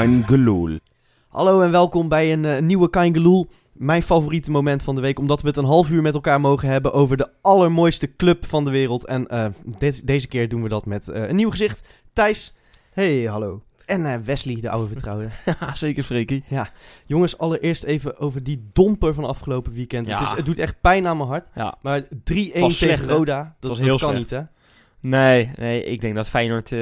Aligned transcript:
Geloel. 0.00 0.78
Hallo 1.28 1.60
en 1.60 1.70
welkom 1.70 2.08
bij 2.08 2.32
een 2.32 2.44
eh, 2.44 2.60
nieuwe 2.62 2.90
Kain 2.90 3.12
Geloel. 3.14 3.48
Mijn 3.72 4.02
favoriete 4.02 4.50
moment 4.50 4.82
van 4.82 4.94
de 4.94 5.00
week, 5.00 5.18
omdat 5.18 5.40
we 5.42 5.48
het 5.48 5.56
een 5.56 5.64
half 5.64 5.90
uur 5.90 6.02
met 6.02 6.14
elkaar 6.14 6.40
mogen 6.40 6.68
hebben 6.68 6.92
over 6.92 7.16
de 7.16 7.28
allermooiste 7.42 8.16
club 8.16 8.46
van 8.46 8.64
de 8.64 8.70
wereld. 8.70 9.06
En 9.06 9.26
eh, 9.28 9.46
de- 9.78 10.00
deze 10.04 10.26
keer 10.28 10.48
doen 10.48 10.62
we 10.62 10.68
dat 10.68 10.86
met 10.86 11.08
eh, 11.08 11.28
een 11.28 11.36
nieuw 11.36 11.50
gezicht. 11.50 11.88
Thijs 12.12 12.54
Hey, 12.92 13.22
hallo. 13.24 13.62
en 13.86 14.06
eh, 14.06 14.18
Wesley, 14.24 14.60
de 14.60 14.70
oude 14.70 14.92
vertrouwde. 14.92 15.28
Ja, 15.60 15.74
zeker 15.74 16.02
Freekie. 16.02 16.44
Jongens, 17.06 17.38
allereerst 17.38 17.82
even 17.84 18.18
over 18.18 18.42
die 18.42 18.68
domper 18.72 19.14
van 19.14 19.24
afgelopen 19.24 19.72
weekend. 19.72 20.06
Ja. 20.06 20.18
Het, 20.18 20.26
is, 20.26 20.32
het 20.36 20.44
doet 20.44 20.58
echt 20.58 20.80
pijn 20.80 21.06
aan 21.06 21.16
mijn 21.16 21.28
hart. 21.28 21.48
Ja. 21.54 21.74
Maar 21.82 22.02
3-1 22.02 22.08
tegen 22.24 22.70
slecht? 22.70 23.08
Roda, 23.08 23.56
dat, 23.60 23.68
was 23.70 23.78
dat 23.78 23.86
heel 23.88 23.98
kan 23.98 24.08
slecht. 24.08 24.20
niet 24.20 24.30
hè? 24.30 24.40
Nee, 25.00 25.50
nee, 25.56 25.84
ik 25.84 26.00
denk 26.00 26.14
dat 26.14 26.28
Feyenoord 26.28 26.72
eh, 26.72 26.80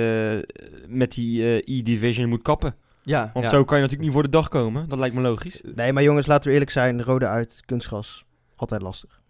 met 0.89 1.13
die 1.13 1.43
eh, 1.63 1.79
E-Division 1.79 2.29
moet 2.29 2.43
kappen. 2.43 2.75
Ja, 3.03 3.31
Want 3.33 3.45
ja. 3.45 3.51
zo 3.51 3.65
kan 3.65 3.77
je 3.77 3.83
natuurlijk 3.83 4.03
niet 4.09 4.13
voor 4.13 4.23
de 4.23 4.29
dag 4.37 4.49
komen. 4.49 4.89
Dat 4.89 4.99
lijkt 4.99 5.15
me 5.15 5.21
logisch. 5.21 5.61
Nee, 5.75 5.93
maar 5.93 6.03
jongens, 6.03 6.27
laten 6.27 6.47
we 6.47 6.53
eerlijk 6.53 6.71
zijn. 6.71 7.03
Rode 7.03 7.27
uit, 7.27 7.63
kunstgras. 7.67 8.25
Altijd 8.57 8.83
lastig. 8.83 9.21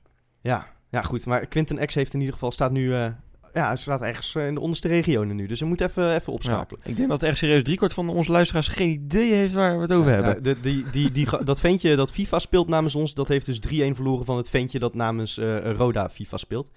Ja, 0.40 0.66
ja, 0.90 1.02
goed. 1.02 1.26
Maar 1.26 1.46
Quinten 1.46 1.86
X 1.86 1.94
heeft 1.94 2.12
in 2.14 2.18
ieder 2.18 2.34
geval 2.34 2.50
staat 2.52 2.70
nu... 2.72 2.94
eh, 2.94 3.06
ja, 3.54 3.66
hij 3.66 3.76
staat 3.76 4.02
ergens 4.02 4.34
eh, 4.34 4.46
in 4.46 4.54
de 4.54 4.60
onderste 4.60 4.88
regionen 4.88 5.36
nu. 5.36 5.46
Dus 5.46 5.60
hij 5.60 5.68
moet 5.68 5.80
even, 5.80 6.04
even 6.14 6.22
Ja. 6.26 6.32
opschakelen. 6.32 6.80
Ik 6.84 6.96
denk 6.96 7.08
dat 7.08 7.22
echt 7.22 7.38
serieus 7.38 7.62
driekwart 7.62 7.92
van 7.94 8.08
onze 8.08 8.30
luisteraars 8.30 8.68
geen 8.68 8.90
idee 8.90 9.32
heeft 9.34 9.52
waar 9.54 9.74
we 9.76 9.82
het 9.82 9.92
over 9.92 10.10
Ja, 10.16 10.22
hebben. 10.22 10.42
de, 10.42 10.60
die, 10.90 11.10
die, 11.12 11.26
dat 11.44 11.60
ventje 11.60 11.96
dat 11.96 12.10
FIFA 12.12 12.38
speelt 12.38 12.68
namens 12.68 12.94
ons, 12.94 13.14
dat 13.14 13.28
heeft 13.28 13.46
dus 13.46 13.60
3-1 13.68 13.70
verloren 13.94 14.24
van 14.24 14.36
het 14.36 14.50
ventje 14.50 14.78
dat 14.78 14.94
namens 14.94 15.38
eh, 15.38 15.72
Roda 15.72 16.08
FIFA 16.08 16.36
speelt. 16.36 16.70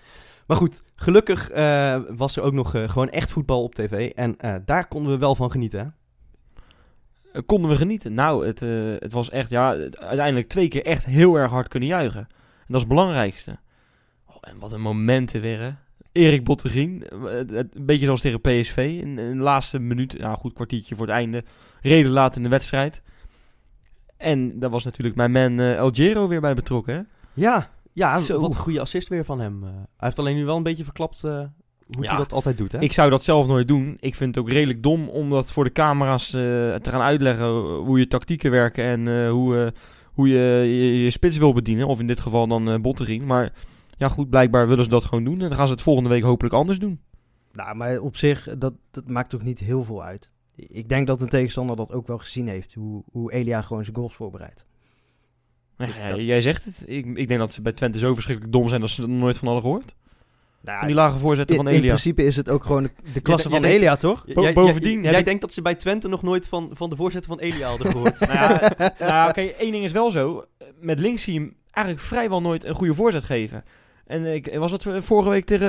Maar 0.48 0.58
goed, 0.58 0.82
gelukkig 0.96 1.50
eh, 1.50 2.00
was 2.10 2.36
er 2.38 2.44
ook 2.44 2.54
nog 2.54 2.76
eh, 2.76 2.90
gewoon 2.90 3.10
echt 3.10 3.32
voetbal 3.32 3.64
op 3.64 3.76
tv. 3.76 4.10
En 4.10 4.38
eh, 4.38 4.56
daar 4.66 4.88
konden 4.88 5.12
we 5.12 5.18
wel 5.18 5.36
van 5.36 5.52
genieten. 5.52 5.80
Hè? 5.80 5.86
Eh, 7.34 7.42
konden 7.46 7.70
we 7.70 7.76
genieten? 7.76 8.14
Nou, 8.14 8.46
het, 8.48 8.62
eh, 8.62 8.70
het 9.00 9.12
was 9.14 9.30
echt, 9.30 9.50
ja, 9.50 9.78
het- 9.78 10.00
uiteindelijk 10.00 10.48
twee 10.48 10.68
keer 10.68 10.86
echt 10.86 11.06
heel 11.06 11.36
erg 11.36 11.52
hard 11.52 11.68
kunnen 11.68 11.90
juichen. 11.90 12.20
En 12.20 12.66
dat 12.68 12.76
is 12.76 12.82
het 12.82 12.88
belangrijkste. 12.90 13.58
Oh, 14.28 14.36
en 14.42 14.60
wat 14.60 14.74
een 14.74 14.82
momenten 14.82 15.42
weer, 15.42 15.60
hè. 15.60 15.72
Erik 16.12 16.44
Bottegien, 16.44 17.04
eh, 17.08 17.38
een 17.48 17.70
beetje 17.86 18.06
zoals 18.06 18.22
tegen 18.22 18.42
PSV. 18.42 18.78
In, 19.02 19.20
in 19.20 19.38
de 19.38 19.44
laatste 19.44 19.80
minuut, 19.80 20.16
ja 20.18 20.36
goed 20.36 20.54
kwartiertje 20.54 20.96
voor 20.96 21.06
het 21.06 21.16
einde. 21.16 21.44
Reden 21.82 22.12
laat 22.12 22.36
in 22.36 22.44
de 22.44 22.50
wedstrijd. 22.50 23.02
En 24.18 24.60
daar 24.60 24.70
was 24.70 24.84
natuurlijk 24.84 25.16
mijn 25.16 25.32
man 25.32 25.60
El 25.60 25.90
Giro 25.90 26.28
weer 26.28 26.42
bij 26.42 26.54
betrokken, 26.54 26.96
hè. 26.96 27.02
Ja, 27.34 27.70
ja 27.94 28.20
Zo. 28.20 28.40
wat 28.40 28.54
een 28.54 28.60
goede 28.60 28.80
assist 28.82 29.08
weer 29.08 29.26
van 29.26 29.40
hem. 29.40 29.64
Hij 29.64 29.72
heeft 29.98 30.20
alleen 30.20 30.36
nu 30.36 30.46
wel 30.46 30.58
een 30.58 30.64
beetje 30.64 30.84
verklapt 30.84 31.24
hoe 31.88 32.04
Ja. 32.04 32.10
hij 32.10 32.18
dat 32.18 32.34
altijd 32.34 32.58
doet. 32.58 32.72
Hè? 32.72 32.80
Ik 32.80 32.94
zou 32.94 33.10
dat 33.10 33.24
zelf 33.24 33.48
nooit 33.48 33.68
doen. 33.68 33.98
Ik 34.00 34.16
vind 34.16 34.36
het 34.36 34.44
ook 34.46 34.52
redelijk 34.52 34.84
dom 34.84 35.10
om 35.10 35.30
dat 35.30 35.52
voor 35.52 35.64
de 35.64 35.72
camera's 35.72 36.28
eh, 36.34 36.42
te 36.76 36.90
gaan 36.90 37.02
uitleggen 37.02 37.48
hoe 37.76 38.00
je 38.00 38.08
tactieken 38.08 38.52
werken 38.52 38.84
en 38.84 39.08
eh, 39.24 39.30
hoe, 39.32 39.58
eh, 39.64 39.72
hoe 40.14 40.28
je, 40.28 40.40
je 40.76 41.04
je 41.04 41.10
spits 41.10 41.38
wil 41.38 41.54
bedienen. 41.54 41.88
Of 41.88 42.00
in 42.00 42.08
dit 42.08 42.20
geval 42.20 42.48
dan 42.48 42.70
eh 42.70 42.80
Botterien. 42.80 43.26
Maar 43.26 43.54
ja 43.98 44.08
goed, 44.10 44.30
blijkbaar 44.30 44.68
willen 44.68 44.84
ze 44.84 44.90
dat 44.90 45.06
gewoon 45.06 45.24
doen. 45.24 45.42
En 45.42 45.48
dan 45.48 45.58
gaan 45.58 45.68
ze 45.68 45.74
het 45.74 45.82
volgende 45.82 46.10
week 46.10 46.24
hopelijk 46.24 46.56
anders 46.56 46.80
doen. 46.80 47.00
Nou, 47.52 47.76
maar 47.76 48.00
op 48.00 48.16
zich, 48.18 48.58
dat, 48.58 48.74
dat 48.92 49.08
maakt 49.10 49.36
ook 49.36 49.44
niet 49.44 49.60
heel 49.60 49.84
veel 49.84 50.04
uit. 50.04 50.32
Ik 50.56 50.90
denk 50.90 51.08
dat 51.08 51.22
een 51.22 51.30
tegenstander 51.30 51.76
dat 51.76 51.92
ook 51.92 52.08
wel 52.08 52.18
gezien 52.18 52.48
heeft. 52.48 52.74
Hoe, 52.74 53.04
hoe 53.12 53.32
Elia 53.34 53.62
gewoon 53.62 53.84
zijn 53.84 53.96
goals 53.96 54.16
voorbereidt. 54.16 54.66
Ja, 55.78 56.08
Dat- 56.08 56.20
jij 56.20 56.42
zegt 56.42 56.66
het. 56.66 56.84
Ik, 56.86 57.06
ik 57.18 57.28
denk 57.28 57.40
dat 57.40 57.54
ze 57.54 57.62
bij 57.62 57.72
Twente 57.72 58.00
zo 58.00 58.14
verschrikkelijk 58.14 58.54
dom 58.54 58.68
zijn 58.68 58.82
dat 58.82 58.90
ze 58.90 59.02
er 59.02 59.10
nooit 59.10 59.38
van 59.38 59.48
hadden 59.48 59.66
gehoord. 59.66 59.96
Nou, 60.64 60.78
Van 60.78 60.88
die 60.88 60.96
lage 60.96 61.18
voorzetten 61.18 61.56
in, 61.56 61.64
van 61.64 61.72
in 61.72 61.78
Elia. 61.78 61.88
principe 61.90 62.24
is 62.24 62.36
het 62.36 62.50
ook 62.50 62.64
gewoon 62.64 62.84
de, 62.84 62.90
de 63.14 63.22
klasse 63.22 63.50
van 63.50 63.62
denkt- 63.62 63.78
Elia, 63.78 63.96
toch? 63.96 64.26
Bo- 64.34 64.54
bovendien 64.54 65.02
jij, 65.04 65.20
ik- 65.20 65.26
denkt 65.26 65.42
dat 65.42 65.54
ze 65.54 65.62
bij 65.62 65.76
Twente 65.76 66.08
nog 66.08 66.22
nooit 66.24 66.48
van, 66.48 66.70
van 66.74 66.90
de 66.90 66.96
voorzitter 66.96 67.32
van 67.32 67.40
Elia 67.40 67.68
hadden 67.68 67.92
gehoord. 67.92 68.20
nou 68.28 68.32
ja, 68.34 68.72
nou 69.00 69.30
oké, 69.30 69.42
één 69.42 69.72
ding 69.72 69.84
is 69.84 69.92
wel 69.92 70.12
zo. 70.12 70.46
Met 70.80 71.00
links 71.00 71.24
zie 71.24 71.34
je 71.34 71.40
hem 71.40 71.56
eigenlijk 71.72 72.06
vrijwel 72.06 72.42
nooit 72.42 72.64
een 72.66 72.76
goede 72.76 72.94
voorzet 72.94 73.24
geven. 73.24 73.64
En 74.06 74.26
ik, 74.34 74.56
was 74.58 74.72
dat 74.72 74.86
vorige 75.04 75.30
week 75.30 75.46
tegen, 75.46 75.68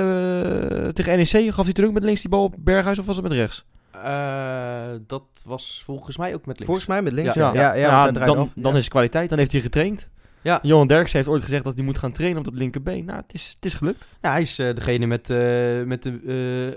eh, 0.83 0.87
tegen 0.87 1.17
NEC? 1.17 1.53
Gaf 1.53 1.65
hij 1.65 1.73
toen 1.73 1.85
ook 1.85 1.93
met 1.93 2.03
links 2.03 2.21
die 2.21 2.29
bal 2.29 2.43
op 2.43 2.55
Berghuis 2.57 2.99
of 2.99 3.05
was 3.05 3.15
het 3.15 3.23
met 3.27 3.33
rechts? 3.33 3.65
Eh, 3.91 4.81
dat 5.07 5.23
was 5.45 5.81
volgens 5.85 6.17
mij 6.17 6.27
ook 6.33 6.45
met 6.45 6.45
links. 6.45 6.65
Volgens 6.65 6.85
mij 6.85 7.01
met 7.01 7.13
links. 7.13 7.33
Ja. 7.33 7.53
Ja, 7.53 7.73
ja, 7.73 8.11
dan, 8.11 8.51
dan 8.55 8.71
Ja. 8.71 8.77
is 8.77 8.83
het 8.83 8.87
kwaliteit. 8.89 9.29
Dan 9.29 9.37
heeft 9.37 9.51
hij 9.51 9.61
getraind. 9.61 10.09
Ja. 10.45 10.59
Johan 10.61 10.87
Derksen 10.87 11.17
heeft 11.17 11.29
ooit 11.29 11.43
gezegd 11.43 11.63
dat 11.63 11.75
hij 11.75 11.83
moet 11.83 11.97
gaan 11.97 12.11
trainen 12.11 12.37
op 12.37 12.45
dat 12.45 12.53
linkerbeen. 12.53 13.05
Nou, 13.05 13.19
het 13.21 13.33
is, 13.33 13.51
het 13.55 13.65
is 13.65 13.73
gelukt. 13.73 14.07
Ja, 14.21 14.31
hij 14.31 14.41
is 14.41 14.59
eh, 14.59 14.73
degene 14.75 15.05
met, 15.05 15.29
eh, 15.29 15.37
met 15.83 16.03
de 16.03 16.19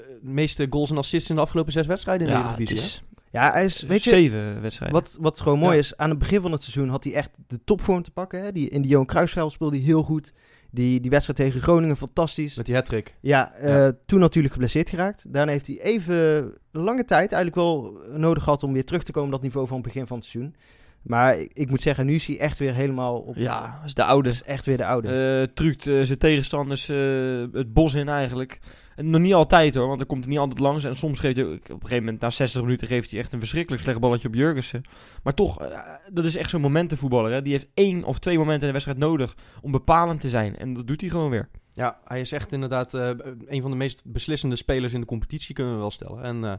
eh, 0.03 0.19
meeste 0.31 0.67
goals 0.71 0.91
en 0.91 0.97
assists 0.97 1.31
in 1.31 1.37
de 1.37 1.43
afgelopen 1.43 1.73
zes 1.73 1.87
wedstrijden 1.87 2.27
in 2.27 2.33
de 2.33 2.39
Ja, 2.39 2.45
het 2.49 2.59
Eredivisie. 2.59 2.87
is 2.87 3.03
Ja, 3.31 3.53
hij 3.53 3.65
is, 3.65 3.83
weet 3.83 4.05
je, 4.05 4.11
zeven 4.11 4.61
wedstrijden. 4.61 5.01
Wat, 5.01 5.17
wat 5.21 5.41
gewoon 5.41 5.59
mooi 5.59 5.73
Ja. 5.75 5.79
is, 5.79 5.97
aan 5.97 6.11
het 6.11 6.19
begin 6.19 6.41
van 6.41 6.53
het 6.53 6.63
seizoen 6.63 6.89
had 6.89 7.05
hij 7.05 7.15
echt 7.15 7.31
de 7.47 7.61
topvorm 7.65 8.03
te 8.03 8.11
pakken. 8.11 8.43
Hè? 8.43 8.53
Die, 8.53 8.69
in 8.69 8.83
die 8.83 8.91
Johan 8.91 9.07
Cruijffschaal 9.07 9.51
speelde 9.51 9.77
hij 9.77 9.85
heel 9.85 10.03
goed. 10.03 10.33
Die, 10.71 11.01
die 11.01 11.11
wedstrijd 11.11 11.39
tegen 11.39 11.61
Groningen, 11.61 11.97
fantastisch. 11.97 12.57
Met 12.57 12.67
die 12.67 12.75
hat-trick. 12.75 13.15
Ja, 13.21 13.53
eh, 13.55 13.75
Ja. 13.75 13.93
toen 14.07 14.21
natuurlijk 14.21 14.53
geblesseerd 14.55 14.91
geraakt. 14.91 15.25
Daarna 15.29 15.53
heeft 15.53 15.67
hij 15.67 15.81
even 15.83 16.53
lange 16.73 17.05
tijd 17.05 17.33
eigenlijk 17.33 17.55
wel 17.55 17.99
nodig 18.17 18.43
gehad 18.43 18.63
om 18.63 18.73
weer 18.73 18.85
terug 18.85 19.03
te 19.03 19.13
komen 19.13 19.29
op 19.29 19.35
dat 19.35 19.43
niveau 19.43 19.67
van 19.67 19.77
het 19.77 19.87
begin 19.87 20.07
van 20.07 20.17
het 20.17 20.27
seizoen. 20.27 20.55
Maar 21.03 21.39
ik, 21.39 21.51
ik 21.53 21.71
moet 21.71 21.81
zeggen, 21.81 22.07
nu 22.07 22.15
is 22.15 22.27
hij 22.27 22.39
echt 22.39 22.59
weer 22.59 22.75
helemaal 22.75 23.19
op. 23.19 23.37
ja, 23.37 23.81
is 23.85 23.95
de 23.95 24.05
oude. 24.05 24.29
is 24.29 24.43
echt 24.43 24.67
weer 24.67 24.77
de 24.77 24.87
oude. 24.87 25.09
Eh 25.09 25.55
truct 25.55 25.87
eh, 25.87 26.01
zijn 26.03 26.19
tegenstanders 26.19 26.89
eh, 26.89 26.97
het 27.53 27.73
bos 27.73 27.95
in 27.95 28.09
eigenlijk. 28.09 28.61
En 28.97 29.11
nog 29.11 29.21
niet 29.21 29.35
altijd 29.35 29.75
hoor, 29.75 29.87
want 29.87 29.99
dan 29.99 30.07
komt 30.07 30.21
hij 30.21 30.31
niet 30.31 30.39
altijd 30.39 30.61
langs. 30.61 30.85
En 30.85 30.97
soms 30.97 31.19
geeft 31.19 31.37
hij, 31.37 31.45
op 31.45 31.53
een 31.53 31.79
gegeven 31.81 32.05
moment, 32.05 32.21
na 32.21 32.31
60 32.31 32.63
minuten, 32.63 32.87
geeft 32.87 33.11
hij 33.11 33.21
echt 33.21 33.33
een 33.33 33.39
verschrikkelijk 33.39 33.83
slecht 33.83 34.01
balletje 34.01 34.29
op 34.29 34.35
Jurgensen. 34.35 34.83
Maar 35.23 35.35
toch, 35.35 35.57
dat 36.13 36.25
is 36.25 36.37
echt 36.37 36.51
zo'n 36.51 36.61
momentenvoetballer. 36.61 37.33
Hè? 37.33 37.43
Die 37.43 37.53
heeft 37.53 37.69
één 37.75 38.05
of 38.05 38.19
twee 38.19 38.39
momenten 38.39 38.61
in 38.61 38.67
de 38.67 38.73
wedstrijd 38.73 38.99
nodig 38.99 39.37
om 39.63 39.71
bepalend 39.71 40.21
te 40.21 40.29
zijn. 40.29 40.57
En 40.57 40.75
dat 40.75 40.87
doet 40.87 41.01
hij 41.01 41.11
gewoon 41.11 41.31
weer. 41.31 41.49
Ja, 41.79 41.99
hij 42.05 42.21
is 42.21 42.33
echt 42.33 42.53
inderdaad 42.53 42.95
eh, 42.95 43.11
een 43.47 43.63
van 43.63 43.71
de 43.71 43.77
meest 43.77 44.03
beslissende 44.05 44.57
spelers 44.57 44.93
in 44.93 45.01
de 45.01 45.07
competitie, 45.07 45.55
kunnen 45.55 45.75
we 45.75 45.79
wel 45.79 45.91
stellen. 45.91 46.23
En 46.23 46.45
eh, 46.45 46.53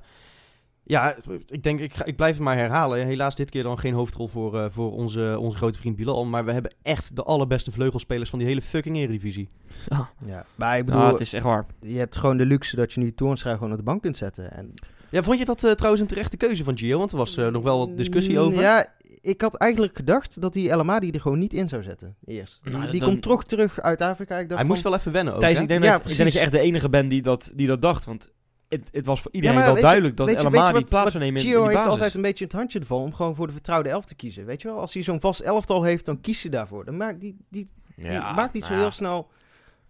ja, 0.84 1.16
ik 1.48 1.64
denk, 1.64 1.80
ik, 1.80 1.94
ga, 1.94 2.06
ik 2.06 2.16
blijf 2.16 2.34
het 2.34 2.44
maar 2.44 2.58
herhalen. 2.58 3.06
Helaas 3.06 3.36
dit 3.36 3.50
keer 3.50 3.64
dan 3.64 3.80
geen 3.80 3.94
hoofdrol 3.94 4.28
voor, 4.28 4.60
eh, 4.60 4.66
voor 4.70 4.92
onze, 4.92 5.36
onze 5.40 5.58
grote 5.58 5.78
vriend 5.78 5.96
Bilal. 5.96 6.26
Maar 6.26 6.46
we 6.46 6.52
hebben 6.52 6.74
echt 6.82 7.16
de 7.16 7.24
allerbeste 7.24 7.72
vleugelspelers 7.72 8.30
van 8.30 8.40
die 8.40 8.48
hele 8.48 8.62
fucking 8.62 8.98
Eredivisie. 8.98 9.48
Ja, 9.90 10.10
ja. 10.26 10.46
Maar 10.56 10.78
ik 10.78 10.86
bedoel, 10.86 11.00
nou, 11.02 11.12
het 11.12 11.22
is 11.22 11.34
echt 11.34 11.44
waar. 11.44 11.66
je 11.82 11.98
hebt 11.98 12.18
gewoon 12.18 12.38
de 12.38 12.46
luxe 12.46 12.76
dat 12.76 12.94
je 12.94 13.00
nu 13.00 13.14
Toornstra 13.14 13.54
gewoon 13.54 13.72
op 13.72 13.78
de 13.78 13.84
bank 13.84 14.02
kunt 14.02 14.18
zetten. 14.18 14.52
En, 14.54 14.74
Ja, 15.10 15.24
vond 15.24 15.40
je 15.40 15.46
dat 15.46 15.64
eh, 15.64 15.72
trouwens 15.72 16.02
een 16.02 16.08
terechte 16.10 16.38
keuze 16.38 16.64
van 16.64 16.78
Gio? 16.78 16.98
Want 16.98 17.12
er 17.12 17.18
was 17.18 17.38
eh, 17.38 17.48
nog 17.48 17.64
wel 17.64 17.78
wat 17.78 17.98
discussie 17.98 18.34
Mm, 18.38 18.40
over. 18.44 18.62
Ja, 18.62 18.86
ik 19.22 19.42
had 19.42 19.56
eigenlijk 19.56 19.96
gedacht 19.96 20.42
dat 20.42 20.54
die 20.54 20.70
El 20.70 20.80
Amadi 20.80 21.12
er 21.12 21.22
gewoon 21.22 21.40
niet 21.40 21.54
in 21.54 21.70
zou 21.70 21.84
zetten. 21.84 22.16
Eerst. 22.26 22.60
Die, 22.64 22.74
Nou, 22.74 22.92
die 22.92 23.00
dan- 23.00 23.10
komt 23.10 23.22
toch 23.22 23.44
terug 23.44 23.80
uit 23.82 24.02
Afrika. 24.02 24.34
Ik 24.34 24.40
dacht 24.40 24.50
hij 24.50 24.58
van- 24.60 24.68
moest 24.68 24.82
wel 24.84 24.94
even 24.96 25.12
wennen 25.12 25.34
ook, 25.34 25.40
Thijs, 25.40 25.56
hè? 25.56 25.62
ik 25.62 25.68
denk, 25.68 25.84
Ja, 25.84 25.92
dat, 25.92 26.00
ik 26.02 26.08
denk 26.08 26.20
dat 26.24 26.34
je 26.34 26.40
echt 26.40 26.52
de 26.52 26.60
enige 26.60 26.90
bent 26.90 27.10
die 27.10 27.22
dat, 27.22 27.52
die 27.56 27.68
dat 27.68 27.82
dacht. 27.82 28.06
Want 28.06 28.32
het, 28.70 28.90
het 28.92 29.06
was 29.06 29.22
voor 29.22 29.32
iedereen 29.32 29.58
wel 29.60 29.76
je- 29.76 29.82
duidelijk 29.82 30.18
dat 30.18 30.30
El 30.30 30.46
Amadi 30.46 30.74
wat- 30.74 30.86
plaats 30.86 31.12
zou 31.12 31.24
nemen 31.24 31.42
in, 31.42 31.48
Gio 31.48 31.56
in 31.58 31.60
die 31.60 31.70
heeft 31.70 31.78
basis. 31.84 31.92
altijd 32.00 32.16
een 32.16 32.22
beetje 32.22 32.44
het 32.44 32.54
handje 32.54 32.80
ervan 32.80 33.02
om 33.02 33.14
gewoon 33.14 33.36
voor 33.36 33.48
de 33.48 33.54
vertrouwde 33.54 33.90
elf 33.90 34.06
te 34.06 34.16
kiezen. 34.16 34.46
Weet 34.46 34.62
je 34.62 34.68
wel, 34.68 34.80
als 34.80 34.94
hij 34.94 35.04
zo'n 35.04 35.20
vast 35.20 35.40
elftal 35.40 35.84
heeft, 35.84 36.06
dan 36.06 36.22
kies 36.22 36.42
je 36.42 36.50
daarvoor. 36.50 36.86
Dan 36.86 36.98
maakt 36.98 37.20
die, 37.22 37.38
die, 37.50 37.70
die 37.96 38.06
Ja, 38.06 38.34
maakt 38.34 38.54
niet 38.54 38.64
zo 38.64 38.70
nou 38.70 38.82
heel 38.82 38.92
snel 38.92 39.28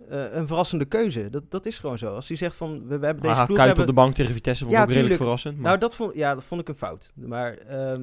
eh, 0.09 0.33
een 0.33 0.47
verrassende 0.47 0.85
keuze. 0.85 1.29
Dat, 1.29 1.43
dat 1.51 1.65
is 1.65 1.79
gewoon 1.79 1.97
zo. 1.97 2.07
Als 2.07 2.27
hij 2.27 2.37
zegt 2.37 2.55
van, 2.55 2.87
we, 2.87 2.99
we 2.99 3.05
hebben 3.05 3.23
deze 3.23 3.35
Ah, 3.39 3.45
ploeg... 3.45 3.57
Kuit 3.57 3.67
hebben... 3.67 3.87
op 3.87 3.95
de 3.95 4.01
bank 4.01 4.13
tegen 4.13 4.33
Vitesse 4.33 4.63
vond 4.63 4.75
Ja, 4.75 4.83
ook 4.83 4.91
redelijk 4.91 5.15
verrassend. 5.15 5.55
Maar... 5.55 5.63
Nou, 5.65 5.77
dat 5.77 5.95
vond, 5.95 6.15
ja, 6.15 6.33
dat 6.33 6.43
vond 6.43 6.61
ik 6.61 6.67
een 6.67 6.75
fout. 6.75 7.11
Maar 7.15 7.53
ehm, 7.53 8.01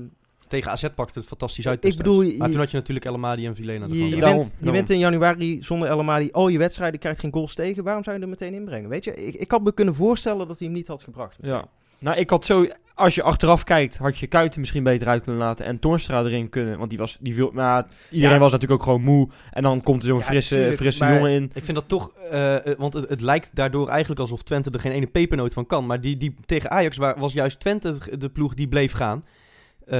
Tegen 0.49 0.71
AZ 0.71 0.87
pakte 0.95 1.19
het 1.19 1.29
fantastisch 1.29 1.69
uit 1.69 1.84
Ik 1.84 1.97
bedoel, 1.97 2.23
je- 2.23 2.37
maar 2.39 2.51
toen 2.51 2.59
had 2.59 2.71
je 2.71 2.77
natuurlijk 2.77 3.07
El 3.07 3.15
Amadi 3.15 3.47
en 3.47 3.55
Vilena 3.55 3.87
je, 3.87 4.09
je, 4.09 4.17
daarom, 4.17 4.38
bent, 4.38 4.47
je 4.50 4.55
daarom. 4.59 4.73
bent 4.73 4.91
in 4.91 4.99
januari 4.99 5.62
zonder 5.62 5.88
El 5.88 5.99
Amadi 5.99 6.29
al 6.32 6.49
je 6.49 6.59
wedstrijden, 6.59 7.00
krijgt 7.00 7.20
geen 7.20 7.32
goals 7.32 7.55
tegen. 7.55 7.85
Waarom 7.85 8.05
zou 8.05 8.17
je 8.17 8.23
er 8.23 8.29
meteen 8.29 8.55
inbrengen? 8.55 8.88
Weet 8.88 9.05
je, 9.05 9.15
ik, 9.15 9.35
ik 9.35 9.50
had 9.50 9.62
me 9.62 9.75
kunnen 9.75 9.94
voorstellen 9.94 10.49
dat 10.49 10.59
hij 10.59 10.67
hem 10.69 10.76
niet 10.76 10.88
had 10.88 11.03
gebracht. 11.03 11.37
Ja. 11.43 11.65
Nou, 11.99 12.17
ik 12.19 12.31
had 12.31 12.44
zo, 12.44 12.67
als 12.94 13.15
je 13.15 13.23
achteraf 13.23 13.65
kijkt, 13.65 13.97
had 13.97 14.19
je 14.19 14.26
Kuiten 14.26 14.61
misschien 14.61 14.82
beter 14.82 15.09
uit 15.09 15.23
kunnen 15.23 15.41
laten 15.43 15.67
en 15.67 15.79
Toornstra 15.79 16.23
erin 16.25 16.49
kunnen. 16.49 16.79
Want 16.79 16.91
die 16.91 16.99
was, 16.99 17.17
die 17.20 17.35
wil, 17.35 17.50
nou, 17.55 17.85
iedereen 18.11 18.35
Ja. 18.35 18.41
was 18.41 18.53
natuurlijk 18.53 18.81
ook 18.81 18.87
gewoon 18.87 19.03
moe. 19.03 19.29
En 19.50 19.62
dan 19.62 19.82
komt 19.82 20.03
er 20.03 20.09
zo'n 20.09 20.19
Ja, 20.19 20.25
frisse, 20.25 20.55
tuurlijk, 20.55 20.76
frisse 20.76 21.05
maar- 21.05 21.15
jongen 21.15 21.31
in. 21.31 21.50
Ik 21.55 21.65
vind 21.65 21.76
dat 21.76 21.88
toch, 21.88 22.11
eh, 22.31 22.55
eh, 22.67 22.79
want 22.79 22.93
het, 22.94 23.09
het 23.09 23.20
lijkt 23.20 23.50
daardoor 23.55 23.88
eigenlijk 23.88 24.20
alsof 24.20 24.43
Twente 24.43 24.70
er 24.70 24.81
geen 24.81 24.93
ene 24.93 25.06
pepernoot 25.06 25.53
van 25.53 25.67
kan. 25.67 25.87
Maar 25.87 26.00
die, 26.00 26.17
die 26.17 26.35
tegen 26.47 26.70
Ajax 26.70 26.97
wa- 26.97 27.19
was 27.19 27.32
juist 27.32 27.61
Twente 27.61 27.94
de 28.19 28.29
ploeg 28.29 28.55
die 28.55 28.69
bleef 28.69 28.93
gaan. 28.93 29.23
Eh, 29.87 29.99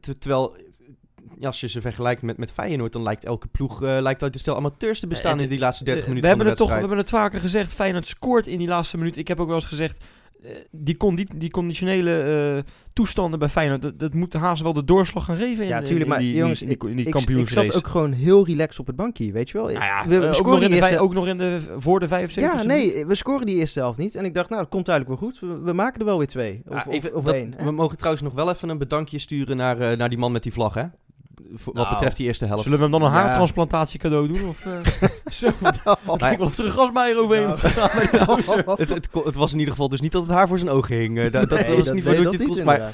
ter- 0.00 0.18
terwijl, 0.18 0.56
als 1.40 1.60
je 1.60 1.68
ze 1.68 1.80
vergelijkt 1.80 2.22
met, 2.22 2.36
met 2.38 2.50
Feyenoord, 2.50 2.92
dan 2.92 3.02
lijkt 3.02 3.24
elke 3.24 3.48
ploeg 3.48 3.82
eh, 3.82 3.98
lijkt 4.00 4.22
uit 4.22 4.32
de 4.32 4.38
stel 4.38 4.56
amateurs 4.56 5.00
te 5.00 5.06
bestaan 5.06 5.32
Het- 5.32 5.42
in 5.42 5.48
die 5.48 5.58
laatste 5.58 5.84
30 5.84 6.02
Eh, 6.02 6.08
minuten 6.08 6.30
we 6.30 6.36
van 6.36 6.46
hebben 6.46 6.56
de 6.56 6.62
het 6.62 6.70
toch, 6.70 6.80
we 6.80 6.88
hebben 6.88 6.98
het 7.22 7.22
vaker 7.22 7.40
gezegd. 7.40 7.72
Feyenoord 7.74 8.06
scoort 8.06 8.46
in 8.46 8.58
die 8.58 8.68
laatste 8.68 8.96
minuut. 8.98 9.16
Ik 9.16 9.28
heb 9.28 9.40
ook 9.40 9.46
wel 9.46 9.54
eens 9.56 9.64
gezegd, 9.64 9.96
eh, 9.96 10.04
die, 10.70 10.96
condi 10.96 11.26
die 11.36 11.50
conditionele 11.50 12.20
eh, 12.56 12.72
toestanden 12.92 13.38
bij 13.38 13.48
Feyenoord, 13.48 13.82
dat, 13.82 13.98
dat 13.98 14.14
moet 14.14 14.32
haast 14.32 14.62
wel 14.62 14.72
de 14.72 14.84
doorslag 14.84 15.24
gaan 15.24 15.36
geven 15.36 15.62
in, 15.62 15.68
Ja, 15.68 15.78
tuurlijk, 15.82 16.02
in 16.02 16.08
maar 16.08 16.18
die, 16.18 16.34
jongens, 16.34 16.58
die, 16.58 16.68
die, 16.68 16.94
die 16.94 17.06
ik, 17.08 17.28
ik 17.38 17.48
zat 17.48 17.74
ook 17.76 17.86
gewoon 17.86 18.12
heel 18.12 18.46
relaxed 18.46 18.78
op 18.80 18.86
het 18.86 18.96
bankje, 18.96 19.32
weet 19.32 19.50
je 19.50 19.58
wel. 19.58 19.66
Nou 19.66 19.78
ja, 19.78 20.02
we, 20.08 20.18
we 20.18 20.22
eh, 20.22 20.28
ook, 20.28 20.34
scoren 20.34 20.70
nog 20.70 20.78
vij- 20.78 20.98
ook 20.98 21.14
nog 21.14 21.26
in 21.26 21.38
de, 21.38 21.60
voor 21.76 22.00
de 22.00 22.08
75 22.08 22.60
Ja, 22.62 22.66
nee, 22.66 23.06
we 23.06 23.14
scoren 23.14 23.46
die 23.46 23.56
eerste 23.56 23.78
helft 23.78 23.98
niet. 23.98 24.14
En 24.14 24.24
ik 24.24 24.34
dacht, 24.34 24.48
nou, 24.48 24.60
dat 24.62 24.70
komt 24.70 24.88
eigenlijk 24.88 25.20
wel 25.20 25.30
goed. 25.30 25.40
We, 25.40 25.58
we 25.60 25.72
maken 25.72 26.00
er 26.00 26.06
wel 26.06 26.18
weer 26.18 26.26
twee. 26.26 26.62
Of, 26.68 26.74
Ja, 26.74 26.84
of, 26.86 26.92
even- 26.94 27.14
of 27.14 27.24
dat- 27.24 27.34
één. 27.34 27.52
hè? 27.56 27.64
we 27.64 27.70
mogen 27.70 27.96
trouwens 27.96 28.22
nog 28.24 28.34
wel 28.34 28.50
even 28.50 28.68
een 28.68 28.78
bedankje 28.78 29.18
sturen 29.18 29.56
naar, 29.56 29.80
eh, 29.80 29.98
naar 29.98 30.08
die 30.08 30.18
man 30.18 30.32
met 30.32 30.42
die 30.42 30.52
vlag, 30.52 30.74
hè? 30.74 30.84
Voor- 31.54 31.72
wat 31.74 31.82
Nou. 31.82 31.94
betreft 31.94 32.16
die 32.16 32.26
eerste 32.26 32.46
helft. 32.46 32.62
Zullen 32.62 32.78
we 32.78 32.82
hem 32.84 32.92
dan 32.92 33.02
een 33.02 33.12
Ja. 33.12 33.18
haartransplantatie 33.22 33.98
cadeau 33.98 34.28
doen? 34.28 34.48
Of, 34.48 34.66
eh, 34.66 35.08
zo, 35.40 35.48
wat, 35.58 35.80
of 36.38 36.58
er 36.58 36.64
een 36.64 36.72
gasmeijer 36.72 37.18
overheen 37.18 37.46
Nou. 37.46 37.58
het, 38.80 38.88
het, 38.88 39.08
het 39.24 39.34
was 39.34 39.52
in 39.52 39.58
ieder 39.58 39.72
geval 39.72 39.88
dus 39.88 40.00
niet 40.00 40.12
dat 40.12 40.22
het 40.22 40.30
haar 40.30 40.48
voor 40.48 40.58
zijn 40.58 40.70
ogen 40.70 40.96
hing. 40.96 41.18
Eh, 41.18 41.32
dat, 41.32 41.48
dat 41.50 41.60
Nee, 41.66 41.76
was 41.76 41.92
niet 41.92 42.04
waardoor 42.04 42.24
hij 42.24 42.32
het 42.32 42.46
kost. 42.48 42.64
Maar 42.64 42.92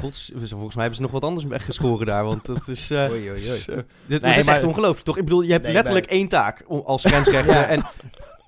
gods, 0.00 0.32
volgens 0.34 0.74
mij 0.74 0.84
hebben 0.84 0.94
ze 0.94 1.00
nog 1.02 1.10
wat 1.10 1.24
anders 1.24 1.44
weggeschoren 1.44 2.06
daar. 2.06 2.24
Want 2.24 2.46
dat 2.46 2.68
is, 2.68 2.90
eh, 2.90 3.10
Oei, 3.10 3.30
oei, 3.30 3.30
oei. 3.30 3.58
Zo. 3.58 3.72
dit, 4.06 4.22
Nee, 4.22 4.34
dit 4.34 4.40
is 4.42 4.46
echt 4.46 4.64
ongelooflijk, 4.64 5.04
toch? 5.04 5.16
Ik 5.16 5.24
bedoel, 5.24 5.42
je 5.42 5.52
hebt 5.52 5.64
Nee, 5.64 5.72
letterlijk 5.72 6.06
maar- 6.06 6.14
één 6.18 6.28
taak 6.28 6.62
om, 6.66 6.82
als 6.86 7.04
grensrechter. 7.04 7.54
Ja. 7.54 7.64
En 7.66 7.84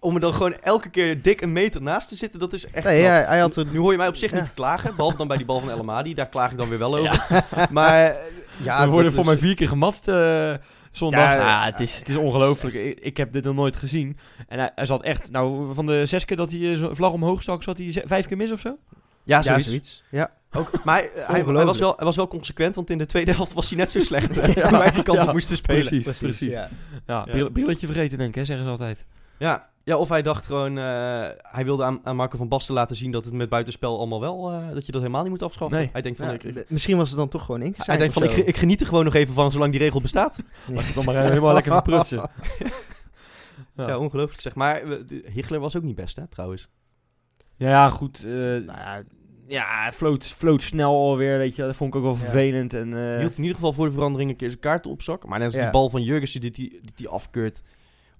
om 0.00 0.14
er 0.14 0.20
dan 0.20 0.32
gewoon 0.34 0.54
elke 0.60 0.88
keer 0.90 1.22
dik 1.22 1.40
een 1.40 1.52
meter 1.52 1.82
naast 1.82 2.08
te 2.08 2.16
zitten, 2.16 2.38
dat 2.38 2.52
is 2.52 2.66
echt 2.70 2.86
Nee, 2.86 3.00
ja, 3.02 3.10
hij 3.12 3.38
had 3.38 3.56
er... 3.56 3.66
Nu 3.70 3.78
hoor 3.78 3.90
je 3.92 3.98
mij 3.98 4.08
op 4.08 4.16
zich 4.16 4.30
Ja. 4.30 4.36
niet 4.36 4.44
te 4.44 4.50
klagen, 4.54 4.96
behalve 4.96 5.16
dan 5.16 5.28
bij 5.28 5.36
die 5.36 5.46
bal 5.46 5.60
van 5.60 5.70
El 5.70 5.78
Amadi. 5.78 6.14
Daar 6.14 6.28
klaag 6.28 6.50
ik 6.50 6.56
dan 6.56 6.68
weer 6.68 6.78
wel 6.78 6.96
over. 6.98 7.44
Maar 7.70 8.16
ja, 8.62 8.84
we 8.84 8.90
worden 8.90 9.12
voor 9.12 9.24
mij 9.24 9.38
vier 9.38 9.54
keer 9.54 9.68
gematst 9.68 10.08
eh, 10.08 10.54
zondag. 10.90 11.20
Ja, 11.20 11.34
Ja, 11.34 11.64
het 11.64 11.80
is, 11.80 11.98
het 11.98 12.08
is 12.08 12.16
ongelooflijk. 12.16 12.74
Ik, 12.74 12.98
ik 13.00 13.16
heb 13.16 13.32
dit 13.32 13.44
nog 13.44 13.54
nooit 13.54 13.76
gezien. 13.76 14.16
En 14.48 14.58
hij, 14.58 14.70
hij 14.74 14.84
zat 14.86 15.02
echt, 15.02 15.30
nou, 15.30 15.74
van 15.74 15.86
de 15.86 16.06
zes 16.06 16.24
keer 16.24 16.36
dat 16.36 16.50
hij 16.50 16.70
eh, 16.72 16.76
zo'n 16.76 16.96
vlag 16.96 17.12
omhoog 17.12 17.42
stak, 17.42 17.62
zat 17.62 17.78
hij 17.78 18.02
vijf 18.04 18.26
keer 18.26 18.36
mis 18.36 18.52
of 18.52 18.60
zo? 18.60 18.76
Ja, 19.22 19.36
Ja, 19.36 19.42
zoiets. 19.42 19.64
zoiets. 19.66 20.02
Ja. 20.10 20.30
Ook, 20.52 20.84
maar 20.84 20.96
hij, 20.96 21.10
hij, 21.26 21.44
was 21.44 21.78
wel, 21.78 21.92
hij 21.96 22.04
was 22.04 22.16
wel 22.16 22.28
consequent, 22.28 22.74
want 22.74 22.90
in 22.90 22.98
de 22.98 23.06
tweede 23.06 23.32
helft 23.32 23.52
was 23.52 23.68
hij 23.68 23.78
net 23.78 23.90
zo 23.90 24.00
slecht. 24.00 24.34
Ja. 24.54 24.90
Die 24.90 25.02
kant 25.02 25.22
op 25.26 25.32
moesten 25.32 25.56
spelen. 25.56 25.86
Precies, 25.86 26.18
precies. 26.18 26.52
Ja. 26.52 26.68
Ja, 27.06 27.14
Ja. 27.16 27.24
bril- 27.24 27.50
brilletje 27.50 27.86
vergeten 27.86 28.18
denk 28.18 28.28
ik, 28.30 28.34
hè, 28.34 28.44
zeggen 28.44 28.64
ze 28.64 28.70
altijd. 28.70 29.04
Ja, 29.38 29.68
ja, 29.84 29.96
of 29.96 30.08
hij 30.08 30.22
dacht 30.22 30.46
gewoon, 30.46 30.78
eh, 30.78 30.84
hij 31.42 31.64
wilde 31.64 31.84
aan, 31.84 32.00
aan 32.02 32.16
Marco 32.16 32.36
van 32.36 32.48
Basten 32.48 32.74
laten 32.74 32.96
zien 32.96 33.10
dat 33.10 33.24
het 33.24 33.34
met 33.34 33.48
buitenspel 33.48 33.98
allemaal 33.98 34.20
wel, 34.20 34.50
eh, 34.52 34.70
dat 34.72 34.86
je 34.86 34.92
dat 34.92 35.00
helemaal 35.00 35.22
niet 35.22 35.30
moet 35.30 35.42
afschaffen. 35.42 35.78
Nee. 35.78 35.88
Hij 35.92 36.02
denkt 36.02 36.18
van, 36.18 36.26
Ja, 36.26 36.32
ik, 36.32 36.42
ik- 36.42 36.54
b- 36.54 36.70
misschien 36.70 36.96
was 36.96 37.08
het 37.08 37.18
dan 37.18 37.28
toch 37.28 37.44
gewoon 37.44 37.62
ingezet. 37.62 37.86
hij 37.86 37.96
denkt 37.96 38.12
van, 38.12 38.22
ik, 38.22 38.36
ik 38.36 38.56
geniet 38.56 38.80
er 38.80 38.86
gewoon 38.86 39.04
nog 39.04 39.14
even 39.14 39.34
van 39.34 39.52
zolang 39.52 39.70
die 39.72 39.80
regel 39.80 40.00
bestaat. 40.00 40.38
Laat 40.72 40.84
het 40.84 40.94
dan 40.94 41.04
maar 41.04 41.14
helemaal 41.24 41.52
lekker 41.54 41.72
verprutsen. 41.72 42.18
Ja, 43.76 43.86
Ja. 43.86 43.98
ongelooflijk 43.98 44.40
zeg. 44.40 44.54
Maar 44.54 44.82
eh, 44.82 44.98
Hichler 45.32 45.60
was 45.60 45.76
ook 45.76 45.82
niet 45.82 45.94
best, 45.94 46.16
hè, 46.16 46.26
trouwens. 46.28 46.68
Ja, 47.56 47.68
ja, 47.68 47.90
goed. 47.90 48.18
eh, 48.24 48.30
Nou 48.32 48.64
ja, 48.66 49.02
ja, 49.46 49.64
hij 49.82 49.92
floot, 49.92 50.24
floot 50.24 50.62
snel 50.62 50.92
alweer, 50.94 51.38
weet 51.38 51.56
je. 51.56 51.62
Dat 51.62 51.76
vond 51.76 51.90
ik 51.94 51.96
ook 52.00 52.06
wel 52.06 52.12
Ja. 52.14 52.18
vervelend. 52.18 52.74
En, 52.74 52.92
eh, 53.12 53.18
Hield 53.18 53.32
in 53.36 53.40
ieder 53.42 53.54
geval 53.54 53.72
voor 53.72 53.86
de 53.86 53.92
verandering 53.92 54.30
een 54.30 54.36
keer 54.36 54.48
zijn 54.48 54.60
kaarten 54.60 54.90
op 54.90 55.02
zak. 55.02 55.26
Maar 55.26 55.38
net 55.38 55.46
als 55.46 55.56
Ja. 55.56 55.62
die 55.62 55.70
bal 55.70 55.90
van 55.90 56.02
Jurgensen 56.02 56.40
die 56.40 56.50
die, 56.50 56.68
die, 56.70 56.92
die 56.94 57.08
afkeurt. 57.08 57.62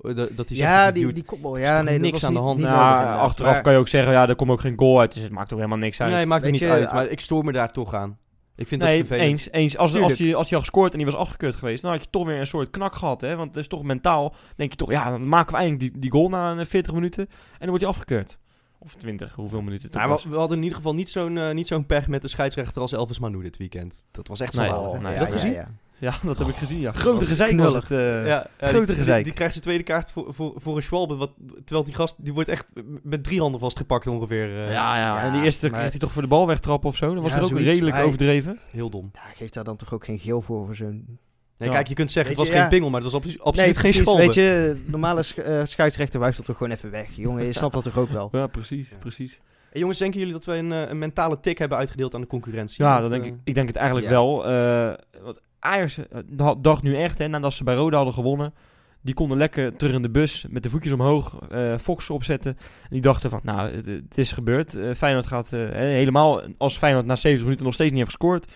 Eh, 0.00 0.14
Dat, 0.17 0.37
dat 0.37 0.49
hij 0.49 0.56
zegt 0.56 0.70
ja 0.70 0.91
die, 0.93 1.02
duwt. 1.02 1.14
die 1.14 1.25
kopbal. 1.25 1.58
Ja, 1.58 1.82
nee, 1.82 1.99
niks 1.99 2.20
dat 2.20 2.20
was 2.20 2.25
aan 2.25 2.32
de 2.32 2.38
niet- 2.38 2.46
hand? 2.46 2.58
niet 2.58 2.69
nou, 2.69 3.05
nodig 3.05 3.20
achteraf 3.20 3.52
Maar- 3.52 3.62
kan 3.62 3.73
je 3.73 3.79
ook 3.79 3.88
zeggen, 3.88 4.12
ja, 4.12 4.29
er 4.29 4.35
komt 4.37 4.50
ook 4.50 4.61
geen 4.61 4.79
goal 4.79 5.00
uit. 5.00 5.12
Dus 5.12 5.23
het 5.23 5.32
maakt 5.32 5.52
ook 5.52 5.58
helemaal 5.58 5.79
niks 5.79 6.00
uit. 6.00 6.11
Nee, 6.11 6.26
maakt 6.26 6.44
er 6.44 6.50
Weet 6.50 6.61
niet 6.61 6.69
je, 6.69 6.75
uit. 6.75 6.87
ah, 6.87 6.93
Maar 6.94 7.06
ik 7.08 7.20
stoor 7.20 7.44
me 7.44 7.52
daar 7.52 7.73
toch 7.73 7.94
aan. 7.94 8.19
Ik 8.56 8.69
vind 8.69 8.81
nee, 8.82 8.99
dat 8.99 9.06
vervelend. 9.06 9.32
eens. 9.32 9.50
eens. 9.50 9.76
Als, 9.76 9.91
Tuurlijk. 9.91 10.11
als, 10.11 10.20
hij, 10.20 10.35
als 10.35 10.49
hij 10.49 10.58
al 10.58 10.64
gescoord 10.64 10.93
en 10.93 10.96
die 10.99 11.06
was 11.06 11.17
afgekeurd 11.17 11.56
geweest, 11.56 11.82
dan 11.82 11.91
had 11.91 12.02
je 12.02 12.11
toch 12.11 12.26
weer 12.26 12.38
een 12.38 12.46
soort 12.46 12.70
knak 12.70 12.94
gehad. 12.94 13.20
Hè? 13.20 13.37
Want 13.37 13.49
het 13.49 13.56
is 13.56 13.69
toch 13.69 13.82
mentaal, 13.82 14.35
denk 14.56 14.70
je 14.70 14.76
toch, 14.76 14.91
ja, 14.91 15.11
dan 15.11 15.29
maken 15.29 15.52
we 15.52 15.61
eindelijk 15.61 15.93
die, 15.93 16.00
die 16.00 16.11
goal 16.11 16.29
na 16.29 16.50
een 16.50 16.67
40 16.67 16.93
minuten. 16.93 17.26
En 17.29 17.58
dan 17.58 17.69
wordt 17.69 17.82
hij 17.85 17.93
afgekeurd. 17.93 18.38
Of 18.79 18.94
20, 18.94 19.35
hoeveel 19.35 19.61
minuten 19.62 19.87
het 19.87 19.94
ook 19.96 20.00
Nou, 20.02 20.12
was. 20.14 20.25
we, 20.25 20.37
hadden 20.37 20.56
in 20.56 20.62
ieder 20.62 20.76
geval 20.79 20.94
niet 20.94 21.08
zo'n 21.11 21.38
eh, 21.38 21.55
niet 21.55 21.67
zo'n 21.67 21.87
pech 21.87 22.08
met 22.08 22.23
de 22.23 22.29
scheidsrechter 22.29 22.81
als 22.81 22.93
Elvis 22.93 23.19
Manu 23.19 23.43
dit 23.43 23.56
weekend. 23.56 24.05
Dat 24.11 24.29
was 24.29 24.41
echt 24.41 24.55
Nee. 24.56 24.67
schandalig. 24.67 24.94
Oh, 24.96 25.02
nee, 25.43 25.52
ja. 25.55 25.67
Ja, 26.05 26.12
dat 26.29 26.39
heb 26.39 26.49
ik 26.49 26.55
gezien, 26.55 26.81
ja. 26.81 26.93
Grote 26.93 27.19
was 27.19 27.29
gezeik 27.29 27.56
was 27.56 27.73
het. 27.75 27.91
eh. 27.91 28.27
Ja, 28.27 28.47
ja, 28.61 28.67
grote 28.69 28.87
die, 28.87 28.95
gezeik. 28.95 29.17
Die, 29.17 29.25
die 29.25 29.33
krijgt 29.33 29.53
zijn 29.53 29.65
tweede 29.65 29.83
kaart 29.85 30.11
voor, 30.11 30.35
voor, 30.35 30.53
voor 30.56 30.77
een 30.77 30.83
Schwalbe. 30.83 31.15
Wat, 31.17 31.31
terwijl 31.65 31.85
die 31.85 31.95
gast, 31.95 32.15
die 32.19 32.33
wordt 32.33 32.49
echt 32.49 32.67
met 33.03 33.25
drie 33.25 33.41
handen 33.41 33.61
vastgepakt 33.61 34.06
ongeveer. 34.06 34.49
eh, 34.65 34.73
ja, 34.73 34.97
ja, 34.99 35.23
en 35.23 35.33
die 35.33 35.43
eerste 35.43 35.69
maar- 35.71 35.79
kreeg 35.79 35.91
hij 35.91 36.01
toch 36.01 36.12
voor 36.12 36.23
de 36.23 36.29
bal 36.29 36.47
wegtrappen 36.47 36.89
of 36.89 36.97
zo. 36.97 37.15
Dat 37.15 37.23
was 37.23 37.37
ook 37.39 37.49
zoiets. 37.49 37.67
redelijk 37.67 37.97
Hij- 37.97 38.05
overdreven. 38.05 38.59
Heel 38.71 38.91
dom. 38.91 39.11
Ja, 39.12 39.21
geeft 39.35 39.55
daar 39.55 39.65
dan 39.65 39.77
toch 39.77 39.95
ook 39.95 40.05
geen 40.05 40.19
geel 40.19 40.41
voor, 40.41 40.65
voor 40.67 40.75
zo'n... 40.75 41.19
Nee, 41.59 41.69
Ja. 41.69 41.75
kijk, 41.75 41.89
je 41.89 41.95
kunt 41.95 42.11
zeggen, 42.11 42.33
het 42.33 42.41
was 42.41 42.51
geen 42.51 42.62
ja. 42.62 42.69
pingel, 42.69 42.91
maar 42.91 43.01
het 43.03 43.12
was 43.12 43.21
absolu- 43.21 43.39
absoluut 43.43 43.73
nee, 43.75 43.93
geen 43.93 43.95
Schwalbe. 43.95 44.21
Weet 44.23 44.35
je, 44.35 44.77
normale 44.87 45.23
sch 45.23 45.37
eh, 45.39 45.61
scheidsrechter 45.65 46.21
wuift 46.21 46.37
dat 46.37 46.47
toch 46.47 46.56
gewoon 46.56 46.73
even 46.73 46.91
weg. 46.91 47.17
Jongen, 47.17 47.45
je 47.45 47.53
snapt 47.53 47.75
dat 47.75 47.83
toch 47.83 47.99
ook 47.99 48.09
wel? 48.11 48.29
Ja, 48.41 48.47
precies, 48.47 48.91
Ja. 48.91 48.97
precies. 48.97 49.41
Hey, 49.71 49.81
jongens, 49.81 49.99
denken 49.99 50.19
jullie 50.19 50.35
dat 50.35 50.45
we 50.45 50.55
een, 50.55 50.73
eh, 50.73 50.89
een 50.89 50.99
mentale 50.99 51.41
tik 51.41 51.59
hebben 51.59 51.79
uitgedeeld 51.79 52.15
aan 52.15 52.21
de 52.21 52.27
concurrentie? 52.27 52.85
Ja, 52.85 53.01
dat 53.01 53.11
denk 53.11 53.23
eh, 53.25 53.29
ik. 53.29 53.35
Ik 53.45 53.55
denk 53.55 53.67
het 53.69 53.77
eigenlijk 53.77 54.06
ja. 54.06 54.12
wel. 54.12 54.47
eh 54.47 54.93
want 55.23 55.41
Ajax 55.64 55.99
eh, 55.99 56.19
da- 56.26 56.55
dacht 56.55 56.82
nu 56.82 56.96
echt, 56.96 57.19
hè, 57.19 57.28
nadat 57.28 57.52
ze 57.52 57.64
bij 57.64 57.75
Roda 57.75 57.96
hadden 57.96 58.14
gewonnen, 58.14 58.55
die 59.00 59.14
konden 59.14 59.38
lekker 59.38 59.76
terug 59.76 59.94
in 59.94 60.02
de 60.02 60.11
bus 60.11 60.46
met 60.50 60.62
de 60.62 60.70
voetjes 60.70 60.93
omhoog, 60.93 61.38
eh 61.50 61.78
Fox 61.78 62.11
opzetten. 62.11 62.56
En 62.82 62.88
die 62.90 63.00
dachten 63.00 63.31
van, 63.31 63.40
nou, 63.43 63.70
het, 63.70 63.87
het 63.87 64.19
is 64.19 64.32
gebeurd. 64.32 64.75
Eh, 64.75 64.90
Feyenoord 64.94 65.26
gaat 65.26 65.50
helemaal, 65.50 66.43
als 66.58 66.76
Feyenoord 66.78 67.06
na 67.06 67.16
70 67.16 67.43
minuten 67.44 67.64
nog 67.64 67.75
steeds 67.75 67.90
niet 67.90 67.99
heeft 68.00 68.11
gescoord, 68.16 68.52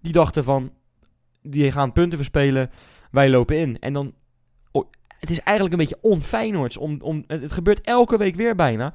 die 0.00 0.12
dachten 0.12 0.44
van, 0.44 0.72
die 1.42 1.72
gaan 1.72 1.92
punten 1.92 2.18
verspelen, 2.18 2.70
wij 3.10 3.30
lopen 3.30 3.58
in. 3.58 3.78
En 3.78 3.92
dan, 3.92 4.14
oh, 4.72 4.90
het 5.18 5.30
is 5.30 5.40
eigenlijk 5.40 5.72
een 5.76 5.88
beetje 5.88 6.10
onfeyenoords. 6.10 6.76
Om, 6.76 7.00
om, 7.02 7.24
het, 7.26 7.40
het 7.40 7.52
gebeurt 7.52 7.80
elke 7.80 8.16
week 8.18 8.34
weer 8.34 8.54
bijna. 8.54 8.92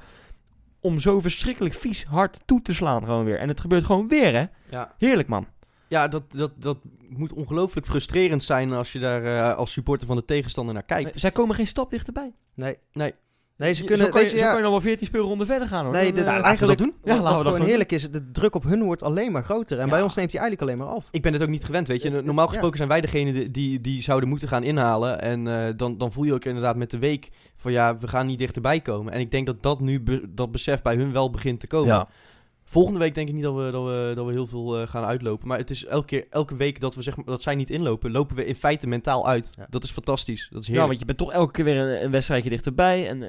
Om 0.80 0.98
zo 1.00 1.20
verschrikkelijk 1.20 1.74
vies 1.74 2.04
hard 2.04 2.40
toe 2.44 2.62
te 2.62 2.74
slaan 2.74 3.04
gewoon 3.04 3.24
weer. 3.24 3.38
En 3.38 3.48
het 3.48 3.60
gebeurt 3.60 3.84
gewoon 3.84 4.08
weer, 4.08 4.34
hè. 4.34 4.44
ja, 4.70 4.94
Heerlijk, 4.98 5.28
man. 5.28 5.46
Ja 5.88 6.08
dat, 6.08 6.22
dat, 6.32 6.52
dat 6.56 6.78
moet 7.08 7.32
ongelooflijk 7.32 7.86
frustrerend 7.86 8.42
zijn 8.42 8.72
als 8.72 8.92
je 8.92 8.98
daar 8.98 9.24
eh, 9.24 9.56
als 9.56 9.72
supporter 9.72 10.06
van 10.06 10.16
de 10.16 10.24
tegenstander 10.24 10.74
naar 10.74 10.82
kijkt. 10.82 11.20
Zij 11.20 11.30
komen 11.30 11.54
geen 11.54 11.66
stap 11.66 11.90
dichterbij. 11.90 12.32
Nee. 12.54 12.76
Nee. 12.92 13.14
Nee, 13.58 13.72
ze 13.74 13.84
kunnen... 13.84 14.06
zo 14.06 14.12
kan 14.12 14.20
je, 14.20 14.26
weet 14.26 14.34
je, 14.34 14.38
zo 14.40 14.44
ja, 14.44 14.50
kan 14.50 14.58
je 14.60 14.64
nog 14.64 14.72
wel 14.74 14.82
14 14.90 15.06
speelronden 15.06 15.46
verder 15.46 15.68
gaan, 15.68 15.84
hoor. 15.84 15.92
Nee, 15.92 16.12
de- 16.12 16.20
eh, 16.20 16.26
Nou, 16.26 16.26
laten 16.26 16.40
we 16.42 16.46
eigenlijk- 16.48 16.78
dat 16.78 16.86
doen. 16.88 16.96
Ja, 17.04 17.12
wat, 17.14 17.22
laten 17.22 17.38
we 17.38 17.44
dat 17.44 17.52
gewoon 17.52 17.68
heerlijk 17.68 17.92
is, 17.92 18.10
de 18.10 18.30
druk 18.30 18.54
op 18.54 18.62
hun 18.64 18.82
wordt 18.82 19.02
alleen 19.02 19.32
maar 19.32 19.44
groter. 19.44 19.78
En 19.78 19.84
Ja. 19.84 19.90
bij 19.90 20.02
ons 20.02 20.14
neemt 20.14 20.32
hij 20.32 20.40
eigenlijk 20.40 20.70
alleen 20.70 20.86
maar 20.86 20.96
af. 20.96 21.08
Ik 21.10 21.22
ben 21.22 21.32
het 21.32 21.42
ook 21.42 21.48
niet 21.48 21.64
gewend, 21.64 21.88
weet 21.88 22.02
je. 22.02 22.10
Normaal 22.10 22.46
gesproken 22.48 22.76
zijn 22.76 22.88
wij 22.88 23.00
degene 23.00 23.32
die, 23.32 23.50
die, 23.50 23.80
die 23.80 24.02
zouden 24.02 24.28
moeten 24.28 24.48
gaan 24.48 24.62
inhalen. 24.62 25.20
En 25.20 25.46
eh, 25.66 25.72
dan, 25.76 25.98
dan 25.98 26.12
voel 26.12 26.24
je 26.24 26.32
ook 26.34 26.44
inderdaad 26.44 26.76
met 26.76 26.90
de 26.90 26.98
week 26.98 27.28
van 27.56 27.72
ja, 27.72 27.96
we 27.98 28.08
gaan 28.08 28.26
niet 28.26 28.38
dichterbij 28.38 28.80
komen. 28.80 29.12
En 29.12 29.20
ik 29.20 29.30
denk 29.30 29.46
dat 29.46 29.62
dat 29.62 29.80
nu, 29.80 30.00
be- 30.00 30.24
dat 30.28 30.50
besef 30.52 30.82
bij 30.82 30.96
hun 30.96 31.12
wel 31.12 31.30
begint 31.30 31.60
te 31.60 31.66
komen. 31.66 32.06
Ja. 32.66 32.72
Volgende 32.72 32.98
week 32.98 33.14
denk 33.14 33.28
ik 33.28 33.34
niet 33.34 33.42
dat 33.42 33.54
we, 33.54 33.70
dat 33.70 33.84
we, 33.84 34.12
dat 34.14 34.26
we 34.26 34.32
heel 34.32 34.46
veel 34.46 34.80
eh, 34.80 34.88
gaan 34.88 35.04
uitlopen. 35.04 35.48
Maar 35.48 35.58
het 35.58 35.70
is 35.70 35.84
elke, 35.84 36.06
keer, 36.06 36.26
elke 36.30 36.56
week 36.56 36.80
dat, 36.80 36.94
we, 36.94 37.02
zeg 37.02 37.16
maar, 37.16 37.24
dat 37.24 37.42
zij 37.42 37.54
niet 37.54 37.70
inlopen, 37.70 38.10
lopen 38.10 38.36
we 38.36 38.44
in 38.44 38.54
feite 38.54 38.86
mentaal 38.86 39.28
uit. 39.28 39.54
Ja. 39.56 39.66
Dat 39.70 39.82
is 39.84 39.90
fantastisch. 39.90 40.48
Dat 40.52 40.60
is 40.60 40.66
ja, 40.66 40.72
heerlijk. 40.72 40.86
want 40.88 40.98
je 41.00 41.06
bent 41.06 41.18
toch 41.18 41.32
elke 41.32 41.52
keer 41.52 41.64
weer 41.64 41.76
een, 41.76 42.04
een 42.04 42.10
wedstrijdje 42.10 42.50
dichterbij. 42.50 43.08
En 43.08 43.22
eh, 43.22 43.28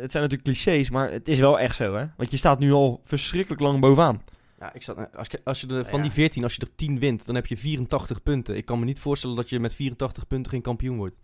het 0.00 0.10
zijn 0.10 0.22
natuurlijk 0.22 0.42
clichés, 0.42 0.90
maar 0.90 1.10
het 1.12 1.28
is 1.28 1.38
wel 1.38 1.58
echt 1.58 1.76
zo, 1.76 1.94
hè. 1.94 2.04
Want 2.16 2.30
je 2.30 2.36
staat 2.36 2.58
nu 2.58 2.72
al 2.72 3.00
verschrikkelijk 3.04 3.60
lang 3.62 3.80
bovenaan. 3.80 4.22
Ja, 4.60 4.72
ik 4.74 4.82
zat, 4.82 5.16
als, 5.16 5.28
je- 5.30 5.40
als 5.44 5.60
je 5.60 5.66
er, 5.66 5.84
van 5.84 5.96
Ja. 5.98 6.02
die 6.04 6.12
14, 6.12 6.42
als 6.42 6.54
je 6.54 6.60
er 6.60 6.74
10 6.74 6.98
wint, 6.98 7.26
dan 7.26 7.34
heb 7.34 7.46
je 7.46 7.56
84 7.56 8.22
punten. 8.22 8.56
Ik 8.56 8.64
kan 8.64 8.78
me 8.78 8.84
niet 8.84 8.98
voorstellen 8.98 9.36
dat 9.36 9.48
je 9.48 9.60
met 9.60 9.74
84 9.74 10.26
punten 10.26 10.52
geen 10.52 10.62
kampioen 10.62 10.96
wordt. 10.96 11.18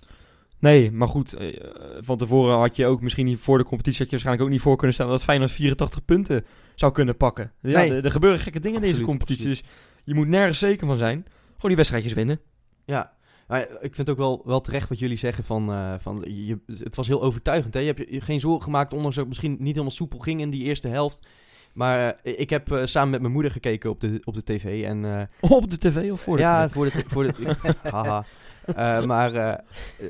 Nee, 0.64 0.90
maar 0.92 1.08
goed, 1.08 1.32
eh, 1.32 1.60
van 2.00 2.16
tevoren 2.18 2.58
had 2.58 2.76
je 2.76 2.86
ook 2.86 3.00
misschien 3.00 3.26
niet 3.26 3.38
voor 3.38 3.58
de 3.58 3.64
competitie 3.64 3.98
had 3.98 4.06
je 4.06 4.10
waarschijnlijk 4.10 4.46
ook 4.46 4.52
niet 4.52 4.62
voor 4.62 4.76
kunnen 4.76 4.94
stellen 4.94 5.12
dat 5.12 5.22
Feyenoord 5.24 5.50
84 5.50 6.04
punten 6.04 6.44
zou 6.74 6.92
kunnen 6.92 7.16
pakken. 7.16 7.52
Ja, 7.60 7.78
Nee. 7.78 7.90
er, 7.92 8.04
er 8.04 8.10
gebeuren 8.10 8.40
gekke 8.40 8.60
dingen 8.60 8.76
in 8.76 8.80
deze 8.80 9.00
Absoluut, 9.00 9.18
competitie, 9.18 9.48
dus 9.48 9.62
je 10.04 10.14
moet 10.14 10.28
nergens 10.28 10.58
zeker 10.58 10.86
van 10.86 10.96
zijn. 10.96 11.24
Gewoon 11.46 11.60
die 11.60 11.76
wedstrijdjes 11.76 12.12
winnen. 12.12 12.40
Ja, 12.84 13.12
maar 13.46 13.60
ik 13.60 13.68
vind 13.80 13.96
het 13.96 14.10
ook 14.10 14.16
wel, 14.16 14.42
wel 14.44 14.60
terecht 14.60 14.88
wat 14.88 14.98
jullie 14.98 15.16
zeggen 15.16 15.44
van, 15.44 15.72
eh, 15.72 15.94
van 15.98 16.24
je, 16.26 16.58
het 16.66 16.96
was 16.96 17.06
heel 17.06 17.22
overtuigend. 17.22 17.74
Hè? 17.74 17.80
Je 17.80 17.86
hebt 17.86 18.10
je 18.10 18.20
geen 18.20 18.40
zorgen 18.40 18.62
gemaakt, 18.62 18.92
ondanks 18.92 19.16
dat 19.16 19.24
het 19.24 19.34
misschien 19.34 19.56
niet 19.58 19.72
helemaal 19.72 19.90
soepel 19.90 20.18
ging 20.18 20.40
in 20.40 20.50
die 20.50 20.62
eerste 20.62 20.88
helft. 20.88 21.26
Maar 21.72 22.18
eh, 22.22 22.38
ik 22.38 22.50
heb 22.50 22.80
samen 22.84 23.10
met 23.10 23.20
mijn 23.20 23.32
moeder 23.32 23.50
gekeken 23.50 23.90
op 23.90 24.00
de, 24.00 24.20
op 24.24 24.34
de 24.34 24.42
tv 24.42 24.84
en... 24.84 25.28
Op 25.40 25.70
de 25.70 25.78
tv 25.78 26.10
of 26.12 26.20
voor 26.20 26.36
de 26.36 26.42
ja, 26.42 26.66
tv? 26.66 26.72
voor 26.72 26.84
de, 26.84 26.90
voor 27.06 27.22
de 27.26 27.56
haha. 27.82 28.24
Eh, 28.66 29.04
maar 29.04 29.34
eh, 29.34 29.54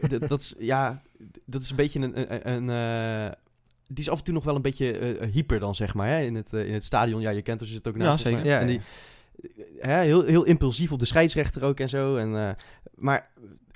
d- 0.08 0.28
dat 0.28 0.40
is, 0.40 0.54
ja, 0.58 1.02
dat 1.44 1.62
is 1.62 1.70
een 1.70 1.76
beetje 1.76 2.00
een, 2.00 2.20
een, 2.32 2.52
een, 2.68 3.26
eh, 3.26 3.32
die 3.86 4.04
is 4.04 4.10
af 4.10 4.18
en 4.18 4.24
toe 4.24 4.34
nog 4.34 4.44
wel 4.44 4.54
een 4.54 4.62
beetje 4.62 4.98
eh, 4.98 5.28
hyper 5.32 5.58
dan, 5.58 5.74
zeg 5.74 5.94
maar, 5.94 6.08
hè? 6.08 6.20
In, 6.20 6.34
het, 6.34 6.52
eh, 6.52 6.66
in 6.66 6.72
het 6.72 6.84
stadion. 6.84 7.20
Ja, 7.20 7.30
je 7.30 7.42
kent 7.42 7.60
er 7.60 7.66
zit 7.66 7.88
ook 7.88 7.96
naast. 7.96 8.24
Ja, 8.24 8.30
zeker. 8.30 8.44
Ja, 8.46 8.60
en 8.60 8.66
die, 8.66 8.80
hè, 9.78 10.00
heel, 10.02 10.24
heel 10.24 10.44
impulsief 10.44 10.92
op 10.92 10.98
de 10.98 11.06
scheidsrechter 11.06 11.62
ook 11.62 11.80
en 11.80 11.88
zo. 11.88 12.16
En, 12.16 12.36
eh, 12.36 12.48
maar 12.94 13.26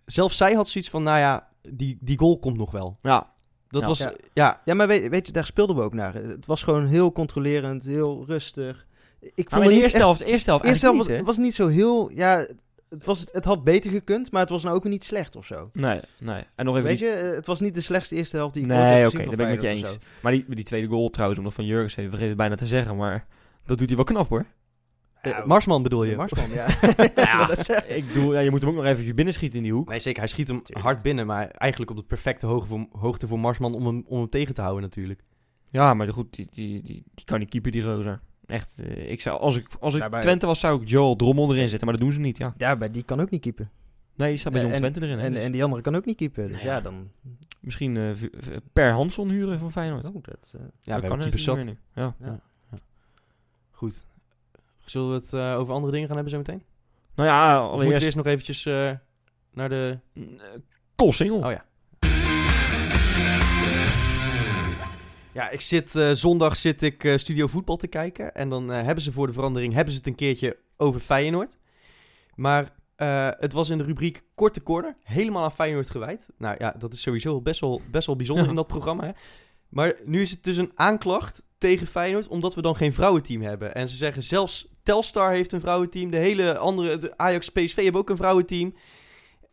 zelfs 0.06 0.36
zij 0.36 0.52
had 0.54 0.68
zoiets 0.68 0.90
van, 0.90 1.02
nou 1.02 1.18
ja, 1.18 1.48
die, 1.70 1.98
die 2.00 2.18
goal 2.18 2.38
komt 2.38 2.56
nog 2.56 2.70
wel. 2.70 2.96
Ja, 3.00 3.30
Dat 3.68 3.80
Ja. 3.82 3.88
was, 3.88 3.98
Ja. 3.98 4.12
ja, 4.32 4.60
Ja, 4.64 4.74
maar 4.74 4.86
weet, 4.86 5.08
weet 5.08 5.26
je, 5.26 5.32
daar 5.32 5.46
speelden 5.46 5.76
we 5.76 5.82
ook 5.82 5.94
naar. 5.94 6.14
Het 6.14 6.46
was 6.46 6.62
gewoon 6.62 6.86
heel 6.86 7.12
controlerend, 7.12 7.84
heel 7.84 8.24
rustig. 8.26 8.86
Ik 9.20 9.50
maar 9.50 9.60
vond 9.60 9.62
in 9.64 9.68
het 9.70 9.70
de 9.70 9.74
eerste 9.82 9.96
echt... 9.96 10.06
helft, 10.06 10.20
eerste 10.20 10.50
helft 10.50 10.64
eerste 10.64 10.86
helft 10.86 11.08
was, 11.08 11.20
was 11.20 11.36
niet 11.36 11.54
zo 11.54 11.66
heel... 11.66 12.10
Ja, 12.14 12.46
het, 12.90 13.04
was, 13.04 13.24
het 13.32 13.44
had 13.44 13.64
beter 13.64 13.90
gekund, 13.90 14.30
maar 14.30 14.40
het 14.40 14.50
was 14.50 14.62
nou 14.62 14.76
ook 14.76 14.82
weer 14.82 14.92
niet 14.92 15.04
slecht 15.04 15.36
of 15.36 15.46
zo. 15.46 15.70
Nee, 15.72 16.00
nee. 16.18 16.42
En 16.54 16.64
nog 16.64 16.76
even 16.76 16.88
Weet 16.88 16.98
die- 16.98 17.08
je, 17.08 17.14
eh, 17.14 17.34
het 17.34 17.46
was 17.46 17.60
niet 17.60 17.74
de 17.74 17.80
slechtste 17.80 18.16
eerste 18.16 18.36
helft 18.36 18.54
die 18.54 18.64
ik 18.64 18.70
ooit 18.70 18.78
Nee, 18.78 18.88
heb 18.88 18.98
oké, 18.98 19.04
gezien 19.04 19.18
daar 19.18 19.26
van 19.36 19.36
ben 19.36 19.54
ik 19.54 19.62
met 19.62 19.70
je 19.80 19.86
eens. 19.88 19.98
Maar 20.22 20.32
die, 20.32 20.44
die 20.54 20.64
tweede 20.64 20.86
goal 20.86 21.08
trouwens, 21.08 21.38
om 21.38 21.44
nog 21.46 21.54
van 21.54 21.64
Jurgens 21.66 21.96
even 21.96 22.10
vergeten 22.10 22.36
bijna 22.36 22.54
te 22.54 22.66
zeggen, 22.66 22.96
maar 22.96 23.26
dat 23.64 23.78
doet 23.78 23.86
hij 23.86 23.96
wel 23.96 24.04
knap 24.04 24.28
hoor. 24.28 24.46
Eh, 25.20 25.44
Marsman 25.44 25.82
bedoel 25.82 26.04
je? 26.04 26.16
Marsman, 26.16 26.50
ja. 26.50 26.66
Ja, 27.16 27.46
Dat 27.46 27.68
ik 27.88 28.06
bedoel, 28.06 28.32
ja, 28.34 28.40
je 28.40 28.50
moet 28.50 28.60
hem 28.60 28.70
ook 28.70 28.76
nog 28.76 28.84
even 28.84 29.14
binnenschieten 29.14 29.58
in 29.58 29.64
die 29.64 29.72
hoek. 29.72 29.88
Nee, 29.88 30.00
zeker. 30.00 30.18
Hij 30.18 30.28
schiet 30.28 30.48
hem 30.48 30.62
Tuurlijk. 30.62 30.86
hard 30.86 31.02
binnen, 31.02 31.26
maar 31.26 31.48
eigenlijk 31.48 31.90
op 31.90 31.96
de 31.96 32.02
perfecte 32.02 32.46
hoogte 32.46 32.68
voor, 32.68 32.86
hoogte 32.92 33.26
voor 33.28 33.38
Marsman 33.40 33.74
om 33.74 33.86
hem, 33.86 34.04
om 34.06 34.18
hem 34.18 34.28
tegen 34.28 34.54
te 34.54 34.60
houden 34.60 34.82
natuurlijk. 34.82 35.20
Ja, 35.70 35.94
maar 35.94 36.12
goed, 36.12 36.34
die, 36.34 36.46
die, 36.50 36.82
die, 36.82 37.04
die 37.14 37.24
kan 37.24 37.38
niet 37.38 37.48
keeper, 37.48 37.70
die 37.70 37.82
Rosa. 37.82 38.20
Echt, 38.48 38.78
eh, 38.80 39.10
ik 39.10 39.20
zou, 39.20 39.40
als 39.40 39.56
ik, 39.56 39.66
als 39.80 39.94
ik 39.94 40.00
Daarbij- 40.00 40.20
Twente 40.22 40.46
was, 40.46 40.60
zou 40.60 40.82
ik 40.82 40.88
Joel 40.88 41.16
Drommel 41.16 41.54
erin 41.54 41.68
zetten, 41.68 41.88
maar 41.88 41.96
dat 41.96 42.04
doen 42.06 42.12
ze 42.14 42.20
niet, 42.20 42.38
ja. 42.38 42.54
ja, 42.56 42.76
bij 42.76 42.90
die 42.90 43.02
kan 43.02 43.20
ook 43.20 43.30
niet 43.30 43.40
keepen. 43.40 43.70
Nee, 44.14 44.28
die 44.28 44.38
staat 44.38 44.52
bij 44.52 44.62
En- 44.62 44.68
Jong 44.68 44.78
Twente 44.80 45.00
erin. 45.00 45.18
hè, 45.18 45.24
En, 45.24 45.32
dus 45.32 45.42
en 45.42 45.52
die 45.52 45.64
andere 45.64 45.82
kan 45.82 45.96
ook 45.96 46.04
niet 46.04 46.16
keepen. 46.16 46.42
Dus 46.48 46.52
Nou 46.52 46.64
ja, 46.66 46.72
ja. 46.74 46.80
dan... 46.80 47.10
Misschien 47.60 47.96
eh, 47.96 48.10
v- 48.14 48.56
per 48.72 48.92
Hansson 48.92 49.28
huren 49.30 49.58
van 49.58 49.72
Feyenoord. 49.72 50.06
Oh, 50.08 50.14
dat, 50.22 50.52
eh, 50.54 50.60
Ja, 50.60 50.66
dat 50.66 50.72
we 50.84 50.90
hebben 50.90 51.08
kan 51.10 51.18
natuurlijk 51.18 51.44
zat. 51.44 51.56
niet 51.56 51.64
meer 51.64 52.12
nu. 52.20 52.26
Ja. 52.26 52.40
Goed. 53.70 54.06
Zullen 54.84 55.08
we 55.08 55.14
het 55.14 55.32
eh, 55.32 55.54
over 55.58 55.74
andere 55.74 55.92
dingen 55.92 56.06
gaan 56.06 56.16
hebben 56.16 56.32
zo 56.32 56.38
meteen? 56.38 56.62
Nou 57.14 57.28
ja, 57.28 57.52
moeten 57.54 57.70
we 57.70 57.74
allereerst... 57.74 58.02
eerst 58.02 58.16
nog 58.16 58.26
eventjes 58.26 58.66
eh, 58.66 58.90
naar 59.52 59.68
de... 59.68 59.98
Eh, 60.14 60.22
Koolsingel. 60.96 61.38
Oh 61.44 61.50
ja. 61.50 61.64
Ja, 65.38 65.50
ik 65.50 65.60
zit, 65.60 65.96
eh, 65.96 66.10
zondag 66.10 66.56
zit 66.56 66.82
ik 66.82 67.04
eh, 67.04 67.16
Studio 67.16 67.46
Voetbal 67.46 67.76
te 67.76 67.86
kijken. 67.86 68.34
En 68.34 68.48
dan 68.48 68.72
eh, 68.72 68.82
hebben 68.84 69.04
ze 69.04 69.12
voor 69.12 69.26
de 69.26 69.32
verandering 69.32 69.72
hebben 69.74 69.92
ze 69.92 69.98
het 69.98 70.08
een 70.08 70.14
keertje 70.14 70.56
over 70.76 71.00
Feyenoord. 71.00 71.58
Maar 72.34 72.76
het 73.38 73.52
was 73.52 73.70
in 73.70 73.78
de 73.78 73.84
rubriek 73.84 74.22
Korte 74.34 74.62
Corner. 74.62 74.96
Helemaal 75.02 75.44
aan 75.44 75.52
Feyenoord 75.52 75.90
gewijd. 75.90 76.28
Nou 76.38 76.56
ja, 76.58 76.74
dat 76.78 76.92
is 76.92 77.00
sowieso 77.00 77.40
best 77.40 77.60
wel, 77.60 77.80
best 77.90 78.06
wel 78.06 78.16
bijzonder 78.16 78.44
Ja. 78.44 78.50
in 78.50 78.56
dat 78.56 78.66
programma. 78.66 79.04
Hè? 79.04 79.10
Maar 79.68 79.94
nu 80.04 80.20
is 80.20 80.30
het 80.30 80.44
dus 80.44 80.56
een 80.56 80.72
aanklacht 80.74 81.42
tegen 81.58 81.86
Feyenoord, 81.86 82.28
omdat 82.28 82.54
we 82.54 82.62
dan 82.62 82.76
geen 82.76 82.92
vrouwenteam 82.92 83.42
hebben. 83.42 83.74
En 83.74 83.88
ze 83.88 83.96
zeggen 83.96 84.22
zelfs 84.22 84.68
Telstar 84.82 85.32
heeft 85.32 85.52
een 85.52 85.60
vrouwenteam. 85.60 86.10
De 86.10 86.16
hele 86.16 86.58
andere, 86.58 86.98
de 86.98 87.16
Ajax, 87.16 87.48
PSV 87.48 87.82
hebben 87.82 88.00
ook 88.00 88.10
een 88.10 88.16
vrouwenteam. 88.16 88.74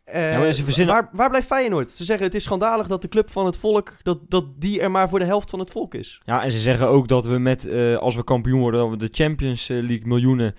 Eh, 0.06 0.32
Ja, 0.32 0.38
maar 0.38 0.52
ze 0.52 0.64
verzinnen- 0.64 0.94
waar, 0.94 1.08
waar 1.12 1.28
blijft 1.28 1.46
Feyenoord? 1.46 1.90
Ze 1.90 2.04
zeggen 2.04 2.26
het 2.26 2.34
is 2.34 2.44
schandalig 2.44 2.86
dat 2.86 3.02
de 3.02 3.08
club 3.08 3.30
van 3.30 3.46
het 3.46 3.56
volk, 3.56 3.92
dat, 4.02 4.18
dat 4.28 4.44
die 4.60 4.80
er 4.80 4.90
maar 4.90 5.08
voor 5.08 5.18
de 5.18 5.24
helft 5.24 5.50
van 5.50 5.58
het 5.58 5.70
volk 5.70 5.94
is. 5.94 6.20
Ja, 6.24 6.42
en 6.42 6.50
ze 6.52 6.58
zeggen 6.58 6.88
ook 6.88 7.08
dat 7.08 7.24
we 7.26 7.38
met, 7.38 7.66
eh, 7.66 7.96
als 7.96 8.16
we 8.16 8.24
kampioen 8.24 8.60
worden, 8.60 8.80
dat 8.80 8.90
we 8.90 8.96
de 8.96 9.08
Champions 9.12 9.68
League 9.68 10.02
miljoenen 10.06 10.54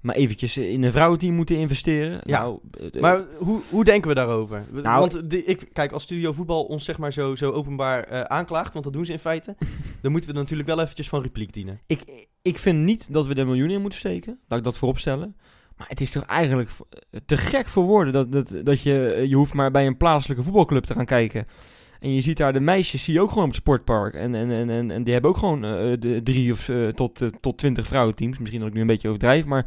maar 0.00 0.14
eventjes 0.14 0.56
in 0.56 0.82
een 0.84 0.92
vrouwenteam 0.92 1.34
moeten 1.34 1.56
investeren. 1.56 2.20
Ja, 2.24 2.40
Nou, 2.42 2.58
eh, 2.92 3.00
Maar 3.00 3.22
hoe, 3.38 3.60
hoe 3.70 3.84
denken 3.84 4.08
we 4.08 4.14
daarover? 4.14 4.64
Nou- 4.72 5.00
want 5.00 5.30
de, 5.30 5.44
ik, 5.44 5.68
kijk, 5.72 5.92
als 5.92 6.02
Studio 6.02 6.32
Voetbal 6.32 6.64
ons 6.64 6.84
zeg 6.84 6.98
maar 6.98 7.12
zo, 7.12 7.34
zo 7.36 7.50
openbaar 7.50 8.28
aanklaagt, 8.28 8.72
want 8.72 8.84
dat 8.84 8.92
doen 8.94 9.04
ze 9.04 9.12
in 9.12 9.18
feite, 9.18 9.56
dan 10.02 10.10
moeten 10.12 10.30
we 10.30 10.36
er 10.36 10.42
natuurlijk 10.42 10.68
wel 10.68 10.80
eventjes 10.80 11.08
van 11.08 11.22
repliek 11.22 11.52
dienen. 11.52 11.80
ik, 11.86 12.26
ik 12.42 12.58
vind 12.58 12.78
niet 12.78 13.12
dat 13.12 13.26
we 13.26 13.34
er 13.34 13.46
miljoenen 13.46 13.74
in 13.74 13.80
moeten 13.80 13.98
steken. 13.98 14.38
Laat 14.48 14.58
ik 14.58 14.64
dat 14.64 14.78
voorop 14.78 14.98
stellen. 14.98 15.36
Maar 15.80 15.88
het 15.88 16.00
is 16.00 16.10
toch 16.10 16.24
eigenlijk 16.24 16.70
te 17.24 17.36
gek 17.36 17.68
voor 17.68 17.84
woorden 17.84 18.12
dat, 18.12 18.32
dat, 18.32 18.64
dat 18.64 18.82
je, 18.82 19.12
eh, 19.12 19.24
je 19.24 19.34
hoeft 19.34 19.54
maar 19.54 19.70
bij 19.70 19.86
een 19.86 19.96
plaatselijke 19.96 20.42
voetbalclub 20.42 20.84
te 20.84 20.94
gaan 20.94 21.04
kijken. 21.04 21.46
En 22.00 22.14
je 22.14 22.20
ziet 22.20 22.36
daar 22.36 22.52
de 22.52 22.60
meisjes, 22.60 23.04
zie 23.04 23.14
je 23.14 23.20
ook 23.20 23.28
gewoon 23.28 23.44
op 23.44 23.50
het 23.50 23.60
sportpark. 23.60 24.14
En, 24.14 24.34
en, 24.34 24.50
en, 24.50 24.90
en, 24.90 25.02
die 25.02 25.12
hebben 25.12 25.30
ook 25.30 25.36
gewoon 25.36 25.64
eh, 25.64 25.92
de 25.98 26.20
drie 26.22 26.52
of 26.52 26.68
eh, 26.68 26.88
tot, 26.88 27.22
eh, 27.22 27.28
tot 27.40 27.58
twintig 27.58 27.86
vrouwenteams. 27.86 28.38
Misschien 28.38 28.60
dat 28.60 28.68
ik 28.68 28.74
nu 28.74 28.80
een 28.80 28.86
beetje 28.86 29.08
overdrijf, 29.08 29.46
maar 29.46 29.66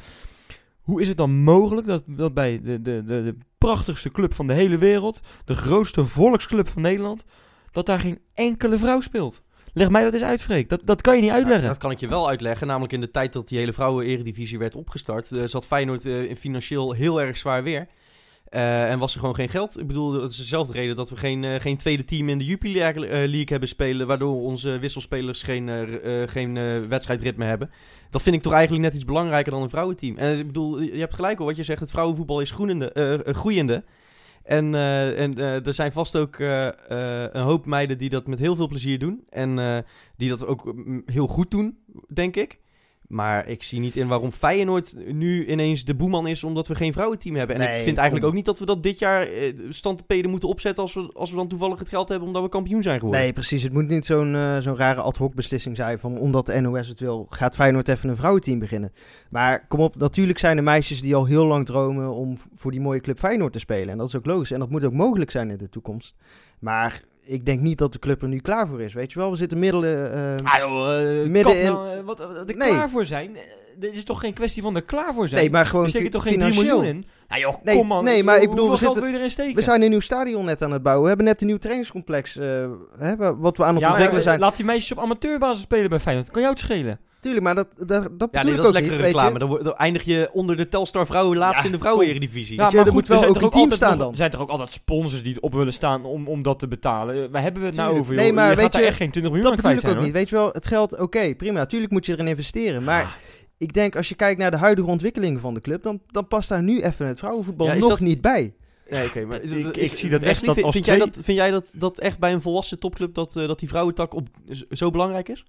hoe 0.81 1.01
is 1.01 1.07
het 1.07 1.17
dan 1.17 1.31
mogelijk 1.31 1.87
dat, 1.87 2.03
dat 2.07 2.33
bij 2.33 2.61
de, 2.61 2.81
de, 2.81 3.03
de 3.05 3.37
prachtigste 3.57 4.11
club 4.11 4.33
van 4.33 4.47
de 4.47 4.53
hele 4.53 4.77
wereld, 4.77 5.21
de 5.45 5.55
grootste 5.55 6.05
volksclub 6.05 6.67
van 6.67 6.81
Nederland, 6.81 7.25
dat 7.71 7.85
daar 7.85 7.99
geen 7.99 8.19
enkele 8.33 8.77
vrouw 8.77 9.01
speelt? 9.01 9.43
Leg 9.73 9.89
mij 9.89 10.03
dat 10.03 10.13
eens 10.13 10.23
uit, 10.23 10.41
Freek. 10.41 10.69
Dat, 10.69 10.81
dat 10.83 11.01
kan 11.01 11.15
je 11.15 11.21
niet 11.21 11.31
uitleggen. 11.31 11.63
Ja, 11.63 11.69
dat 11.69 11.77
kan 11.77 11.91
ik 11.91 11.99
je 11.99 12.07
wel 12.07 12.27
uitleggen. 12.27 12.67
Namelijk 12.67 12.93
in 12.93 13.01
de 13.01 13.11
tijd 13.11 13.33
dat 13.33 13.47
die 13.47 13.57
hele 13.57 13.73
vrouwen-eredivisie 13.73 14.59
werd 14.59 14.75
opgestart, 14.75 15.31
eh, 15.31 15.43
zat 15.43 15.65
Feyenoord 15.65 16.05
eh, 16.05 16.23
in 16.23 16.35
financieel 16.35 16.91
heel 16.91 17.21
erg 17.21 17.37
zwaar 17.37 17.63
weer. 17.63 17.87
Eh, 18.45 18.91
en 18.91 18.99
was 18.99 19.13
er 19.13 19.19
gewoon 19.19 19.35
geen 19.35 19.49
geld. 19.49 19.79
Ik 19.79 19.87
bedoel, 19.87 20.11
dat 20.11 20.29
is 20.29 20.37
dezelfde 20.37 20.73
reden 20.73 20.95
dat 20.95 21.09
we 21.09 21.17
geen, 21.17 21.61
geen 21.61 21.77
tweede 21.77 22.05
team 22.05 22.29
in 22.29 22.37
de 22.37 22.45
Jupiler 22.45 22.99
League 23.09 23.45
hebben 23.45 23.67
spelen, 23.67 24.07
waardoor 24.07 24.41
onze 24.41 24.79
wisselspelers 24.79 25.43
geen, 25.43 25.89
geen 26.29 26.53
wedstrijdritme 26.87 27.45
hebben. 27.45 27.71
Dat 28.09 28.21
vind 28.21 28.35
ik 28.35 28.41
toch 28.41 28.53
eigenlijk 28.53 28.83
net 28.83 28.93
iets 28.93 29.05
belangrijker 29.05 29.51
dan 29.51 29.61
een 29.61 29.69
vrouwenteam. 29.69 30.17
En 30.17 30.39
ik 30.39 30.47
bedoel, 30.47 30.81
je 30.81 30.99
hebt 30.99 31.13
gelijk 31.13 31.39
al 31.39 31.45
wat 31.45 31.55
je 31.55 31.63
zegt, 31.63 31.79
het 31.79 31.91
vrouwenvoetbal 31.91 32.39
is 32.39 32.51
groeiende. 33.25 33.83
En, 34.43 34.75
eh, 34.75 35.21
en 35.21 35.33
eh, 35.33 35.65
er 35.65 35.73
zijn 35.73 35.91
vast 35.91 36.15
ook 36.15 36.35
eh, 36.35 36.69
een 37.31 37.41
hoop 37.41 37.65
meiden 37.65 37.97
die 37.97 38.09
dat 38.09 38.27
met 38.27 38.39
heel 38.39 38.55
veel 38.55 38.67
plezier 38.67 38.99
doen. 38.99 39.23
En 39.29 39.85
die 40.17 40.29
dat 40.29 40.45
ook 40.45 40.73
mm, 40.73 41.03
heel 41.05 41.27
goed 41.27 41.51
doen, 41.51 41.77
denk 42.13 42.35
ik. 42.35 42.59
Maar 43.13 43.47
ik 43.47 43.63
zie 43.63 43.79
niet 43.79 43.95
in 43.95 44.07
waarom 44.07 44.31
Feyenoord 44.31 44.95
nu 45.07 45.45
ineens 45.45 45.83
de 45.85 45.95
boeman 45.95 46.27
is 46.27 46.43
omdat 46.43 46.67
we 46.67 46.75
geen 46.75 46.93
vrouwenteam 46.93 47.35
hebben. 47.35 47.55
En 47.55 47.61
Nee, 47.61 47.77
ik 47.77 47.83
vind 47.83 47.97
eigenlijk 47.97 48.27
ook 48.27 48.33
niet 48.33 48.45
dat 48.45 48.59
we 48.59 48.65
dat 48.65 48.83
dit 48.83 48.99
jaar 48.99 49.27
eh, 49.27 49.53
standpeden 49.69 50.29
moeten 50.31 50.49
opzetten 50.49 50.83
als 50.83 50.93
we, 50.93 51.09
als 51.13 51.29
we 51.29 51.35
dan 51.35 51.47
toevallig 51.47 51.79
het 51.79 51.89
geld 51.89 52.09
hebben 52.09 52.27
omdat 52.27 52.43
we 52.43 52.49
kampioen 52.49 52.83
zijn 52.83 52.99
geworden. 52.99 53.21
Nee, 53.21 53.33
precies. 53.33 53.63
Het 53.63 53.73
moet 53.73 53.87
niet 53.87 54.05
zo'n 54.05 54.35
eh, 54.35 54.57
zo'n 54.57 54.75
rare 54.75 55.01
ad 55.01 55.17
hoc 55.17 55.35
beslissing 55.35 55.75
zijn 55.75 55.99
van 55.99 56.17
omdat 56.17 56.45
de 56.45 56.59
NOS 56.61 56.87
het 56.87 56.99
wil, 56.99 57.25
gaat 57.29 57.55
Feyenoord 57.55 57.87
even 57.87 58.09
een 58.09 58.15
vrouwenteam 58.15 58.59
beginnen. 58.59 58.93
Maar 59.29 59.67
kom 59.67 59.79
op, 59.79 59.95
natuurlijk 59.95 60.39
zijn 60.39 60.57
er 60.57 60.63
meisjes 60.63 61.01
die 61.01 61.15
al 61.15 61.25
heel 61.25 61.45
lang 61.45 61.65
dromen 61.65 62.13
om 62.13 62.37
voor 62.55 62.71
die 62.71 62.81
mooie 62.81 63.01
club 63.01 63.19
Feyenoord 63.19 63.53
te 63.53 63.59
spelen. 63.59 63.89
En 63.89 63.97
dat 63.97 64.07
is 64.07 64.15
ook 64.15 64.25
logisch. 64.25 64.51
En 64.51 64.59
dat 64.59 64.69
moet 64.69 64.83
ook 64.83 64.93
mogelijk 64.93 65.31
zijn 65.31 65.49
in 65.49 65.57
de 65.57 65.69
toekomst. 65.69 66.15
Maar 66.59 67.01
ik 67.25 67.45
denk 67.45 67.59
niet 67.61 67.77
dat 67.77 67.93
de 67.93 67.99
club 67.99 68.21
er 68.21 68.27
nu 68.27 68.39
klaar 68.39 68.67
voor 68.67 68.81
is. 68.81 68.93
Weet 68.93 69.13
je 69.13 69.19
wel, 69.19 69.29
we 69.29 69.35
zitten 69.35 69.59
middelen... 69.59 70.13
eh, 70.13 70.45
Ah 70.53 70.57
joh, 70.59 71.21
eh, 71.21 71.27
Midden 71.29 71.59
in- 71.61 71.65
nou, 71.71 71.89
eh, 71.89 72.03
wat, 72.03 72.19
wat 72.19 72.49
er 72.49 72.55
Nee. 72.55 72.69
klaar 72.69 72.89
voor 72.89 73.05
zijn. 73.05 73.35
Eh, 73.35 73.41
Dit 73.77 73.93
is 73.93 74.03
toch 74.03 74.19
geen 74.19 74.33
kwestie 74.33 74.61
van 74.61 74.75
er 74.75 74.81
klaar 74.83 75.13
voor 75.13 75.27
zijn? 75.27 75.41
nee, 75.41 75.51
maar 75.51 75.65
gewoon 75.65 75.89
fi- 75.89 76.09
toch 76.09 76.23
geen 76.23 76.39
3 76.39 76.51
financieel. 76.51 76.77
miljoen 76.79 76.95
in? 76.95 77.05
Nou 77.27 77.41
joh, 77.41 77.55
Nee, 77.63 77.77
kom 77.77 77.87
man. 77.87 78.03
nee, 78.03 78.23
maar 78.23 78.41
ik 78.41 78.49
bedoel, 78.49 78.67
Hoeveel 78.67 78.71
we 78.79 78.83
zitten- 78.85 79.01
wil 79.03 79.11
je 79.11 79.17
erin 79.17 79.29
steken? 79.29 79.55
We 79.55 79.61
zijn 79.61 79.81
een 79.81 79.89
nieuw 79.89 79.99
stadion 79.99 80.45
net 80.45 80.61
aan 80.61 80.71
het 80.71 80.81
bouwen. 80.83 81.01
We 81.03 81.07
hebben 81.07 81.25
net 81.25 81.41
een 81.41 81.47
nieuw 81.47 81.57
trainingscomplex 81.57 82.37
eh, 82.37 82.47
hè, 82.97 83.15
wa- 83.15 83.35
wat 83.37 83.57
we 83.57 83.63
aan 83.63 83.73
het 83.75 83.83
ja, 83.83 83.87
ontwikkelen 83.89 84.19
eh, 84.21 84.27
zijn. 84.27 84.39
laat 84.39 84.55
die 84.55 84.65
meisjes 84.65 84.91
op 84.91 84.99
amateurbasis 84.99 85.63
spelen 85.63 85.89
bij 85.89 85.99
Feyenoord. 85.99 86.31
Kan 86.31 86.41
jou 86.41 86.53
het 86.53 86.63
schelen? 86.63 86.99
Tuurlijk, 87.23 87.43
maar 87.45 87.55
dat, 87.55 87.67
dat, 87.77 87.87
dat 87.87 88.09
bedoel 88.09 88.27
Ja, 88.31 88.41
nee, 88.43 88.51
ik 88.51 88.57
dat 88.57 88.65
is 88.65 88.71
lekkere 88.71 88.95
niet, 88.95 89.05
reclame. 89.05 89.39
Dan, 89.63 89.73
eindig 89.75 90.03
je 90.03 90.29
onder 90.33 90.57
de 90.57 90.69
Telstar 90.69 91.05
vrouwen 91.05 91.37
laatst 91.37 91.59
Ja, 91.59 91.65
in 91.65 91.71
de 91.71 91.77
vrouwen-eredivisie. 91.77 92.55
je, 92.55 92.77
er 92.77 92.93
moet 92.93 93.07
wel 93.07 93.17
zijn 93.17 93.29
ook 93.29 93.35
toch 93.35 93.43
een 93.43 93.49
team 93.49 93.61
altijd 93.61 93.73
staan 93.79 93.89
nog- 93.89 93.99
dan. 93.99 94.11
Er 94.11 94.17
zijn 94.17 94.29
toch 94.31 94.41
ook 94.41 94.49
altijd 94.49 94.71
sponsors 94.71 95.23
die 95.23 95.41
op 95.41 95.53
willen 95.53 95.73
staan 95.73 96.05
om, 96.05 96.27
om 96.27 96.41
dat 96.41 96.59
te 96.59 96.67
betalen. 96.67 97.15
Eh, 97.23 97.29
Waar 97.31 97.41
hebben 97.41 97.61
we 97.61 97.67
het 97.67 97.75
nou 97.77 97.87
Tuurlijk. 97.87 98.09
over? 98.11 98.15
Nee, 98.15 98.25
joh? 98.27 98.35
maar 98.35 98.49
je 98.49 98.55
weet 98.55 98.65
gaat 98.65 98.81
je, 98.81 98.87
echt 98.87 98.97
geen 98.97 99.11
20 99.11 99.21
Dat 99.23 99.31
miljoen 99.31 99.51
aan 99.51 99.57
kwijt 99.57 99.79
ik 99.79 99.85
ook 99.85 99.91
zijn, 99.91 100.03
niet. 100.03 100.13
Weet 100.13 100.29
je 100.29 100.35
wel, 100.35 100.49
het 100.51 100.67
geld, 100.67 100.99
oké, 100.99 101.35
prima. 101.35 101.57
Natuurlijk 101.59 101.91
moet 101.91 102.05
je 102.05 102.11
erin 102.13 102.27
investeren. 102.27 102.83
Maar 102.83 103.03
Ah. 103.03 103.09
ik 103.57 103.73
denk, 103.73 103.95
als 103.95 104.09
je 104.09 104.15
kijkt 104.15 104.39
naar 104.39 104.51
de 104.51 104.57
huidige 104.57 104.87
ontwikkeling 104.89 105.39
van 105.39 105.53
de 105.53 105.61
club, 105.61 105.83
dan, 105.83 106.01
dan 106.07 106.27
past 106.27 106.49
daar 106.49 106.63
nu 106.63 106.81
even 106.81 107.07
het 107.07 107.19
vrouwenvoetbal 107.19 107.67
Ja, 107.67 107.73
is 107.73 107.79
nog 107.79 107.89
dat- 107.89 107.99
niet 107.99 108.21
bij. 108.21 108.53
Nee, 108.89 109.05
oké, 109.07 109.25
maar 109.25 109.41
Ik- 109.41 109.95
zie 109.97 110.09
dat 110.09 110.21
echt 110.23 110.45
dat 110.45 110.53
vind, 110.53 110.65
als 110.65 110.73
vind 110.75 110.85
jij 110.85 110.97
dat, 110.97 111.09
vind 111.21 111.37
jij 111.37 111.51
dat, 111.51 111.71
dat 111.77 111.99
echt 111.99 112.19
bij 112.19 112.33
een 112.33 112.41
volwassen 112.41 112.79
topclub 112.79 113.13
dat, 113.13 113.35
eh, 113.35 113.47
dat 113.47 113.59
die 113.59 113.67
vrouwentak 113.67 114.13
op, 114.13 114.27
zo 114.69 114.89
belangrijk 114.89 115.29
is? 115.29 115.45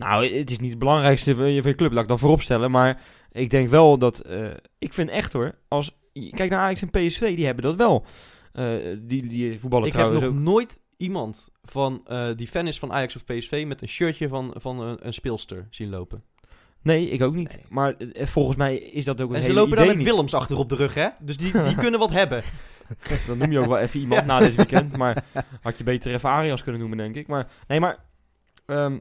Nou, 0.00 0.38
het 0.38 0.50
is 0.50 0.58
niet 0.58 0.70
het 0.70 0.78
belangrijkste 0.78 1.34
van 1.34 1.50
je, 1.50 1.62
van 1.62 1.70
je 1.70 1.76
club, 1.76 1.92
laat 1.92 2.02
ik 2.02 2.08
dan 2.08 2.18
vooropstellen. 2.18 2.70
Maar 2.70 3.02
ik 3.32 3.50
denk 3.50 3.68
wel 3.68 3.98
dat... 3.98 4.20
eh, 4.20 4.50
ik 4.78 4.92
vind 4.92 5.10
echt 5.10 5.32
hoor, 5.32 5.54
als... 5.68 5.98
Kijk 6.30 6.50
naar 6.50 6.60
Ajax 6.60 6.82
en 6.82 6.90
PSV, 6.90 7.36
die 7.36 7.44
hebben 7.46 7.64
dat 7.64 7.76
wel. 7.76 8.04
Eh, 8.52 8.66
die, 8.98 9.26
die 9.26 9.58
voetballen 9.60 9.86
Ik 9.86 9.92
heb 9.92 10.00
trouwens 10.00 10.24
nog 10.24 10.34
ook. 10.34 10.44
nooit 10.44 10.78
iemand 10.96 11.50
van, 11.62 12.00
eh, 12.06 12.28
die 12.36 12.48
fan 12.48 12.66
is 12.66 12.78
van 12.78 12.92
Ajax 12.92 13.16
of 13.16 13.24
PSV 13.24 13.64
met 13.66 13.82
een 13.82 13.88
shirtje 13.88 14.28
van, 14.28 14.54
van 14.56 14.80
een, 14.80 15.06
een 15.06 15.12
speelster 15.12 15.66
zien 15.70 15.90
lopen. 15.90 16.24
Nee, 16.82 17.10
ik 17.10 17.22
ook 17.22 17.34
niet. 17.34 17.56
Nee. 17.56 17.64
Maar 17.68 17.94
volgens 18.14 18.56
mij 18.56 18.76
is 18.76 19.04
dat 19.04 19.20
ook 19.20 19.28
een 19.28 19.34
En 19.34 19.42
ze 19.42 19.46
hele 19.48 19.60
lopen 19.60 19.76
dan 19.76 19.84
idee 19.84 19.96
met 19.96 20.04
niet. 20.04 20.12
Willems 20.14 20.34
achter 20.34 20.56
op 20.56 20.68
de 20.68 20.74
rug, 20.76 20.94
hè? 20.94 21.08
Dus 21.20 21.36
die, 21.36 21.62
die 21.68 21.74
kunnen 21.74 22.00
wat 22.00 22.10
hebben. 22.10 22.42
Dan 23.26 23.38
noem 23.38 23.52
je 23.52 23.58
ook 23.58 23.66
wel 23.66 23.78
even 23.78 24.00
iemand 24.00 24.26
na 24.26 24.38
dit 24.38 24.54
weekend. 24.54 24.96
Maar 25.00 25.24
had 25.60 25.78
je 25.78 25.84
beter 25.84 26.12
even 26.12 26.30
Arias 26.30 26.62
kunnen 26.62 26.80
noemen, 26.80 26.98
denk 26.98 27.14
ik. 27.16 27.26
Maar 27.26 27.50
nee, 27.68 27.80
maar 27.80 27.98
ehm, 28.66 28.98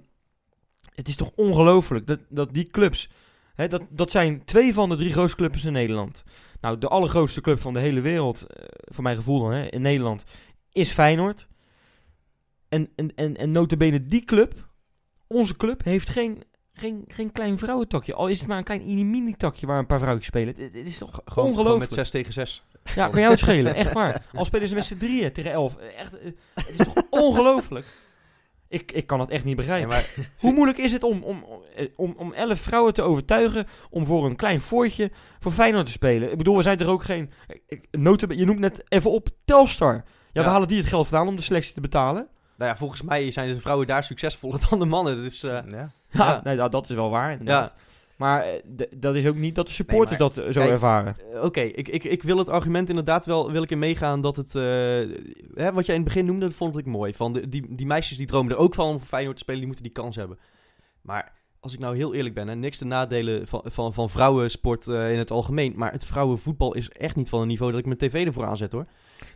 het 1.00 1.08
is 1.08 1.16
toch 1.16 1.32
ongelooflijk 1.36 2.08
dat, 2.08 2.20
dat 2.30 2.54
die 2.54 2.66
clubs... 2.66 3.10
Hè, 3.56 3.68
dat, 3.68 3.82
dat 3.90 4.12
zijn 4.12 4.46
twee 4.46 4.74
van 4.74 4.90
de 4.90 4.96
drie 4.96 5.12
grootste 5.12 5.38
clubs 5.38 5.66
in 5.66 5.74
Nederland. 5.74 6.24
Nou, 6.62 6.78
de 6.78 6.88
allergrootste 6.88 7.42
club 7.42 7.60
van 7.60 7.74
de 7.74 7.80
hele 7.80 8.02
wereld, 8.02 8.48
eh, 8.48 8.66
voor 8.82 9.04
mijn 9.04 9.16
gevoel 9.16 9.40
dan, 9.40 9.52
hè, 9.52 9.68
in 9.70 9.82
Nederland, 9.82 10.24
is 10.72 10.92
Feyenoord. 10.92 11.48
En, 12.70 12.90
en, 12.96 13.16
en, 13.16 13.38
en 13.38 13.52
notabene 13.52 14.06
die 14.06 14.26
club, 14.26 14.68
onze 15.28 15.58
club, 15.58 15.84
heeft 15.84 16.10
geen, 16.10 16.44
geen, 16.74 17.04
geen 17.08 17.32
klein 17.32 17.58
vrouwentakje. 17.58 18.14
Al 18.14 18.28
is 18.28 18.40
het 18.40 18.48
maar 18.48 18.58
een 18.58 18.64
klein 18.64 19.10
mini 19.10 19.34
takje 19.34 19.68
waar 19.68 19.80
een 19.80 19.86
paar 19.86 20.00
vrouwtjes 20.00 20.28
spelen. 20.28 20.48
Het, 20.48 20.74
het 20.74 20.86
is 20.86 20.98
toch 20.98 21.10
Gewoon, 21.10 21.24
gewoon 21.26 21.50
ongelooflijk. 21.50 21.90
met 21.90 21.94
6 21.94 22.10
tegen 22.10 22.34
6. 22.34 22.64
Ja, 22.96 23.08
kan 23.08 23.20
jou 23.20 23.32
het 23.32 23.40
schelen, 23.40 23.76
echt 23.76 23.94
waar. 23.94 24.26
Al 24.34 24.46
spelen 24.46 24.68
ze 24.68 24.76
met 24.76 24.86
z'n 24.86 24.98
drieën 24.98 25.32
tegen 25.32 25.52
elf. 25.52 25.76
Echt, 25.78 26.20
eh, 26.20 26.32
het 26.54 26.70
is 26.70 26.78
toch 26.78 26.94
ongelooflijk. 27.26 27.86
Ik, 28.70 28.92
ik 28.92 29.08
kan 29.08 29.20
het 29.20 29.30
echt 29.30 29.44
niet 29.44 29.56
begrijpen. 29.56 29.88
maar 29.90 30.10
Hoe 30.40 30.54
moeilijk 30.54 30.78
is 30.78 30.92
het 30.92 31.04
om, 31.04 31.24
om, 31.24 31.44
om, 31.96 32.14
om 32.18 32.34
elf 32.34 32.60
vrouwen 32.60 32.94
te 32.94 33.02
overtuigen 33.02 33.68
om 33.90 34.06
voor 34.06 34.26
een 34.26 34.36
klein 34.36 34.62
voortje 34.62 35.12
voor 35.40 35.52
Feyenoord 35.52 35.86
te 35.86 35.92
spelen? 35.92 36.32
Ik 36.32 36.38
bedoel, 36.38 36.56
we 36.56 36.62
zijn 36.62 36.80
er 36.80 36.90
ook 36.90 37.04
geen... 37.04 37.32
ik- 37.68 37.88
Noten, 37.92 38.38
je 38.38 38.46
noemt 38.46 38.60
net 38.60 38.84
even 38.88 39.12
op 39.12 39.30
Telstar. 39.46 39.94
Ja, 39.94 40.04
Ja. 40.32 40.44
we 40.44 40.50
halen 40.50 40.68
die 40.68 40.78
het 40.78 40.88
geld 40.88 41.08
vandaan 41.08 41.28
om 41.28 41.36
de 41.36 41.42
selectie 41.42 41.74
te 41.74 41.82
betalen. 41.82 42.28
nou 42.58 42.72
ja, 42.72 42.78
volgens 42.78 43.02
mij 43.02 43.32
zijn 43.32 43.54
de 43.54 43.60
vrouwen 43.60 43.88
daar 43.88 44.04
succesvoller 44.04 44.60
dan 44.70 44.80
de 44.80 44.86
mannen. 44.86 45.16
Dat 45.16 45.26
is, 45.26 45.44
eh, 45.44 45.50
Ja. 45.52 45.62
Ja, 45.72 45.92
Ja. 46.12 46.42
Nee, 46.44 46.56
dat, 46.56 46.72
dat 46.72 46.90
is 46.90 46.96
wel 46.96 47.10
waar 47.10 47.32
inderdaad. 47.32 47.74
Maar 48.20 48.44
eh, 48.44 48.86
dat 48.96 49.16
is 49.16 49.26
ook 49.26 49.36
niet 49.36 49.56
dat 49.56 49.66
de 49.66 49.72
supporters 49.72 50.18
Nee, 50.18 50.28
maar 50.28 50.36
dat 50.36 50.46
eh, 50.46 50.52
zo 50.54 50.60
kijk, 50.60 50.72
ervaren. 50.72 51.16
Eh, 51.34 51.44
Oké, 51.44 51.62
ik, 51.62 51.88
ik, 51.88 52.04
ik 52.04 52.24
wil 52.24 52.38
het 52.38 52.50
argument 52.50 52.90
inderdaad 52.90 53.26
wel 53.26 53.52
wil 53.52 53.64
ik 53.64 53.72
in 53.72 53.80
meegaan 53.80 54.22
dat 54.22 54.36
het... 54.36 54.54
hè, 55.54 55.74
wat 55.74 55.86
jij 55.86 55.96
in 55.96 56.02
het 56.02 56.04
begin 56.04 56.26
noemde, 56.26 56.46
dat 56.46 56.56
vond 56.56 56.78
ik 56.78 56.86
mooi. 56.86 57.14
Van 57.14 57.34
de, 57.34 57.50
die, 57.50 57.76
die 57.76 57.86
meisjes 57.86 58.18
die 58.18 58.28
dromen 58.28 58.52
er 58.52 58.58
ook 58.58 58.74
van 58.74 58.88
om 58.88 59.00
voor 59.00 59.08
Feyenoord 59.08 59.36
te 59.36 59.42
spelen, 59.42 59.60
die 59.60 59.68
moeten 59.68 59.86
die 59.86 59.94
kans 59.94 60.16
hebben. 60.16 60.40
Maar 61.02 61.32
als 61.60 61.74
ik 61.74 61.80
nou 61.80 61.96
heel 61.96 62.14
eerlijk 62.14 62.36
ben, 62.36 62.50
en 62.50 62.60
niks 62.60 62.78
te 62.78 62.86
nadelen 62.86 63.48
van, 63.48 63.62
van, 63.66 63.94
van 63.94 64.10
vrouwensport 64.10 64.88
in 64.88 65.18
het 65.18 65.32
algemeen, 65.32 65.74
maar 65.76 65.92
het 65.92 66.06
vrouwenvoetbal 66.06 66.74
is 66.76 66.90
echt 66.90 67.16
niet 67.16 67.30
van 67.30 67.42
een 67.42 67.48
niveau 67.48 67.72
dat 67.72 67.80
ik 67.80 67.86
mijn 67.86 67.98
tv 67.98 68.26
ervoor 68.26 68.46
aanzet 68.46 68.72
hoor. 68.72 68.86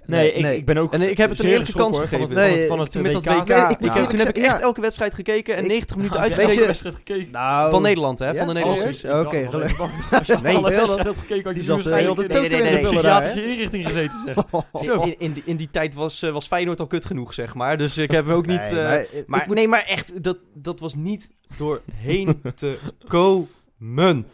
Nee, 0.05 0.31
ik, 0.33 0.41
nee. 0.41 0.57
ik 0.57 0.65
ben 0.65 0.77
ook 0.77 0.93
En 0.93 1.01
ik 1.01 1.17
heb 1.17 1.29
het 1.29 1.37
een 1.39 1.43
zeer 1.43 1.53
eerlijke 1.53 1.73
kans 1.77 1.97
hoor, 1.97 2.07
gegeven. 2.07 2.29
Van 2.29 2.37
het, 2.37 2.39
van 2.39 2.47
Nee, 2.47 2.51
het, 2.51 2.67
Met 2.67 2.67
van 2.67 2.77
dat 2.77 3.23
het 3.23 3.49
WK, 3.49 3.57
WK. 3.57 3.71
ik- 3.71 3.79
ik, 3.79 3.85
ik- 3.87 3.93
heb- 3.93 4.09
toen 4.09 4.19
heb 4.19 4.27
ik 4.29 4.37
echt 4.37 4.45
ja. 4.45 4.59
elke 4.59 4.81
wedstrijd 4.81 5.13
gekeken 5.13 5.55
en 5.55 5.61
Ik- 5.63 5.67
90 5.69 5.95
minuten 5.95 6.19
Weet 6.21 6.29
uitgekeken. 6.29 6.53
je- 6.53 6.67
elke 6.67 6.79
wedstrijd 6.81 6.95
gekeken. 6.95 7.31
Nou, 7.31 7.71
Van 7.71 7.81
Nederland, 7.81 8.19
hè? 8.19 8.25
Ja? 8.25 8.35
Van 8.35 8.47
de? 8.47 8.53
Nederlandse. 8.53 9.19
Oké, 9.25 9.47
gelukkig. 9.49 9.79
Als 10.11 10.27
je 10.27 10.37
Nee, 10.41 10.55
alle 10.55 10.69
heel 10.69 10.87
dat- 10.87 10.95
wedstrijden 10.95 11.05
hebt 11.05 11.17
gekeken, 11.19 11.43
had 11.45 11.55
heel 11.99 12.15
de 12.15 12.21
nee, 12.21 12.27
nee, 12.39 12.49
toto 12.49 12.55
in 12.55 12.61
nee, 12.63 12.73
de 12.75 12.81
nee, 12.81 12.81
psychiatrische 12.81 13.45
inrichting 13.45 13.85
gezeten, 13.85 14.19
zeg. 14.25 14.35
Zo. 14.85 15.01
In, 15.17 15.41
in, 15.45 15.55
die, 15.55 15.69
tijd 15.71 15.93
was, 15.93 16.21
eh, 16.21 16.31
was 16.31 16.47
Feyenoord 16.47 16.79
al 16.79 16.87
kut 16.87 17.05
genoeg, 17.05 17.33
zeg 17.33 17.53
maar. 17.53 17.77
Dus 17.77 17.97
ik 17.97 18.11
heb 18.11 18.27
ook 18.29 18.45
niet... 18.45 18.61
Nee, 18.71 18.79
eh, 18.79 19.23
maar, 19.25 19.45
nee, 19.49 19.67
maar 19.67 19.83
echt, 19.87 20.23
dat, 20.23 20.37
dat 20.53 20.79
was 20.79 20.95
niet 20.95 21.33
doorheen 21.57 22.41
te 22.55 22.77
komen. 23.07 24.25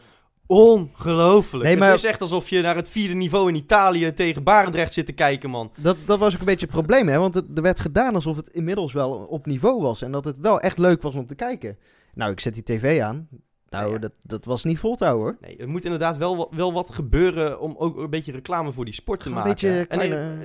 Ongelooflijk. 0.49 1.63
Nee, 1.63 1.77
maar- 1.77 1.87
Het 1.89 1.97
is 1.97 2.03
echt 2.03 2.21
alsof 2.21 2.49
je 2.49 2.61
naar 2.61 2.75
het 2.75 2.89
vierde 2.89 3.13
niveau 3.13 3.49
in 3.49 3.55
Italië 3.55 4.13
tegen 4.13 4.43
Barendrecht 4.43 4.93
zit 4.93 5.05
te 5.05 5.11
kijken, 5.11 5.49
man. 5.49 5.71
Dat, 5.77 5.97
dat 6.05 6.19
was 6.19 6.33
ook 6.33 6.39
een 6.39 6.45
beetje 6.45 6.65
het 6.65 6.75
probleem, 6.75 7.07
hè? 7.07 7.17
Want 7.19 7.33
het, 7.33 7.45
er 7.55 7.61
werd 7.61 7.79
gedaan 7.79 8.15
alsof 8.15 8.35
het 8.35 8.47
inmiddels 8.49 8.93
wel 8.93 9.11
op 9.11 9.45
niveau 9.45 9.81
was. 9.81 10.01
En 10.01 10.11
dat 10.11 10.25
het 10.25 10.35
wel 10.39 10.59
echt 10.59 10.77
leuk 10.77 11.01
was 11.01 11.15
om 11.15 11.27
te 11.27 11.35
kijken. 11.35 11.77
Nou, 12.13 12.31
ik 12.31 12.39
zet 12.39 12.53
die 12.53 12.63
tv 12.63 13.01
aan. 13.01 13.27
Nou, 13.69 13.91
Ja. 13.93 13.97
dat, 13.97 14.11
dat 14.21 14.45
was 14.45 14.63
niet 14.63 14.79
vol 14.79 14.95
te 14.95 15.03
houden, 15.05 15.25
hoor. 15.25 15.37
Nee, 15.41 15.57
er 15.57 15.67
moet 15.69 15.83
inderdaad 15.83 16.17
wel, 16.17 16.49
wel 16.55 16.73
wat 16.73 16.93
gebeuren 16.93 17.59
om 17.59 17.75
ook 17.77 17.97
een 17.97 18.09
beetje 18.09 18.31
reclame 18.31 18.71
voor 18.71 18.85
die 18.85 18.93
sport 18.93 19.19
te 19.19 19.27
Een 19.27 19.33
maken. 19.33 19.49
beetje 19.49 19.79
En, 19.79 19.87
kleine... 19.87 20.37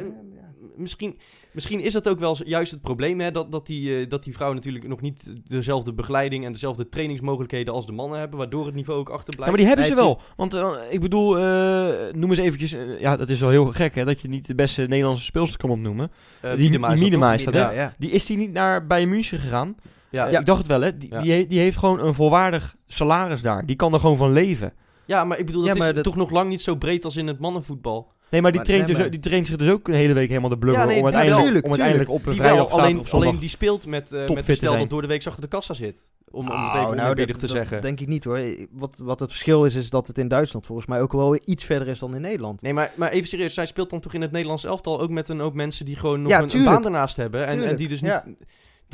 misschien, 0.76 1.18
misschien 1.54 1.80
is 1.80 1.92
dat 1.92 2.08
ook 2.08 2.18
wel 2.18 2.36
juist 2.44 2.70
het 2.72 2.80
probleem, 2.80 3.20
hè? 3.20 3.30
Dat, 3.30 3.52
dat, 3.52 3.66
die, 3.66 3.98
eh, 4.00 4.08
dat 4.08 4.24
die 4.24 4.32
vrouwen 4.34 4.58
natuurlijk 4.58 4.86
nog 4.88 5.00
niet 5.00 5.32
dezelfde 5.48 5.92
begeleiding 5.92 6.44
en 6.44 6.52
dezelfde 6.52 6.88
trainingsmogelijkheden 6.88 7.74
als 7.74 7.86
de 7.86 7.92
mannen 7.92 8.18
hebben, 8.18 8.38
waardoor 8.38 8.66
het 8.66 8.74
niveau 8.74 9.00
ook 9.00 9.08
Ja, 9.08 9.14
achterblijft. 9.14 9.50
maar 9.50 9.60
die 9.60 9.66
hebben 9.68 9.86
ze 9.86 9.94
wel. 10.02 10.20
Want 10.36 10.54
eh, 10.54 10.70
ik 10.90 11.00
bedoel, 11.00 11.38
eh, 11.38 12.12
noem 12.12 12.30
eens 12.30 12.38
eventjes... 12.38 12.76
ja, 12.98 13.16
dat 13.16 13.28
is 13.28 13.40
wel 13.40 13.50
heel 13.50 13.66
gek, 13.66 13.94
hè. 13.94 14.04
Dat 14.04 14.20
je 14.20 14.28
niet 14.28 14.46
de 14.46 14.54
beste 14.54 14.82
Nederlandse 14.82 15.24
speelster 15.24 15.58
kan 15.58 15.70
opnoemen. 15.70 16.10
Die- 16.40 16.78
Miedema 16.78 17.34
is 17.34 17.44
dat, 17.44 17.54
ja. 17.54 17.94
Die 17.98 18.10
is 18.10 18.26
die 18.26 18.36
niet 18.36 18.52
naar 18.52 18.86
Bayern 18.86 19.08
München 19.10 19.38
gegaan? 19.38 19.76
Ja, 20.10 20.28
ja. 20.28 20.38
Ik 20.38 20.46
dacht 20.46 20.58
het 20.58 20.66
wel, 20.66 20.80
hè. 20.80 20.98
Die, 20.98 21.10
Ja. 21.12 21.20
die, 21.22 21.32
he- 21.32 21.46
die 21.46 21.58
heeft 21.60 21.76
gewoon 21.76 22.00
een 22.00 22.14
volwaardig 22.14 22.76
salaris 22.86 23.42
daar. 23.42 23.66
Die 23.66 23.76
kan 23.76 23.92
er 23.94 24.00
gewoon 24.00 24.16
van 24.16 24.32
leven. 24.32 24.72
ja, 25.06 25.24
maar 25.24 25.38
ik 25.38 25.46
bedoel, 25.46 25.62
Ja, 25.62 25.68
dat 25.68 25.78
maar 25.78 25.88
is 25.88 25.94
dat- 25.94 26.04
toch 26.04 26.16
nog 26.16 26.30
lang 26.30 26.48
niet 26.48 26.60
zo 26.62 26.74
breed 26.76 27.04
als 27.04 27.16
in 27.16 27.26
het 27.26 27.38
mannenvoetbal. 27.38 28.12
Nee, 28.34 28.42
maar 28.42 28.52
die, 28.52 28.60
Maar- 28.60 28.70
traint, 28.70 28.86
nee, 28.86 28.96
dus, 29.02 29.10
die 29.10 29.20
traint 29.20 29.46
zich 29.46 29.56
dus 29.56 29.68
ook 29.68 29.88
een 29.88 29.94
hele 29.94 30.12
week 30.12 30.28
helemaal 30.28 30.50
de 30.50 30.58
blubber. 30.58 30.82
Ja, 30.82 30.88
nee, 30.88 30.98
om, 30.98 31.04
uiteindelijk, 31.04 31.52
wel. 31.52 31.62
om 31.62 31.68
uiteindelijk 31.68 32.10
op 32.10 32.26
een 32.26 32.32
Die 32.32 32.40
vrijdag 32.40 32.68
wel, 32.68 32.78
alleen, 32.78 32.98
of 32.98 33.08
zondag... 33.08 33.28
alleen 33.28 33.40
die 33.40 33.48
speelt 33.48 33.86
met, 33.86 34.12
eh 34.12 34.18
met 34.18 34.28
de 34.28 34.42
te 34.42 34.52
stel 34.52 34.78
dat 34.78 34.90
door 34.90 35.02
de 35.02 35.08
week 35.08 35.26
achter 35.26 35.42
de 35.42 35.48
kassa 35.48 35.74
zit. 35.74 36.10
Om, 36.30 36.40
om 36.40 36.46
het 36.46 36.54
Oh, 36.56 36.68
even 36.68 36.80
nou, 36.80 36.92
oneerbiedig 36.92 37.26
dat- 37.38 37.48
te 37.48 37.54
dat 37.54 37.56
zeggen. 37.56 37.80
denk 37.80 38.00
ik 38.00 38.06
niet, 38.08 38.24
hoor. 38.24 38.40
Wat, 38.70 39.00
wat 39.04 39.20
het 39.20 39.30
verschil 39.30 39.64
is, 39.64 39.74
is 39.74 39.90
dat 39.90 40.06
het 40.06 40.18
in 40.18 40.28
Duitsland 40.28 40.66
volgens 40.66 40.86
mij 40.88 41.00
ook 41.00 41.12
wel 41.12 41.30
weer 41.30 41.42
iets 41.44 41.64
verder 41.64 41.88
is 41.88 41.98
dan 41.98 42.14
in 42.14 42.20
Nederland. 42.20 42.62
Nee, 42.62 42.72
maar, 42.72 42.92
maar 42.96 43.10
even 43.10 43.28
serieus, 43.28 43.54
zij 43.54 43.66
speelt 43.66 43.90
dan 43.90 44.00
toch 44.00 44.14
in 44.14 44.20
het 44.20 44.30
Nederlands 44.32 44.64
elftal 44.64 45.00
ook 45.00 45.10
met 45.10 45.28
een 45.28 45.40
hoop 45.40 45.54
mensen 45.54 45.84
die 45.84 45.96
gewoon 45.96 46.22
nog 46.22 46.30
Ja, 46.30 46.42
een, 46.42 46.64
baan 46.64 46.84
ernaast 46.84 47.16
hebben. 47.16 47.46
En, 47.46 47.76
die 47.76 47.88
dus 47.88 48.00
ja. 48.00 48.22
niet... 48.26 48.36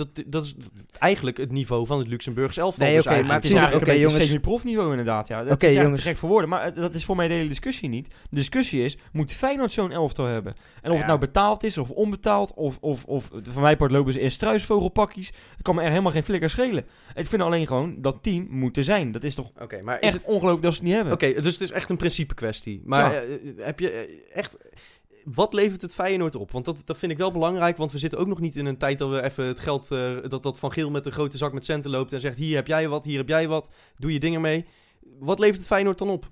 Dat, 0.00 0.23
dat 0.26 0.45
is 0.45 0.54
eigenlijk 0.99 1.37
het 1.37 1.52
niveau 1.52 1.87
van 1.87 1.99
het 1.99 2.09
Luxemburgs 2.09 2.57
elftal. 2.57 2.87
Nee, 2.87 2.95
dus 2.97 3.04
oké, 3.04 3.14
eigenlijk. 3.14 3.42
Het 3.42 3.50
is 3.52 3.57
eigenlijk 3.59 3.83
oké, 3.87 3.92
een 3.92 3.99
beetje 4.00 4.12
jongens. 4.14 4.30
semi-profniveau 4.30 4.90
inderdaad, 4.90 5.28
ja. 5.28 5.42
Dat 5.45 5.52
Oké, 5.52 5.66
is 5.66 5.75
jongens. 5.75 5.99
te 5.99 6.07
gek 6.09 6.16
voor 6.16 6.28
woorden. 6.28 6.49
Maar 6.49 6.64
het- 6.64 6.75
dat 6.75 6.95
is 6.95 7.04
voor 7.04 7.16
mij 7.16 7.28
de 7.28 7.35
hele 7.35 7.49
discussie 7.49 7.88
niet. 7.88 8.07
De 8.09 8.37
discussie 8.37 8.85
is, 8.85 8.97
moet 9.12 9.33
Feyenoord 9.33 9.73
zo'n 9.73 9.92
elftal 9.92 10.25
hebben? 10.26 10.54
En 10.83 10.88
of 10.90 10.92
Ja. 10.92 10.97
het 10.99 11.07
nou 11.07 11.19
betaald 11.19 11.62
is 11.62 11.78
of 11.78 11.90
onbetaald, 11.90 12.54
of, 12.54 12.78
of, 12.80 13.04
of 13.04 13.30
van 13.42 13.62
mijn 13.62 13.76
part 13.76 13.90
lopen 13.90 14.12
ze 14.12 14.21
in 14.21 14.30
struisvogelpakjes. 14.30 15.30
Dat 15.30 15.63
kan 15.63 15.75
me 15.75 15.82
er 15.82 15.89
helemaal 15.91 16.13
geen 16.13 16.25
flikker 16.25 16.50
schelen. 16.50 16.84
Ik 17.15 17.26
vind 17.26 17.43
alleen 17.43 17.67
gewoon, 17.67 17.95
dat 18.02 18.19
team 18.23 18.47
moet 18.50 18.76
er 18.76 18.84
zijn. 18.84 19.13
Dat 19.13 19.25
is 19.25 19.34
toch 19.34 19.50
Oké, 19.60 19.78
maar 19.82 19.95
is 19.97 20.00
echt 20.02 20.13
het... 20.13 20.25
ongelooflijk 20.25 20.63
dat 20.63 20.73
ze 20.73 20.78
het 20.78 20.86
niet 20.86 20.97
hebben. 20.97 21.13
Oké, 21.15 21.41
dus 21.41 21.52
het 21.52 21.63
is 21.63 21.71
echt 21.71 21.91
een 21.91 21.97
principe 21.97 22.34
kwestie. 22.34 22.82
Maar 22.84 23.13
Ja. 23.13 23.21
eh, 23.21 23.36
heb 23.56 23.80
je 23.80 23.91
eh, 23.91 24.10
echt... 24.39 24.56
Wat 25.25 25.52
levert 25.52 25.83
het 25.83 25.95
Feyenoord 25.95 26.35
op? 26.35 26.50
Want 26.50 26.65
dat, 26.65 26.83
dat 26.85 26.99
vind 26.99 27.13
ik 27.13 27.19
wel 27.19 27.33
belangrijk, 27.33 27.76
want 27.76 27.93
we 27.93 27.99
zitten 27.99 28.19
ook 28.19 28.26
nog 28.26 28.41
niet 28.41 28.56
in 28.56 28.67
een 28.67 28.76
tijd 28.76 28.99
dat 28.99 29.11
we 29.11 29.23
even 29.23 29.45
het 29.45 29.61
geld... 29.61 29.91
eh, 29.91 30.17
dat, 30.28 30.43
dat 30.43 30.59
Van 30.59 30.73
Geel 30.73 30.91
met 30.91 31.06
een 31.06 31.13
grote 31.13 31.37
zak 31.37 31.52
met 31.52 31.65
centen 31.65 31.91
loopt 31.91 32.13
en 32.13 32.21
zegt... 32.21 32.39
Hier 32.39 32.56
heb 32.56 32.67
jij 32.67 32.89
wat, 32.89 33.04
hier 33.04 33.19
heb 33.19 33.28
jij 33.28 33.49
wat, 33.49 33.71
doe 33.97 34.13
je 34.13 34.21
dingen 34.21 34.41
mee. 34.41 34.65
Wat 35.19 35.39
levert 35.39 35.59
het 35.59 35.67
Feyenoord 35.67 35.99
dan 35.99 36.09
op? 36.09 36.30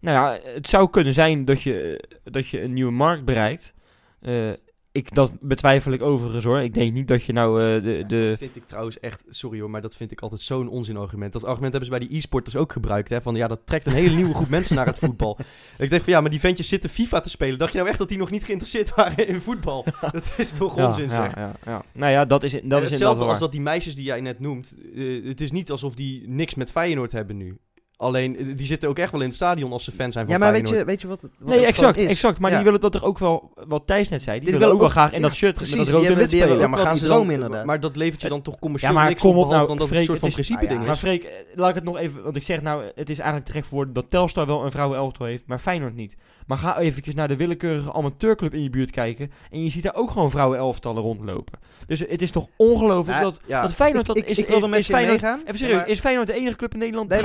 Nou 0.00 0.16
ja, 0.16 0.50
het 0.52 0.68
zou 0.68 0.90
kunnen 0.90 1.12
zijn 1.12 1.44
dat 1.44 1.62
je, 1.62 2.04
dat 2.24 2.48
je 2.48 2.62
een 2.62 2.72
nieuwe 2.72 2.92
markt 2.92 3.24
bereikt. 3.24 3.74
Eh, 4.20 4.50
ik, 4.92 5.14
dat 5.14 5.32
betwijfel 5.40 5.92
ik 5.92 6.02
overigens 6.02 6.44
hoor. 6.44 6.60
Ik 6.60 6.74
denk 6.74 6.92
niet 6.92 7.08
dat 7.08 7.24
je 7.24 7.32
nou 7.32 7.62
eh, 7.62 7.82
de... 7.82 8.04
de 8.06 8.26
Dat 8.28 8.38
vind 8.38 8.56
ik 8.56 8.66
trouwens 8.66 9.00
echt, 9.00 9.24
sorry 9.28 9.60
hoor, 9.60 9.70
maar 9.70 9.80
dat 9.80 9.96
vind 9.96 10.12
ik 10.12 10.20
altijd 10.20 10.40
zo'n 10.40 10.68
onzinargument. 10.68 11.32
Dat 11.32 11.44
argument 11.44 11.72
hebben 11.72 11.90
ze 11.90 11.98
bij 11.98 12.08
die 12.08 12.18
e-sporters 12.18 12.56
ook 12.56 12.72
gebruikt. 12.72 13.08
Hè? 13.08 13.22
Van 13.22 13.34
ja, 13.34 13.46
dat 13.48 13.60
trekt 13.64 13.86
een 13.86 13.92
hele 13.92 14.14
nieuwe 14.14 14.34
groep 14.34 14.48
mensen 14.48 14.76
naar 14.76 14.86
het 14.86 14.98
voetbal. 15.04 15.38
Ik 15.78 15.90
denk 15.90 16.02
van 16.02 16.12
ja, 16.12 16.20
maar 16.20 16.30
die 16.30 16.40
ventjes 16.40 16.68
zitten 16.68 16.90
FIFA 16.90 17.20
te 17.20 17.30
spelen. 17.30 17.58
Dacht 17.58 17.72
je 17.72 17.78
nou 17.78 17.90
echt 17.90 17.98
dat 17.98 18.08
die 18.08 18.18
nog 18.18 18.30
niet 18.30 18.44
geïnteresseerd 18.44 18.94
waren 18.94 19.28
in 19.28 19.40
voetbal? 19.40 19.84
Dat 20.12 20.32
is 20.36 20.52
toch 20.52 20.76
ja, 20.76 20.86
onzin 20.86 21.10
zeg. 21.10 21.34
ja, 21.34 21.52
ja. 21.64 21.84
Nou 21.92 22.12
ja, 22.12 22.24
dat 22.24 22.42
is, 22.42 22.60
dat 22.62 22.82
is 22.82 22.90
hetzelfde 22.90 23.24
als 23.24 23.38
dat 23.38 23.52
die 23.52 23.60
meisjes 23.60 23.94
die 23.94 24.04
jij 24.04 24.20
net 24.20 24.40
noemt. 24.40 24.76
eh, 24.94 25.24
het 25.24 25.40
is 25.40 25.50
niet 25.50 25.70
alsof 25.70 25.94
die 25.94 26.28
niks 26.28 26.54
met 26.54 26.70
Feyenoord 26.70 27.12
hebben 27.12 27.36
nu. 27.36 27.58
Alleen, 28.00 28.36
eh, 28.36 28.46
die 28.56 28.66
zitten 28.66 28.88
ook 28.88 28.98
echt 28.98 29.12
wel 29.12 29.20
in 29.20 29.26
het 29.26 29.36
stadion 29.36 29.72
als 29.72 29.84
ze 29.84 29.92
fan 29.92 30.12
zijn 30.12 30.24
van 30.24 30.34
Ja, 30.34 30.40
maar 30.40 30.52
weet 30.52 30.68
je, 30.68 30.84
weet 30.84 31.00
je 31.00 31.08
wat, 31.08 31.22
het- 31.22 31.30
wat 31.38 31.48
Nee, 31.54 31.66
exact, 31.66 31.96
exact. 31.98 32.38
Maar 32.38 32.50
Ja. 32.50 32.56
die 32.56 32.64
willen 32.64 32.80
dat 32.80 32.92
toch 32.92 33.04
ook 33.04 33.18
wel, 33.18 33.52
wat 33.66 33.86
Thijs 33.86 34.08
net 34.08 34.22
zei, 34.22 34.38
die, 34.40 34.48
Die 34.48 34.58
willen 34.58 34.74
ook 34.74 34.80
wel 34.80 34.88
graag 34.88 35.12
in 35.12 35.16
ja, 35.20 35.26
dat 35.26 35.34
shirt 35.36 35.54
precies, 35.54 35.76
met 35.76 35.86
dat 35.86 35.94
rood 35.94 36.04
en 36.04 36.16
wit 36.16 36.30
spelen. 36.30 36.50
ook 36.50 36.58
wel 36.58 36.68
die 36.74 36.84
dan, 36.84 36.96
droom 36.96 37.30
inderdaad. 37.30 37.64
maar 37.64 37.80
dat 37.80 37.96
levert 37.96 38.22
je 38.22 38.28
dan 38.28 38.42
toch 38.42 38.58
commercieel 38.58 38.92
Ja, 38.92 38.98
maar 38.98 39.08
niks 39.08 39.20
kom 39.22 39.36
op, 39.38 39.48
nou, 39.50 39.66
dan 39.66 39.78
dat 39.78 39.88
het 39.90 40.04
soort 40.04 40.18
van 40.18 40.28
is- 40.28 40.34
principe 40.34 40.66
ah, 40.66 40.70
ja. 40.70 40.78
Maar. 40.86 40.96
Freek, 40.96 41.22
eh, 41.24 41.30
laat 41.54 41.68
ik 41.68 41.74
het 41.74 41.84
nog 41.84 41.96
even, 41.98 42.22
want 42.22 42.36
ik 42.36 42.42
zeg 42.42 42.62
nou, 42.62 42.82
het 42.94 43.10
is 43.10 43.16
eigenlijk 43.18 43.46
terecht 43.48 43.66
voor 43.68 43.92
dat 43.92 44.04
Telstar 44.08 44.46
wel 44.46 44.64
een 44.64 44.70
vrouwenelftal 44.70 45.26
heeft, 45.26 45.46
maar 45.46 45.58
Feyenoord 45.58 45.94
niet. 45.94 46.16
Maar 46.46 46.58
ga 46.58 46.78
eventjes 46.78 47.14
naar 47.14 47.28
de 47.28 47.36
willekeurige 47.36 47.92
amateurclub 47.92 48.54
in 48.54 48.62
je 48.62 48.70
buurt 48.70 48.90
kijken 48.90 49.30
en 49.50 49.62
je 49.62 49.70
ziet 49.70 49.82
daar 49.82 49.94
ook 49.94 50.10
gewoon 50.10 50.30
vrouwenelftallen 50.30 51.02
rondlopen. 51.02 51.58
Dus 51.86 51.98
het 51.98 52.22
is 52.22 52.30
toch 52.30 52.46
ongelooflijk 52.56 53.18
Ja, 53.18 53.24
dat, 53.24 53.40
Ja. 53.46 53.62
dat 53.62 53.72
Feyenoord, 53.72 54.06
dat 54.06 54.16
ik, 54.16 54.26
is, 54.26 54.38
ik 54.38 54.46
wil 54.46 54.56
er 54.56 54.62
is 54.64 54.68
met 54.70 54.86
je 54.86 54.92
Feyenoord, 54.92 55.20
meegaan. 55.20 55.40
Even 55.44 55.54
serieus, 55.58 55.74
Ja, 55.76 55.80
maar- 55.80 55.88
is 55.90 56.00
Feyenoord 56.00 56.26
de 56.26 56.32
enige 56.32 56.56
club 56.56 56.72
in 56.72 56.78
Nederland 56.78 57.08
Nee, 57.08 57.18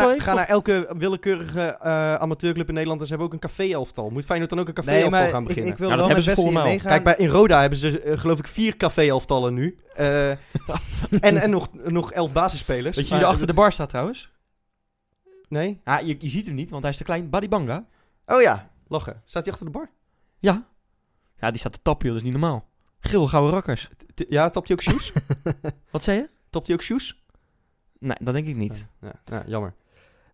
Ga 0.00 0.34
naar, 0.34 0.44
ga 0.44 0.46
elke 0.48 0.94
willekeurige 0.96 1.60
eh, 1.60 2.14
amateurclub 2.14 2.68
in 2.68 2.74
Nederland 2.74 3.00
en 3.00 3.06
ze 3.06 3.12
hebben 3.14 3.28
ook 3.32 3.42
een 3.42 3.48
café-elftal. 3.48 4.10
Moet 4.10 4.24
Feyenoord 4.24 4.50
dan 4.50 4.58
ook 4.60 4.68
een 4.68 4.74
Nee, 4.74 4.84
café-elftal 4.84 5.20
maar 5.20 5.28
gaan 5.30 5.40
ik, 5.42 5.46
beginnen? 5.48 5.72
ik 5.72 5.78
wil 5.78 5.88
Ja, 5.88 5.96
dat 5.96 6.24
wel 6.24 6.44
met 6.52 6.62
meegaan. 6.64 6.90
Kijk, 6.90 7.04
bij, 7.04 7.14
in 7.16 7.28
Roda 7.28 7.60
hebben 7.60 7.78
ze 7.78 8.00
eh, 8.00 8.18
geloof 8.18 8.38
ik 8.38 8.46
vier 8.48 8.76
café-elftallen 8.76 9.54
nu. 9.54 9.78
Eh, 9.94 10.30
en 10.30 10.38
en 11.20 11.50
nog, 11.50 11.68
nog 11.72 12.12
elf 12.12 12.32
basisspelers. 12.32 12.96
Weet 12.96 13.08
je 13.08 13.14
wie 13.14 13.20
er 13.22 13.28
achter 13.28 13.46
de 13.46 13.52
dat- 13.52 13.56
bar 13.62 13.72
staat 13.72 13.88
trouwens? 13.88 14.30
Nee? 15.48 15.80
Ja, 15.84 15.98
je, 15.98 16.16
je 16.18 16.28
ziet 16.28 16.46
hem 16.46 16.54
niet, 16.54 16.70
want 16.70 16.82
hij 16.82 16.92
is 16.92 16.98
te 16.98 17.04
klein. 17.04 17.30
Badibanga. 17.30 17.86
Oh 18.26 18.40
ja, 18.40 18.70
lachen. 18.88 19.22
Staat 19.24 19.42
hij 19.44 19.52
achter 19.52 19.66
de 19.72 19.78
bar? 19.78 19.90
Ja. 20.38 20.66
Ja, 21.40 21.50
die 21.50 21.58
staat 21.58 21.72
te 21.72 21.82
tappen, 21.82 22.06
joh, 22.06 22.14
dat 22.16 22.24
is 22.26 22.30
niet 22.32 22.40
normaal. 22.40 22.68
Geel, 23.00 23.26
gouden 23.28 23.52
rakkers. 23.52 23.88
T- 24.14 24.24
Ja, 24.28 24.50
tapt 24.50 24.68
hij 24.68 24.76
ook 24.76 24.82
shoes? 24.82 25.12
Wat 25.92 26.02
zei 26.04 26.18
je? 26.18 26.28
tapt 26.50 26.66
hij 26.66 26.76
ook 26.76 26.82
shoes? 26.82 27.24
Nee, 27.98 28.16
dat 28.20 28.34
denk 28.34 28.46
ik 28.46 28.56
niet. 28.56 28.84
Ja, 29.00 29.12
ja, 29.24 29.42
jammer. 29.46 29.74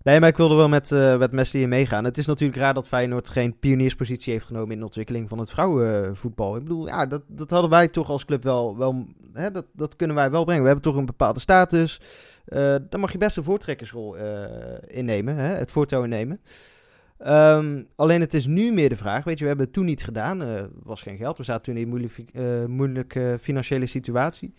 Nee, 0.07 0.21
maar 0.21 0.29
ik 0.29 0.37
wilde 0.37 0.55
wel 0.55 0.69
met, 0.69 0.93
eh 0.93 1.19
met 1.19 1.33
Messi 1.33 1.67
meegaan. 1.67 2.05
Het 2.05 2.19
is 2.19 2.27
natuurlijk 2.27 2.59
raar 2.59 2.75
dat 2.75 2.89
Feyenoord 2.89 3.29
geen 3.29 3.59
pionierspositie 3.59 4.33
heeft 4.33 4.47
genomen 4.47 4.71
in 4.71 4.79
de 4.79 4.85
ontwikkeling 4.85 5.29
van 5.29 5.39
het 5.39 5.51
vrouwenvoetbal. 5.51 6.57
Ik 6.57 6.63
bedoel, 6.63 6.87
ja, 6.87 7.07
dat, 7.07 7.23
dat 7.27 7.51
hadden 7.51 7.71
wij 7.71 7.89
toch 7.89 8.11
als 8.11 8.25
club 8.25 8.43
wel, 8.43 8.77
wel 8.77 9.07
hè, 9.33 9.51
dat, 9.51 9.65
dat 9.73 9.97
kunnen 9.97 10.17
wij 10.17 10.31
wel 10.31 10.45
brengen. 10.45 10.63
We 10.63 10.69
hebben 10.69 10.85
toch 10.85 10.97
een 10.97 11.07
bepaalde 11.07 11.41
status. 11.41 12.01
Eh 12.45 12.75
daar 12.89 13.01
mag 13.01 13.13
je 13.13 13.19
best 13.19 13.37
een 13.37 13.45
voortrekkersrol 13.45 14.17
eh, 14.17 14.45
innemen, 14.87 15.37
hè, 15.37 15.55
het 15.55 15.71
voortouw 15.71 16.03
innemen. 16.03 16.41
Ehm, 17.19 17.83
alleen 17.97 18.21
het 18.21 18.35
is 18.35 18.47
nu 18.47 18.73
meer 18.73 18.89
de 18.89 18.97
vraag, 18.97 19.25
weet 19.25 19.35
je, 19.35 19.43
we 19.43 19.49
hebben 19.49 19.67
het 19.67 19.75
toen 19.75 19.85
niet 19.85 20.05
gedaan. 20.05 20.41
Er 20.41 20.69
was 20.83 21.03
geen 21.03 21.17
geld, 21.17 21.39
we 21.39 21.45
zaten 21.45 21.63
toen 21.63 21.77
in 21.77 21.83
een 21.83 21.89
moeilijk, 21.89 22.19
moeilijke 22.69 23.39
financiële 23.41 23.87
situatie. 23.87 24.55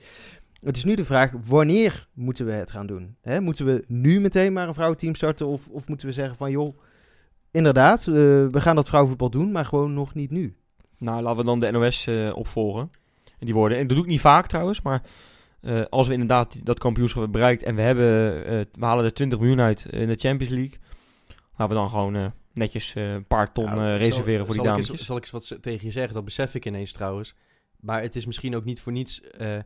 Het 0.67 0.77
is 0.77 0.83
nu 0.83 0.95
de 0.95 1.05
vraag, 1.05 1.33
wanneer 1.45 2.07
moeten 2.13 2.45
we 2.45 2.51
het 2.51 2.71
gaan 2.71 2.87
doen? 2.87 3.15
Hè, 3.21 3.39
moeten 3.41 3.65
we 3.65 3.83
nu 3.87 4.19
meteen 4.19 4.53
maar 4.53 4.67
een 4.67 4.73
vrouwenteam 4.73 5.15
starten? 5.15 5.47
Of, 5.47 5.67
of 5.67 5.87
moeten 5.87 6.07
we 6.07 6.13
zeggen 6.13 6.35
van, 6.35 6.51
joh, 6.51 6.71
inderdaad, 7.51 7.99
eh, 7.99 8.13
we 8.13 8.61
gaan 8.61 8.75
dat 8.75 8.87
vrouwenvoetbal 8.87 9.29
doen, 9.29 9.51
maar 9.51 9.65
gewoon 9.65 9.93
nog 9.93 10.13
niet 10.13 10.31
nu. 10.31 10.55
Nou, 10.97 11.21
laten 11.21 11.37
we 11.39 11.43
dan 11.45 11.59
de 11.59 11.71
NOS 11.71 12.07
eh, 12.07 12.31
opvolgen. 12.35 12.91
En 13.39 13.45
die 13.45 13.53
woorden. 13.53 13.77
En 13.77 13.87
dat 13.87 13.95
doe 13.95 14.05
ik 14.05 14.11
niet 14.11 14.19
vaak 14.21 14.47
trouwens, 14.47 14.81
maar... 14.81 15.01
eh, 15.61 15.81
als 15.89 16.07
we 16.07 16.13
inderdaad 16.13 16.65
dat 16.65 16.79
kampioenschap 16.79 17.21
hebben 17.21 17.39
bereikt 17.39 17.63
en 17.63 17.75
we, 17.75 17.81
hebben, 17.81 18.45
eh, 18.45 18.59
we 18.71 18.85
halen 18.85 19.05
er 19.05 19.13
20 19.13 19.39
miljoen 19.39 19.59
uit 19.59 19.85
in 19.85 20.07
de 20.07 20.15
Champions 20.15 20.53
League, 20.53 20.77
laten 21.57 21.67
we 21.75 21.81
dan 21.81 21.89
gewoon 21.89 22.33
netjes 22.53 22.95
eh, 22.95 23.13
een 23.13 23.25
paar 23.25 23.51
ton 23.53 23.65
Nou, 23.65 23.77
eh, 23.79 23.85
zal- 23.87 23.97
reserveren 23.97 24.45
voor 24.45 24.55
die 24.55 24.63
dames. 24.63 24.85
zal 24.91 25.15
ik 25.17 25.21
eens 25.21 25.31
wat 25.31 25.57
tegen 25.61 25.85
je 25.85 25.91
zeggen? 25.91 26.13
Dat 26.13 26.25
besef 26.25 26.55
ik 26.55 26.65
ineens 26.65 26.91
trouwens. 26.91 27.35
Maar 27.79 28.01
het 28.01 28.15
is 28.15 28.25
misschien 28.25 28.55
ook 28.55 28.65
niet 28.65 28.79
voor 28.81 28.91
niets. 28.91 29.21
eh, 29.21 29.57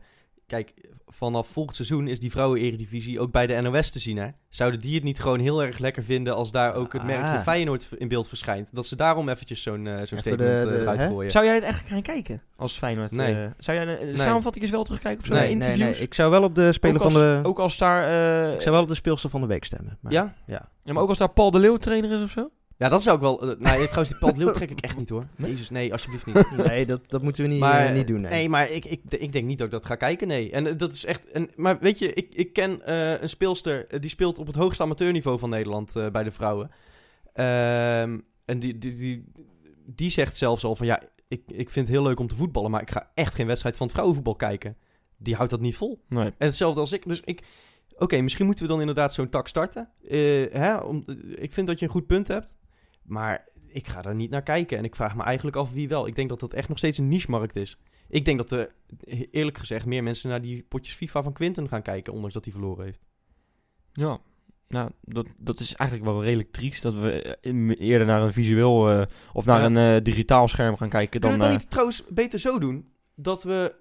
kijk, 0.56 0.72
vanaf 1.06 1.46
volgend 1.48 1.76
seizoen 1.76 2.08
is 2.08 2.20
die 2.20 2.30
vrouwen-eredivisie 2.30 3.20
ook 3.20 3.30
bij 3.32 3.46
de 3.46 3.60
NOS 3.60 3.90
te 3.90 3.98
zien. 3.98 4.16
Hè? 4.16 4.28
Zouden 4.48 4.80
die 4.80 4.94
het 4.94 5.04
niet 5.04 5.20
gewoon 5.20 5.38
heel 5.40 5.62
erg 5.62 5.78
lekker 5.78 6.02
vinden 6.02 6.34
als 6.34 6.50
daar 6.50 6.74
ook 6.74 6.92
het 6.92 7.02
merkje 7.04 7.24
Ah. 7.36 7.42
Feyenoord 7.42 7.88
in 7.98 8.08
beeld 8.08 8.28
verschijnt? 8.28 8.74
Dat 8.74 8.86
ze 8.86 8.96
daarom 8.96 9.28
eventjes 9.28 9.62
zo'n 9.62 9.86
eh, 9.86 9.96
zo'n 9.96 10.18
statement 10.18 10.38
de- 10.38 10.46
eh, 10.46 10.62
de- 10.62 10.80
eruit 10.80 11.00
hè? 11.00 11.06
gooien. 11.06 11.30
Zou 11.30 11.44
jij 11.44 11.54
het 11.54 11.64
echt 11.64 11.88
gaan 11.88 12.02
kijken 12.02 12.42
als 12.56 12.78
Feyenoord? 12.78 13.10
Nee. 13.10 13.34
eh, 13.34 13.50
zou 13.58 13.76
jij 13.76 13.86
de, 13.98 14.06
de 14.12 14.16
samenvatting 14.18 14.64
eens 14.64 14.72
wel 14.72 14.84
terugkijken 14.84 15.20
of 15.20 15.26
zo? 15.26 15.32
Nee, 15.34 15.40
naar 15.42 15.48
nee, 15.56 15.56
interviews? 15.70 15.96
nee. 15.98 16.06
Ik 16.06 16.14
zou 16.14 16.30
wel 16.30 16.42
op 16.42 16.54
de 16.54 16.72
speler 16.72 16.96
ook, 16.96 17.02
als, 17.02 17.12
van 17.12 17.22
de... 17.22 17.48
ook 17.48 17.58
als 17.58 17.78
daar... 17.78 18.04
eh, 18.48 18.54
Ik 18.54 18.60
zou 18.60 18.74
wel 18.74 18.82
op 18.84 18.88
de 18.88 18.94
speelster 18.94 19.30
van 19.30 19.40
de 19.40 19.46
week 19.46 19.64
stemmen. 19.64 19.98
Maar, 20.00 20.12
Ja? 20.12 20.34
Ja. 20.46 20.68
ja, 20.84 20.92
maar 20.92 21.02
ook 21.02 21.08
als 21.08 21.18
daar 21.18 21.30
Paul 21.30 21.50
de 21.50 21.58
Leeuw 21.58 21.76
trainer 21.76 22.10
is 22.12 22.22
of 22.22 22.30
zo? 22.30 22.50
Ja, 22.82 22.88
dat 22.88 23.02
zou 23.02 23.16
ik 23.16 23.22
wel... 23.22 23.40
eh, 23.40 23.46
nee, 23.46 23.86
trouwens, 23.86 24.08
die 24.08 24.18
Paul 24.18 24.32
de 24.32 24.38
Leeuw 24.38 24.52
trek 24.52 24.70
ik 24.70 24.80
echt 24.80 24.96
niet 24.96 25.08
hoor. 25.08 25.24
Jezus, 25.36 25.70
nee, 25.70 25.92
alsjeblieft 25.92 26.26
niet. 26.26 26.56
Nee, 26.56 26.86
dat, 26.86 27.10
dat 27.10 27.22
moeten 27.22 27.42
we 27.42 27.48
niet, 27.48 27.60
maar, 27.60 27.86
eh, 27.86 27.92
niet 27.92 28.06
doen. 28.06 28.20
Nee. 28.20 28.30
Nee, 28.30 28.48
maar 28.48 28.70
ik, 28.70 28.84
ik, 28.84 29.00
ik 29.08 29.32
denk 29.32 29.46
niet 29.46 29.58
dat 29.58 29.66
ik 29.66 29.72
dat 29.72 29.86
ga 29.86 29.94
kijken, 29.94 30.28
nee. 30.28 30.50
En 30.50 30.66
eh, 30.66 30.72
dat 30.76 30.92
is 30.92 31.04
echt... 31.04 31.30
En, 31.30 31.50
maar 31.56 31.78
weet 31.78 31.98
je, 31.98 32.12
ik, 32.12 32.34
ik 32.34 32.52
ken 32.52 32.92
een 33.22 33.28
speelster... 33.28 34.00
die 34.00 34.10
speelt 34.10 34.38
op 34.38 34.46
het 34.46 34.56
hoogste 34.56 34.82
amateurniveau 34.82 35.38
van 35.38 35.50
Nederland 35.50 35.92
bij 36.12 36.22
de 36.22 36.30
vrouwen. 36.30 36.70
Ehm, 37.32 38.18
en 38.44 38.58
die, 38.58 38.78
die, 38.78 38.96
die, 38.96 39.24
die 39.86 40.10
zegt 40.10 40.36
zelfs 40.36 40.64
al 40.64 40.76
van... 40.76 40.86
Ja, 40.86 41.02
ik, 41.28 41.42
ik 41.46 41.70
vind 41.70 41.86
het 41.86 41.96
heel 41.96 42.06
leuk 42.06 42.20
om 42.20 42.28
te 42.28 42.36
voetballen... 42.36 42.70
maar 42.70 42.82
ik 42.82 42.90
ga 42.90 43.10
echt 43.14 43.34
geen 43.34 43.46
wedstrijd 43.46 43.76
van 43.76 43.86
het 43.86 43.94
vrouwenvoetbal 43.94 44.36
kijken. 44.36 44.76
Die 45.16 45.34
houdt 45.34 45.50
dat 45.50 45.60
niet 45.60 45.76
vol. 45.76 46.04
Nee. 46.08 46.24
En 46.24 46.46
hetzelfde 46.46 46.80
als 46.80 46.92
ik. 46.92 47.08
Dus 47.08 47.20
ik... 47.24 47.42
Oké, 47.96 48.20
misschien 48.20 48.46
moeten 48.46 48.64
we 48.64 48.70
dan 48.70 48.80
inderdaad 48.80 49.14
zo'n 49.14 49.28
tak 49.28 49.48
starten. 49.48 49.88
Hè, 50.50 50.76
om, 50.76 51.04
ik 51.34 51.52
vind 51.52 51.66
dat 51.66 51.78
je 51.78 51.84
een 51.84 51.92
goed 51.92 52.06
punt 52.06 52.28
hebt. 52.28 52.56
Maar 53.02 53.48
ik 53.66 53.88
ga 53.88 54.02
daar 54.02 54.14
niet 54.14 54.30
naar 54.30 54.42
kijken. 54.42 54.78
En 54.78 54.84
ik 54.84 54.96
vraag 54.96 55.16
me 55.16 55.22
eigenlijk 55.22 55.56
af 55.56 55.72
wie 55.72 55.88
wel. 55.88 56.06
Ik 56.06 56.14
denk 56.14 56.28
dat 56.28 56.40
dat 56.40 56.54
echt 56.54 56.68
nog 56.68 56.78
steeds 56.78 56.98
een 56.98 57.08
niche-markt 57.08 57.56
is. 57.56 57.78
Ik 58.08 58.24
denk 58.24 58.38
dat 58.38 58.50
er, 58.50 58.74
eerlijk 59.30 59.58
gezegd, 59.58 59.86
meer 59.86 60.02
mensen 60.02 60.30
naar 60.30 60.42
die 60.42 60.62
potjes 60.68 60.94
FIFA 60.94 61.22
van 61.22 61.32
Quinten 61.32 61.68
gaan 61.68 61.82
kijken. 61.82 62.12
Ondanks 62.12 62.34
dat 62.34 62.44
hij 62.44 62.52
verloren 62.52 62.84
heeft. 62.84 63.00
Ja, 63.92 64.20
nou, 64.72 64.90
dat, 65.00 65.26
dat 65.36 65.60
is 65.60 65.74
eigenlijk 65.74 66.10
wel 66.10 66.22
redelijk 66.22 66.52
triest 66.52 66.82
dat 66.82 66.94
we 66.94 67.38
eh, 67.40 67.88
eerder 67.88 68.06
naar 68.06 68.22
een 68.22 68.32
visueel 68.32 68.90
eh, 68.90 69.02
of 69.32 69.44
naar 69.44 69.60
Ja. 69.60 69.66
een 69.66 69.96
eh, 69.96 70.04
digitaal 70.04 70.48
scherm 70.48 70.76
gaan 70.76 70.88
kijken 70.88 71.20
Kunnen 71.20 71.38
dan... 71.38 71.48
we 71.48 71.54
het 71.54 71.54
dan 71.54 71.62
niet 71.62 71.70
trouwens 71.70 72.04
beter 72.08 72.38
zo 72.38 72.58
doen? 72.58 72.90
Dat 73.14 73.42
we 73.42 73.74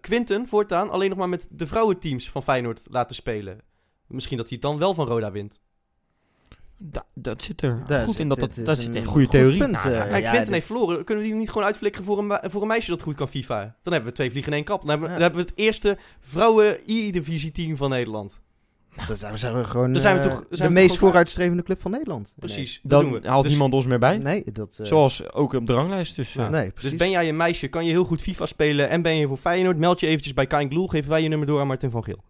Quinten 0.00 0.48
voortaan 0.48 0.90
alleen 0.90 1.08
nog 1.08 1.18
maar 1.18 1.28
met 1.28 1.48
de 1.50 1.66
vrouwenteams 1.66 2.30
van 2.30 2.42
Feyenoord 2.42 2.80
laten 2.84 3.14
spelen. 3.14 3.60
Misschien 4.06 4.36
dat 4.36 4.48
hij 4.48 4.58
het 4.60 4.70
dan 4.70 4.78
wel 4.78 4.94
van 4.94 5.06
Roda 5.06 5.30
wint. 5.30 5.60
Da- 6.82 7.06
dat 7.14 7.42
zit 7.42 7.62
er 7.62 7.82
goed 8.06 8.18
in, 8.18 8.28
dat, 8.28 8.38
dat, 8.38 8.56
is 8.56 8.64
dat 8.64 8.78
zit 8.78 8.94
een 8.94 9.04
goede 9.04 9.22
goed 9.22 9.30
theorie. 9.30 9.58
punt, 9.58 9.72
Nou, 9.72 9.90
ja, 9.90 9.98
Maar 9.98 10.08
ja, 10.08 10.14
Quinten 10.18 10.38
dit- 10.44 10.48
heeft 10.52 10.66
verloren. 10.66 11.04
Kunnen 11.04 11.24
we 11.24 11.30
die 11.30 11.38
niet 11.38 11.48
gewoon 11.50 11.66
uitflikkeren 11.66 12.06
voor 12.06 12.18
een, 12.18 12.26
ma- 12.26 12.42
voor 12.50 12.62
een 12.62 12.68
meisje 12.68 12.90
dat 12.90 13.02
goed 13.02 13.14
kan 13.14 13.28
FIFA? 13.28 13.76
Dan 13.82 13.92
hebben 13.92 14.10
we 14.10 14.16
twee 14.16 14.30
vliegen 14.30 14.50
in 14.52 14.56
één 14.56 14.66
kap. 14.66 14.80
Dan 14.80 14.88
hebben, 14.90 15.08
we- 15.08 15.14
Ja. 15.14 15.20
dan 15.20 15.28
hebben 15.30 15.44
we 15.46 15.50
het 15.50 15.64
eerste 15.66 15.98
vrouwen 16.20 16.76
E-divisie 16.86 17.52
team 17.52 17.76
van 17.76 17.90
Nederland. 17.90 18.40
Dan 19.06 19.16
zijn 19.16 19.32
we, 19.32 19.38
zijn 19.38 19.56
we 19.56 19.64
gewoon 19.64 19.92
Dan 19.92 20.00
zijn 20.00 20.16
we 20.16 20.22
eh, 20.22 20.28
toch- 20.30 20.44
de 20.48 20.56
we 20.66 20.68
meest 20.72 20.88
toch 20.88 20.98
vooruitstrevende 20.98 21.62
club 21.62 21.80
van 21.80 21.90
Nederland. 21.90 22.34
Precies. 22.38 22.80
dan 22.82 23.02
doen 23.04 23.20
we. 23.20 23.28
haalt 23.28 23.42
dus, 23.42 23.50
niemand 23.52 23.74
ons 23.74 23.86
meer 23.86 23.98
bij. 23.98 24.18
Nee, 24.18 24.44
dat... 24.52 24.76
eh, 24.80 24.86
Zoals 24.86 25.32
ook 25.32 25.52
op 25.52 25.66
de 25.66 25.72
ranglijst. 25.72 26.16
Dus, 26.16 26.32
Ja. 26.32 26.44
eh, 26.44 26.50
Nee, 26.50 26.70
precies. 26.70 26.90
dus 26.90 26.98
ben 26.98 27.10
jij 27.10 27.28
een 27.28 27.36
meisje, 27.36 27.68
kan 27.68 27.84
je 27.84 27.90
heel 27.90 28.04
goed 28.04 28.20
FIFA 28.20 28.46
spelen 28.46 28.88
en 28.88 29.02
ben 29.02 29.14
je 29.16 29.26
voor 29.28 29.36
Feyenoord, 29.36 29.76
meld 29.78 30.00
je 30.00 30.06
eventjes 30.06 30.32
bij 30.34 30.46
Kain 30.46 30.68
Gloel, 30.70 30.86
geven 30.86 31.10
wij 31.10 31.22
je 31.22 31.28
nummer 31.28 31.46
door 31.46 31.60
aan 31.60 31.66
Martin 31.66 31.90
van 31.90 32.04
Geel. 32.04 32.22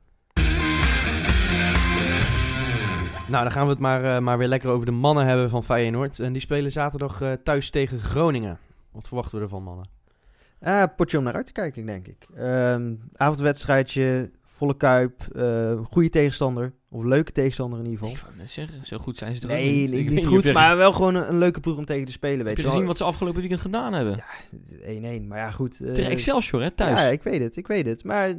Nou, 3.32 3.44
dan 3.44 3.52
gaan 3.52 3.64
we 3.64 3.70
het 3.70 3.80
maar, 3.80 4.04
eh, 4.04 4.18
maar 4.18 4.38
weer 4.38 4.48
lekker 4.48 4.70
over 4.70 4.86
de 4.86 4.92
mannen 4.92 5.26
hebben 5.26 5.50
van 5.50 5.64
Feyenoord. 5.64 6.18
En 6.20 6.32
die 6.32 6.40
spelen 6.42 6.72
zaterdag 6.72 7.20
eh, 7.20 7.32
thuis 7.32 7.70
tegen 7.70 8.00
Groningen. 8.00 8.58
Wat 8.90 9.06
verwachten 9.06 9.38
we 9.38 9.44
ervan, 9.44 9.62
mannen? 9.62 9.88
Ah, 10.60 10.84
potje 10.96 11.18
om 11.18 11.24
naar 11.24 11.34
uit 11.34 11.46
te 11.46 11.52
kijken, 11.52 11.86
denk 11.86 12.06
ik. 12.06 12.26
Ehm, 12.36 12.94
avondwedstrijdje, 13.16 14.30
volle 14.42 14.76
kuip, 14.76 15.22
eh 15.36 15.78
goede 15.90 16.08
tegenstander. 16.08 16.72
Of 16.90 17.04
leuke 17.04 17.32
tegenstander 17.32 17.78
in 17.78 17.86
ieder 17.86 18.06
ik 18.08 18.14
geval. 18.14 18.30
net 18.36 18.50
zeggen, 18.50 18.86
zo 18.86 18.98
goed 18.98 19.16
zijn 19.16 19.34
ze 19.34 19.40
toch 19.40 19.50
ook 19.50 19.56
Nee, 19.56 19.76
niet. 19.76 19.90
weet 19.90 20.10
niet 20.10 20.26
goed, 20.26 20.52
maar 20.52 20.76
wel 20.76 20.92
gewoon 20.92 21.14
een, 21.14 21.28
een 21.28 21.38
leuke 21.38 21.60
ploeg 21.60 21.76
om 21.76 21.84
tegen 21.84 22.06
te 22.06 22.12
spelen, 22.12 22.44
weet 22.44 22.56
Heb 22.56 22.64
je 22.64 22.70
gezien 22.70 22.86
wat 22.86 22.96
ze 22.96 23.04
afgelopen 23.04 23.40
weekend 23.40 23.60
gedaan 23.60 23.92
hebben? 23.92 24.22
Ja, 24.80 25.18
1-1, 25.20 25.26
maar 25.26 25.38
ja 25.38 25.50
goed. 25.50 25.76
Tegen 25.76 26.10
Excelsior, 26.10 26.62
hè, 26.62 26.70
thuis. 26.70 27.00
Ja, 27.00 27.06
ik 27.06 27.22
weet 27.22 27.42
het, 27.42 27.56
ik 27.56 27.66
weet 27.66 27.86
het. 27.86 28.04
Maar 28.04 28.34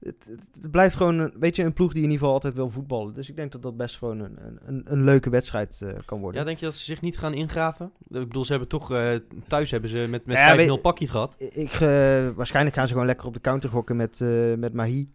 het, 0.00 0.16
het, 0.28 0.48
het 0.62 0.70
blijft 0.70 0.94
gewoon, 0.96 1.18
een, 1.18 1.32
weet 1.38 1.56
je, 1.56 1.62
een 1.62 1.72
ploeg 1.72 1.92
die 1.92 2.02
in 2.02 2.04
ieder 2.10 2.18
geval 2.18 2.32
altijd 2.34 2.54
wil 2.54 2.68
voetballen. 2.70 3.14
Dus 3.14 3.28
ik 3.28 3.36
denk 3.36 3.52
dat 3.52 3.62
dat 3.62 3.76
best 3.76 3.96
gewoon 3.96 4.20
een, 4.20 4.38
een, 4.64 4.82
een 4.84 5.04
leuke 5.04 5.30
wedstrijd 5.30 5.80
eh, 5.82 5.92
kan 6.04 6.20
worden. 6.20 6.40
Ja, 6.40 6.46
denk 6.46 6.58
je 6.58 6.64
dat 6.64 6.74
ze 6.74 6.84
zich 6.84 7.00
niet 7.00 7.18
gaan 7.18 7.34
ingraven? 7.34 7.92
Ik 8.08 8.26
bedoel, 8.26 8.44
ze 8.44 8.50
hebben 8.50 8.68
toch 8.68 8.92
eh, 8.92 9.12
thuis 9.46 9.70
hebben 9.70 9.90
ze 9.90 10.06
met, 10.10 10.26
met 10.26 10.36
Ja, 10.36 10.54
5-0 10.54 10.56
weet- 10.56 10.80
pakje 10.82 11.08
gehad. 11.08 11.34
Ik, 11.38 11.72
eh, 11.72 12.28
waarschijnlijk 12.34 12.76
gaan 12.76 12.86
ze 12.86 12.92
gewoon 12.92 13.06
lekker 13.08 13.26
op 13.26 13.34
de 13.34 13.40
counter 13.40 13.70
gokken 13.70 13.96
met, 13.96 14.20
met 14.58 14.72
Mahi 14.72 15.12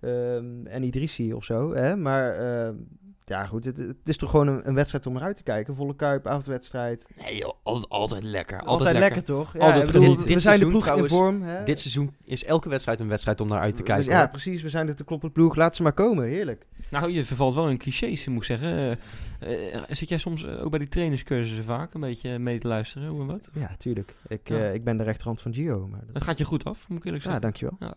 ehm, 0.00 0.66
en 0.66 0.82
Idrissi 0.82 1.32
of 1.34 1.44
zo. 1.44 1.74
Hè? 1.74 1.96
Maar 1.96 2.32
ehm, 2.34 2.74
ja, 3.28 3.46
goed, 3.46 3.64
het, 3.64 3.76
het 3.76 3.96
is 4.04 4.16
toch 4.16 4.30
gewoon 4.30 4.46
een, 4.46 4.68
een 4.68 4.74
wedstrijd 4.74 5.06
om 5.06 5.16
eruit 5.16 5.36
te 5.36 5.42
kijken. 5.42 5.74
Volle 5.74 5.96
kuip, 5.96 6.26
avondwedstrijd. 6.26 7.06
Nee, 7.16 7.36
joh, 7.36 7.52
altijd, 7.62 7.88
altijd 7.92 8.22
lekker. 8.24 8.58
Altijd, 8.58 8.78
Altijd, 8.78 8.98
lekker. 8.98 9.24
toch? 9.24 9.52
Ja, 9.52 9.60
Altijd 9.60 9.88
genieten. 9.88 10.22
we 10.22 10.26
Dit 10.32 10.42
zijn 10.42 10.58
de 10.58 10.66
ploeg 10.66 10.86
in 10.96 11.08
vorm. 11.08 11.42
Hè? 11.42 11.64
Dit 11.64 11.78
seizoen 11.80 12.14
is 12.24 12.44
elke 12.44 12.68
wedstrijd 12.68 13.00
een 13.00 13.08
wedstrijd 13.08 13.40
om 13.40 13.48
naar 13.48 13.58
uit 13.60 13.74
te 13.74 13.82
kijken. 13.82 14.04
Dus 14.04 14.12
ja, 14.14 14.20
hoor. 14.20 14.28
precies. 14.30 14.62
We 14.62 14.68
zijn 14.68 14.86
de 14.86 14.94
te 14.94 15.04
kloppen 15.04 15.32
ploeg. 15.32 15.56
Laat 15.56 15.76
ze 15.76 15.82
maar 15.82 15.92
komen. 15.92 16.24
Heerlijk. 16.24 16.66
Nou, 16.90 17.10
je 17.10 17.24
vervalt 17.24 17.54
wel 17.54 17.68
in 17.68 17.78
clichés, 17.78 18.26
moet 18.26 18.36
ik 18.36 18.44
zeggen. 18.44 18.98
Eh, 19.40 19.74
eh, 19.74 19.82
zit 19.88 20.08
jij 20.08 20.18
soms 20.18 20.46
ook 20.46 20.70
bij 20.70 20.78
die 20.78 20.88
trainerscursussen 20.88 21.64
vaak 21.64 21.94
een 21.94 22.00
beetje 22.00 22.38
mee 22.38 22.58
te 22.58 22.68
luisteren? 22.68 23.08
Hoe 23.08 23.20
en 23.20 23.26
wat? 23.26 23.48
Ja, 23.52 23.70
tuurlijk. 23.78 24.14
Ik, 24.28 24.48
Ja. 24.48 24.56
eh, 24.56 24.74
ik 24.74 24.84
ben 24.84 24.96
de 24.96 25.04
rechterhand 25.04 25.42
van 25.42 25.54
Gio. 25.54 25.86
Maar 25.88 26.00
dat- 26.04 26.14
Dat 26.14 26.22
gaat 26.24 26.38
je 26.38 26.44
goed 26.44 26.64
af, 26.64 26.88
moet 26.88 26.98
ik 26.98 27.04
eerlijk 27.04 27.24
ja, 27.24 27.30
zeggen. 27.30 27.50
dankjewel. 27.50 27.96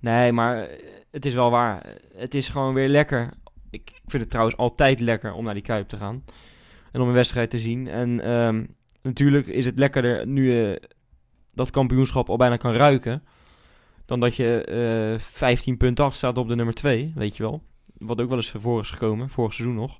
Nee, 0.00 0.32
maar 0.32 0.68
het 1.10 1.24
is 1.24 1.34
wel 1.34 1.50
waar. 1.50 1.86
Het 2.14 2.34
is 2.34 2.48
gewoon 2.48 2.74
weer 2.74 2.88
lekker. 2.88 3.30
Ik 3.70 3.90
ik 3.90 4.10
vind 4.14 4.22
het 4.22 4.30
trouwens 4.30 4.56
altijd 4.56 5.00
lekker 5.00 5.32
om 5.32 5.44
naar 5.44 5.54
die 5.54 5.62
Kuip 5.62 5.88
te 5.88 5.96
gaan. 5.96 6.24
En 6.92 7.00
om 7.00 7.08
een 7.08 7.14
wedstrijd 7.14 7.50
te 7.50 7.58
zien. 7.58 7.88
En 7.88 8.20
ehm, 8.20 8.64
natuurlijk 9.02 9.46
is 9.46 9.64
het 9.64 9.78
lekkerder 9.78 10.26
nu 10.26 10.52
je 10.52 10.82
dat 11.54 11.70
kampioenschap 11.70 12.28
al 12.28 12.36
bijna 12.36 12.56
kan 12.56 12.72
ruiken. 12.72 13.22
Dan 14.06 14.20
dat 14.20 14.36
je 14.36 14.64
eh 14.64 15.18
15 15.20 15.76
punten 15.76 16.04
achter 16.04 16.18
staat 16.18 16.38
op 16.38 16.48
de 16.48 16.54
nummer 16.54 16.74
2, 16.74 17.12
weet 17.14 17.36
je 17.36 17.42
wel. 17.42 17.62
Wat 17.98 18.20
ook 18.20 18.28
wel 18.28 18.36
eens 18.36 18.50
voor 18.56 18.80
is 18.80 18.90
gekomen, 18.90 19.30
vorig 19.30 19.54
seizoen 19.54 19.76
nog. 19.76 19.98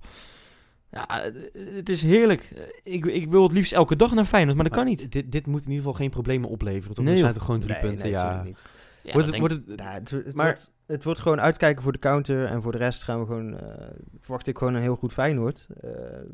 Ja, 0.91 1.23
eh, 1.23 1.33
het 1.75 1.89
is 1.89 2.03
heerlijk. 2.03 2.53
Ik, 2.83 3.05
ik 3.05 3.31
wil 3.31 3.43
het 3.43 3.53
liefst 3.53 3.73
elke 3.73 3.97
dag 3.97 4.15
naar 4.15 4.25
Feyenoord, 4.25 4.57
maar 4.57 4.65
dat 4.65 4.75
kan 4.75 4.85
niet. 4.87 5.13
Dit, 5.13 5.33
dit 5.33 5.47
moet 5.47 5.61
in 5.61 5.67
ieder 5.67 5.79
geval 5.85 5.93
geen 5.99 6.11
problemen 6.11 6.49
opleveren. 6.49 6.95
Toch? 6.95 7.05
Nee, 7.05 7.15
er 7.15 7.21
zijn 7.21 7.35
toch 7.35 7.45
gewoon 7.45 7.61
drie 7.61 7.73
Nee, 7.73 7.83
punten. 7.83 8.05
nee, 8.05 8.15
ja. 8.15 8.43
niet. 8.43 8.65
Ja, 9.03 9.13
wordt, 9.13 9.27
het, 9.29 9.37
denk- 9.37 9.49
wordt 9.49 9.69
het, 9.69 9.79
Ja, 9.81 9.93
het, 9.93 10.11
het 10.11 10.35
Maar- 10.35 10.47
wordt, 10.47 10.71
het 10.87 11.05
wordt 11.05 11.21
gewoon 11.21 11.41
uitkijken 11.41 11.83
voor 11.83 11.93
de 11.93 11.99
counter. 11.99 12.45
En 12.45 12.63
voor 12.63 12.73
de 12.73 12.79
rest 12.79 13.03
gaan 13.03 13.21
we 13.21 13.27
gewoon, 13.27 13.59
eh, 13.59 13.87
verwacht 14.21 14.47
ik 14.47 14.59
gewoon 14.59 14.75
een 14.75 14.81
heel 14.81 14.97
goed 14.97 15.13
Feyenoord. 15.13 15.67
Eh, 15.81 15.91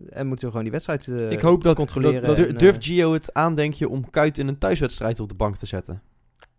en 0.09 0.27
moeten 0.27 0.45
we 0.45 0.47
gewoon 0.51 0.63
die 0.63 0.73
wedstrijd 0.73 1.09
eh, 1.09 1.31
ik 1.31 1.41
hoop 1.41 1.63
dat, 1.65 1.77
controleren. 1.77 2.15
dat, 2.15 2.25
dat, 2.27 2.37
Dur- 2.37 2.49
en, 2.49 2.57
durft 2.57 2.85
Gio 2.85 3.13
het 3.13 3.35
aandenkje 3.35 3.89
om 3.89 4.11
Kuit 4.11 4.39
in 4.39 4.49
een 4.49 4.59
thuiswedstrijd 4.59 5.21
op 5.21 5.29
de 5.29 5.35
bank 5.35 5.57
te 5.57 5.67
zetten? 5.67 6.03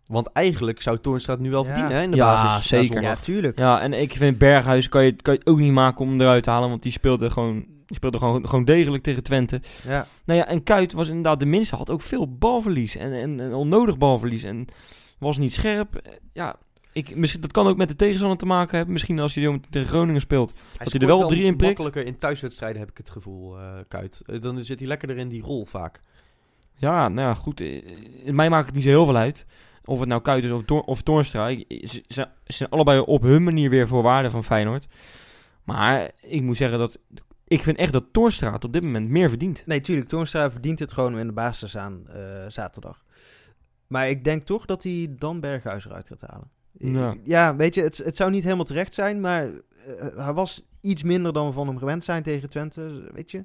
Want 0.06 0.32
eigenlijk 0.32 0.82
zou 0.82 0.98
Toornstra 0.98 1.32
het 1.32 1.42
nu 1.42 1.50
wel 1.50 1.62
Ja. 1.62 1.66
verdienen 1.68 1.96
hè, 1.96 2.02
in 2.02 2.10
de 2.10 2.16
Ja, 2.16 2.34
basis. 2.44 2.68
zeker. 2.68 2.86
zondag. 2.86 3.04
Ja, 3.04 3.16
tuurlijk. 3.16 3.58
Ja, 3.58 3.80
en 3.80 3.92
ik 3.92 4.12
vind 4.12 4.38
Berghuis 4.38 4.88
kan 4.88 5.04
je, 5.04 5.12
kan 5.12 5.32
je 5.32 5.38
het 5.38 5.48
ook 5.48 5.58
niet 5.58 5.72
maken 5.72 6.00
om 6.00 6.08
hem 6.08 6.20
eruit 6.20 6.42
te 6.42 6.50
halen, 6.50 6.68
want 6.68 6.82
die 6.82 6.92
speelde 6.92 7.30
gewoon, 7.30 7.54
die 7.86 7.96
speelde 7.96 8.18
gewoon, 8.18 8.48
gewoon 8.48 8.64
degelijk 8.64 9.02
tegen 9.02 9.22
Twente. 9.22 9.60
Ja. 9.86 10.06
Nou 10.24 10.38
ja, 10.38 10.46
en 10.46 10.62
Kuit 10.62 10.92
was 10.92 11.08
inderdaad 11.08 11.40
de 11.40 11.46
minste, 11.46 11.76
had 11.76 11.90
ook 11.90 12.02
veel 12.02 12.36
balverlies 12.36 12.96
en, 12.96 13.12
en, 13.12 13.40
en 13.40 13.54
onnodig 13.54 13.98
balverlies 13.98 14.42
en 14.42 14.66
was 15.18 15.38
niet 15.38 15.52
scherp. 15.52 15.94
Eh, 15.94 16.12
Ja, 16.32 16.56
ik, 16.92 17.16
misschien, 17.16 17.40
dat 17.40 17.52
kan 17.52 17.66
ook 17.66 17.76
met 17.76 17.88
de 17.88 17.96
tegenstander 17.96 18.38
te 18.38 18.46
maken 18.46 18.76
hebben. 18.76 18.92
Misschien 18.92 19.18
als 19.18 19.34
hij 19.34 19.60
tegen 19.70 19.88
Groningen 19.88 20.20
speelt. 20.20 20.52
Hij 20.76 20.86
hij 20.90 21.00
er 21.00 21.06
wel 21.06 21.26
drie 21.26 21.44
in 21.44 21.56
prikt. 21.56 21.78
makkelijker 21.78 22.06
in 22.06 22.18
thuiswedstrijden 22.18 22.80
heb 22.80 22.90
ik 22.90 22.96
het 22.96 23.10
gevoel, 23.10 23.58
eh, 23.58 23.78
Kuit. 23.88 24.22
Eh, 24.26 24.40
dan 24.40 24.62
zit 24.62 24.78
hij 24.78 24.88
lekkerder 24.88 25.16
in 25.16 25.28
die 25.28 25.42
rol 25.42 25.64
vaak. 25.66 26.00
Ja, 26.74 27.08
nou 27.08 27.28
ja, 27.28 27.34
goed. 27.34 27.60
eh, 27.60 27.82
mij 28.24 28.50
maakt 28.50 28.66
het 28.66 28.74
niet 28.74 28.84
zo 28.84 28.90
heel 28.90 29.04
veel 29.04 29.16
uit. 29.16 29.46
Of 29.84 29.98
het 29.98 30.08
nou 30.08 30.22
Kuit 30.22 30.44
is 30.44 30.50
of, 30.50 30.62
Toor, 30.62 30.82
of 30.82 31.02
Toornstra. 31.02 31.56
Ze, 31.68 32.28
zijn 32.44 32.70
allebei 32.70 33.00
op 33.00 33.22
hun 33.22 33.44
manier 33.44 33.70
weer 33.70 33.88
voor 33.88 34.02
waarde 34.02 34.30
van 34.30 34.44
Feyenoord. 34.44 34.86
Maar 35.64 36.10
ik 36.20 36.42
moet 36.42 36.56
zeggen 36.56 36.78
dat... 36.78 36.98
Ik 37.48 37.62
vind 37.62 37.76
echt 37.76 37.92
dat 37.92 38.04
Toornstra 38.12 38.52
het 38.52 38.64
op 38.64 38.72
dit 38.72 38.82
moment 38.82 39.08
meer 39.08 39.28
verdient. 39.28 39.62
Nee, 39.66 39.80
tuurlijk. 39.80 40.08
Toornstra 40.08 40.50
verdient 40.50 40.78
het 40.78 40.92
gewoon 40.92 41.18
in 41.18 41.26
de 41.26 41.32
basis 41.32 41.74
eh, 41.74 41.90
zaterdag. 42.48 43.04
Maar 43.86 44.08
ik 44.08 44.24
denk 44.24 44.42
toch 44.42 44.64
dat 44.64 44.82
hij 44.82 45.14
dan 45.18 45.40
Berghuis 45.40 45.84
eruit 45.86 46.08
gaat 46.08 46.30
halen. 46.30 46.50
Ja. 46.78 47.14
Ja, 47.24 47.56
weet 47.56 47.74
je, 47.74 47.82
het, 47.82 47.96
het 47.96 48.16
zou 48.16 48.30
niet 48.30 48.44
helemaal 48.44 48.64
terecht 48.64 48.94
zijn, 48.94 49.20
maar 49.20 49.44
eh, 49.44 50.16
hij 50.16 50.32
was 50.32 50.66
iets 50.80 51.02
minder 51.02 51.32
dan 51.32 51.46
we 51.46 51.52
van 51.52 51.66
hem 51.66 51.78
gewend 51.78 52.04
zijn 52.04 52.22
tegen 52.22 52.48
Twente, 52.48 53.10
weet 53.12 53.30
je. 53.30 53.44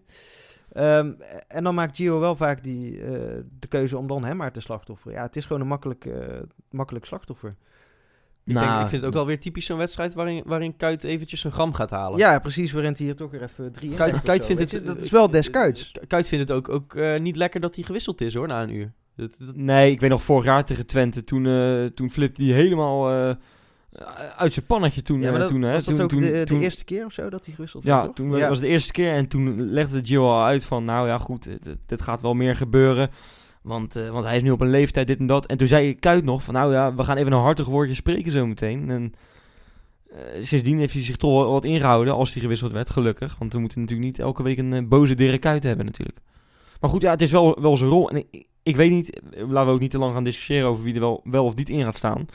Ehm, 0.72 1.12
en 1.48 1.64
dan 1.64 1.76
maakt 1.76 1.96
Gio 1.96 2.20
wel 2.20 2.36
vaak 2.36 2.64
die, 2.64 3.02
eh, 3.02 3.12
de 3.60 3.68
keuze 3.68 3.98
om 3.98 4.08
dan 4.08 4.24
hem 4.24 4.38
maar 4.38 4.52
te 4.52 4.62
slachtofferen. 4.62 5.14
Ja, 5.14 5.22
het 5.24 5.36
is 5.36 5.46
gewoon 5.46 5.62
een 5.62 5.68
makkelijk, 5.68 6.06
eh, 6.06 6.40
makkelijk 6.70 7.06
slachtoffer. 7.06 7.56
Ik, 8.46 8.54
denk, 8.54 8.66
Nou, 8.66 8.82
ik 8.82 8.88
vind 8.88 9.02
het 9.02 9.06
ook 9.06 9.18
wel 9.18 9.26
weer 9.26 9.40
typisch 9.40 9.66
zo'n 9.66 9.78
wedstrijd 9.78 10.14
waarin, 10.14 10.44
waarin 10.46 10.78
Kuit 10.78 11.04
eventjes 11.04 11.40
zijn 11.40 11.54
gram 11.54 11.74
gaat 11.74 11.90
halen. 11.90 12.18
Ja, 12.18 12.40
precies. 12.40 12.72
Waarin 12.72 12.94
hij 12.98 13.06
hier 13.06 13.16
toch 13.16 13.32
weer 13.32 13.44
even 13.44 13.72
drie 13.72 13.96
Kuit, 13.96 14.14
of 14.14 14.22
Kuit 14.22 14.42
zo, 14.42 14.48
vindt 14.48 14.62
het... 14.62 14.72
je. 14.72 14.82
Dat 14.82 15.04
is 15.04 15.10
wel 15.10 15.32
des 15.32 15.50
Kuits. 15.50 15.92
Kuit 16.08 16.28
vindt 16.28 16.50
het 16.50 16.58
ook, 16.58 16.70
ook 16.70 16.96
eh, 16.96 17.20
niet 17.20 17.36
lekker 17.36 17.60
dat 17.60 17.76
hij 17.76 17.84
gewisseld 17.84 18.22
is 18.22 18.34
hoor, 18.34 18.48
na 18.48 18.64
een 18.64 18.74
uur. 18.74 18.94
Dat, 19.16 19.32
dat- 19.40 19.56
Nee, 19.56 19.92
ik 19.92 20.00
weet 20.00 20.10
nog 20.10 20.24
vorig 20.24 20.46
jaar 20.46 20.66
tegen 20.66 20.86
Twente. 20.86 21.24
Toen, 21.24 21.46
eh 21.46 21.86
toen 21.86 22.12
flipte 22.12 22.44
hij 22.44 22.54
helemaal 22.54 23.12
eh, 23.12 23.36
uit 24.38 24.54
zijn 24.54 24.66
pannetje. 24.66 25.02
Toen, 25.02 25.22
Ja, 25.22 25.26
maar 25.26 25.34
eh, 25.34 25.40
dat, 25.40 25.50
toen, 25.50 25.62
hè, 25.62 25.72
was 25.72 25.84
dat 25.86 25.96
toen, 25.96 26.04
ook 26.04 26.10
toen, 26.10 26.20
de, 26.20 26.44
de 26.46 26.60
eerste 26.60 26.84
keer 26.84 27.06
of 27.06 27.14
zo 27.14 27.30
dat 27.30 27.46
hij 27.46 27.54
gewisseld 27.54 27.84
Ja, 27.84 27.94
werd, 27.94 28.06
toch? 28.06 28.16
toen 28.16 28.30
was 28.30 28.42
het 28.42 28.60
de 28.62 28.68
eerste 28.68 28.92
keer. 28.92 29.12
En 29.14 29.28
toen 29.28 29.62
legde 29.72 30.02
Gio 30.04 30.30
al 30.32 30.44
uit 30.44 30.66
van... 30.66 30.84
Nou 30.84 31.08
ja, 31.08 31.18
goed, 31.18 31.44
dit, 31.44 31.78
dit 31.86 32.02
gaat 32.02 32.22
wel 32.22 32.34
meer 32.34 32.56
gebeuren. 32.56 33.10
Want, 33.62 33.96
eh, 33.96 34.10
want 34.10 34.26
hij 34.26 34.36
is 34.36 34.44
nu 34.44 34.52
op 34.52 34.62
een 34.62 34.70
leeftijd, 34.70 35.08
dit 35.08 35.20
en 35.20 35.26
dat. 35.26 35.46
En 35.46 35.58
toen 35.58 35.68
zei 35.68 35.96
Kuit 35.96 36.24
nog 36.24 36.44
van... 36.44 36.54
Nou 36.54 36.74
ja, 36.74 36.96
we 36.96 37.04
gaan 37.04 37.18
even 37.18 37.32
een 37.32 37.40
hartig 37.40 37.66
woordje 37.68 37.94
spreken 37.94 38.32
zo 38.32 38.46
meteen. 38.48 38.90
En 38.90 39.14
eh, 40.12 40.18
sindsdien 40.42 40.78
heeft 40.78 40.94
hij 40.94 41.04
zich 41.04 41.18
toch 41.18 41.44
wel 41.44 41.52
wat 41.52 41.66
ingehouden 41.66 42.14
als 42.14 42.34
hij 42.34 42.42
gewisseld 42.42 42.72
werd, 42.72 42.90
gelukkig. 42.90 43.36
Want 43.40 43.54
we 43.54 43.60
moeten 43.60 43.80
natuurlijk 43.80 44.08
niet 44.08 44.20
elke 44.20 44.44
week 44.44 44.58
een 44.58 44.88
boze 44.88 45.16
Dirk 45.16 45.42
Kuyt 45.42 45.64
hebben 45.64 45.86
natuurlijk. 45.86 46.18
Maar 46.80 46.90
goed, 46.90 47.02
ja, 47.02 47.12
het 47.12 47.22
is 47.22 47.32
wel, 47.32 47.62
wel 47.62 47.78
zijn 47.78 47.90
rol. 47.90 48.10
En 48.10 48.18
ik, 48.18 48.46
ik 48.64 48.76
weet 48.76 48.92
niet, 48.92 49.20
eh, 49.20 49.50
laten 49.50 49.68
we 49.68 49.74
ook 49.74 49.80
niet 49.80 49.92
te 49.92 49.98
lang 49.98 50.14
gaan 50.14 50.24
discussiëren 50.24 50.68
over 50.68 50.84
wie 50.84 50.94
er 50.94 51.00
wel, 51.00 51.22
wel 51.24 51.46
of 51.46 51.56
niet 51.56 51.70
in 51.70 51.84
gaat 51.84 51.96
staan. 51.98 52.26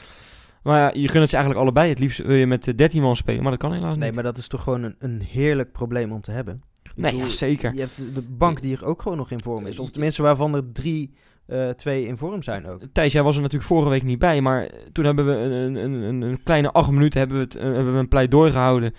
Maar 0.62 0.78
ja, 0.78 1.00
je 1.00 1.08
gunt 1.08 1.20
het 1.20 1.30
ze 1.30 1.36
eigenlijk 1.36 1.64
allebei. 1.64 1.88
Het 1.88 1.98
liefst 1.98 2.18
wil 2.18 2.36
je 2.36 2.46
met 2.46 2.68
eh, 2.68 2.74
13 2.74 3.02
man 3.02 3.16
spelen, 3.16 3.42
maar 3.42 3.50
dat 3.50 3.60
kan 3.60 3.72
helaas 3.72 3.96
Nee, 3.96 4.06
niet. 4.06 4.14
maar 4.14 4.24
dat 4.24 4.38
is 4.38 4.48
toch 4.48 4.62
gewoon 4.62 4.82
een, 4.82 4.94
een 4.98 5.20
heerlijk 5.20 5.72
probleem 5.72 6.12
om 6.12 6.20
te 6.20 6.30
hebben. 6.30 6.62
Nee, 6.94 7.10
bedoel, 7.10 7.26
ja, 7.26 7.32
zeker. 7.32 7.74
Je 7.74 7.80
hebt 7.80 8.04
de 8.14 8.22
bank 8.22 8.62
die 8.62 8.76
er 8.76 8.84
ook 8.84 9.02
gewoon 9.02 9.18
nog 9.18 9.30
in 9.30 9.42
vorm 9.42 9.66
is. 9.66 9.78
Of 9.78 9.90
tenminste 9.90 10.22
waarvan 10.22 10.54
er 10.54 10.72
drie, 10.72 11.14
eh, 11.46 11.68
twee 11.68 12.06
in 12.06 12.16
vorm 12.16 12.42
zijn 12.42 12.66
ook. 12.66 12.80
Thijs, 12.92 13.12
jij 13.12 13.22
was 13.22 13.36
er 13.36 13.42
natuurlijk 13.42 13.68
vorige 13.70 13.90
week 13.90 14.02
niet 14.02 14.18
bij, 14.18 14.40
maar 14.40 14.70
toen 14.92 15.04
hebben 15.04 15.26
we 15.26 15.32
een, 15.32 15.74
een, 15.74 15.92
een, 15.92 16.20
een 16.22 16.42
kleine 16.42 16.72
acht 16.72 16.90
minuten 16.90 17.18
hebben 17.18 17.36
we, 17.36 17.42
het, 17.42 17.56
eh, 17.56 17.62
hebben 17.62 17.92
we 17.92 17.98
een 17.98 18.08
pleidooi 18.08 18.50
gehouden 18.50 18.94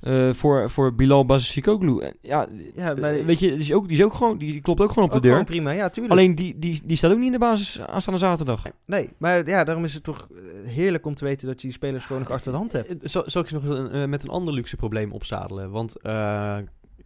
eh, 0.00 0.32
voor, 0.32 0.70
voor 0.70 0.94
Bilal 0.94 1.24
Basasikoglu. 1.26 1.98
En 2.00 2.16
Ja, 2.22 2.48
Ja, 2.74 2.94
eh, 2.94 3.00
maar 3.00 3.24
weet 3.24 3.38
je, 3.38 3.48
die, 3.48 3.58
is 3.58 3.72
ook, 3.72 3.88
die, 3.88 3.96
is 3.96 4.04
ook 4.04 4.14
gewoon, 4.14 4.38
die, 4.38 4.52
die 4.52 4.60
klopt 4.60 4.80
ook 4.80 4.88
gewoon 4.88 5.04
op 5.04 5.14
ook 5.14 5.22
de 5.22 5.28
deur. 5.28 5.36
gewoon 5.36 5.50
prima, 5.50 5.70
ja, 5.70 5.88
tuurlijk. 5.88 6.14
Alleen 6.14 6.34
die, 6.34 6.58
die, 6.58 6.80
die 6.84 6.96
staat 6.96 7.10
ook 7.10 7.16
niet 7.16 7.26
in 7.26 7.32
de 7.32 7.38
basis 7.38 7.80
aanstaande 7.80 8.20
zaterdag. 8.20 8.62
Nee, 8.86 9.10
maar 9.18 9.48
ja, 9.48 9.64
daarom 9.64 9.84
is 9.84 9.94
het 9.94 10.04
toch 10.04 10.28
eh, 10.30 10.68
heerlijk 10.70 11.06
om 11.06 11.14
te 11.14 11.24
weten 11.24 11.46
dat 11.46 11.60
je 11.60 11.66
die 11.66 11.76
spelers 11.76 12.04
gewoon 12.06 12.22
nog 12.22 12.30
achter 12.30 12.52
de 12.52 12.58
hand 12.58 12.72
hebt. 12.72 12.88
Eh, 12.88 12.94
Zal, 13.02 13.22
zal 13.26 13.42
ik 13.42 13.50
eens 13.50 13.62
nog 13.64 13.74
een, 13.74 13.90
eh, 13.90 14.04
met 14.04 14.22
een 14.24 14.30
ander 14.30 14.54
luxe 14.54 14.76
probleem 14.76 15.12
opzadelen? 15.12 15.70
Want 15.70 15.96
eh, 15.96 16.56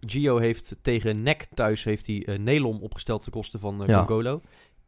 Gio 0.07 0.39
heeft 0.39 0.77
tegen 0.83 1.23
NEC 1.23 1.47
thuis 1.55 1.85
heeft 1.85 2.07
hij 2.07 2.23
eh, 2.27 2.39
Nelom 2.39 2.83
opgesteld 2.83 3.23
ten 3.23 3.33
koste 3.33 3.59
van 3.59 3.83
uh, 3.83 3.89
Ja. 3.89 4.07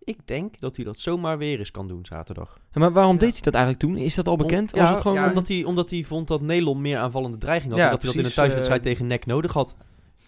Ik 0.07 0.19
denk 0.25 0.61
dat 0.61 0.77
hij 0.77 0.85
dat 0.85 0.99
zomaar 0.99 1.39
weer 1.39 1.59
eens 1.59 1.71
kan 1.71 1.89
doen 1.89 2.05
zaterdag. 2.07 2.59
Ja, 2.73 2.81
maar 2.81 2.93
waarom 2.93 3.13
Ja. 3.13 3.19
deed 3.19 3.33
hij 3.33 3.41
dat 3.43 3.55
eigenlijk 3.55 3.85
toen? 3.85 3.97
Is 3.97 4.15
dat 4.15 4.29
al 4.29 4.37
bekend? 4.37 4.73
Om- 4.73 4.81
ja, 4.81 4.91
het 4.93 5.01
gewoon 5.01 5.17
ja, 5.17 5.29
omdat, 5.29 5.49
hij, 5.49 5.65
omdat 5.65 5.91
hij 5.91 6.03
vond 6.03 6.29
dat 6.29 6.41
Nelom 6.41 6.81
meer 6.81 6.99
aanvallende 6.99 7.39
dreiging 7.39 7.71
had. 7.71 7.81
Ja, 7.81 7.85
en 7.87 7.91
dat 7.93 8.03
hij 8.03 8.11
dat 8.11 8.21
in 8.21 8.27
een 8.27 8.35
thuiswedstrijd 8.35 8.81
eh, 8.85 8.87
tegen 8.93 9.07
NEC 9.07 9.27
nodig 9.27 9.53
had. 9.53 9.77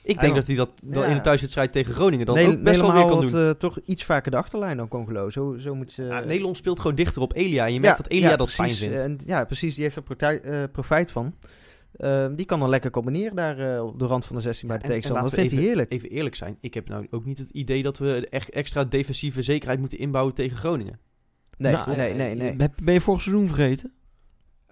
Ik 0.03 0.21
denk 0.21 0.35
dat 0.35 0.47
hij 0.47 0.57
dat, 0.57 0.71
in 0.87 1.03
een 1.03 1.23
thuiswedstrijd 1.23 1.73
tegen 1.73 1.95
Groningen 1.95 2.27
dan 2.27 2.35
Nee, 2.35 2.49
ook 2.49 2.63
best 2.63 2.81
wel 2.81 2.93
weer 2.93 3.07
kan 3.07 3.27
doen. 3.27 3.41
eh, 3.47 3.51
toch 3.51 3.79
iets 3.85 4.05
vaker 4.05 4.31
de 4.31 4.37
achterlijn 4.37 4.77
dan 4.77 4.89
Congolo. 4.89 5.31
Zo, 5.31 5.57
zo 5.59 5.75
moet 5.75 5.95
je... 5.95 6.23
Nelom 6.27 6.55
speelt 6.55 6.81
gewoon 6.81 6.97
dichter 6.97 7.23
op 7.23 7.35
Elia. 7.35 7.67
En 7.67 7.73
je 7.73 7.81
merkt 7.81 7.97
dat 7.97 8.09
Elia 8.09 8.37
dat 8.37 8.55
precies, 8.55 8.79
fijn 8.79 8.93
vindt. 8.93 9.05
En, 9.05 9.19
ja, 9.27 9.45
precies. 9.45 9.75
Die 9.75 9.85
heeft 9.85 9.97
er 10.21 10.41
eh, 10.41 10.63
profijt 10.73 11.11
van. 11.11 11.35
Ehm, 11.97 12.35
die 12.35 12.47
kan 12.47 12.61
dan 12.61 12.69
lekker 12.69 12.91
combineren 12.91 13.37
daar 13.37 13.59
eh, 13.75 13.85
op 13.85 13.99
de 13.99 14.07
rand 14.07 14.25
van 14.27 14.37
de 14.37 14.43
16 14.43 14.69
bij 14.69 14.77
de 14.79 14.83
En- 14.85 14.89
en 14.91 14.95
tegenstander. 14.97 15.31
Dat 15.31 15.41
vindt 15.41 15.55
hij 15.55 15.65
heerlijk. 15.65 15.93
Even 15.93 16.09
eerlijk 16.11 16.35
zijn. 16.35 16.57
Ik 16.61 16.75
heb 16.75 16.89
nou 16.89 17.07
ook 17.11 17.25
niet 17.25 17.39
het 17.39 17.51
idee 17.51 17.83
dat 17.83 17.99
we 17.99 18.27
echt 18.31 18.51
extra 18.51 18.85
defensieve 18.85 19.43
zekerheid 19.43 19.81
moeten 19.81 19.99
inbouwen 19.99 20.35
tegen 20.35 20.57
Groningen. 20.57 20.99
Nee, 21.57 21.73
Nou, 21.73 21.97
nee, 21.97 22.11
eh, 22.11 22.17
nee, 22.17 22.35
nee. 22.35 22.57
Ben 22.57 22.73
ben 22.83 22.95
je 22.95 23.01
vorig 23.01 23.23
seizoen 23.23 23.47
vergeten? 23.47 23.93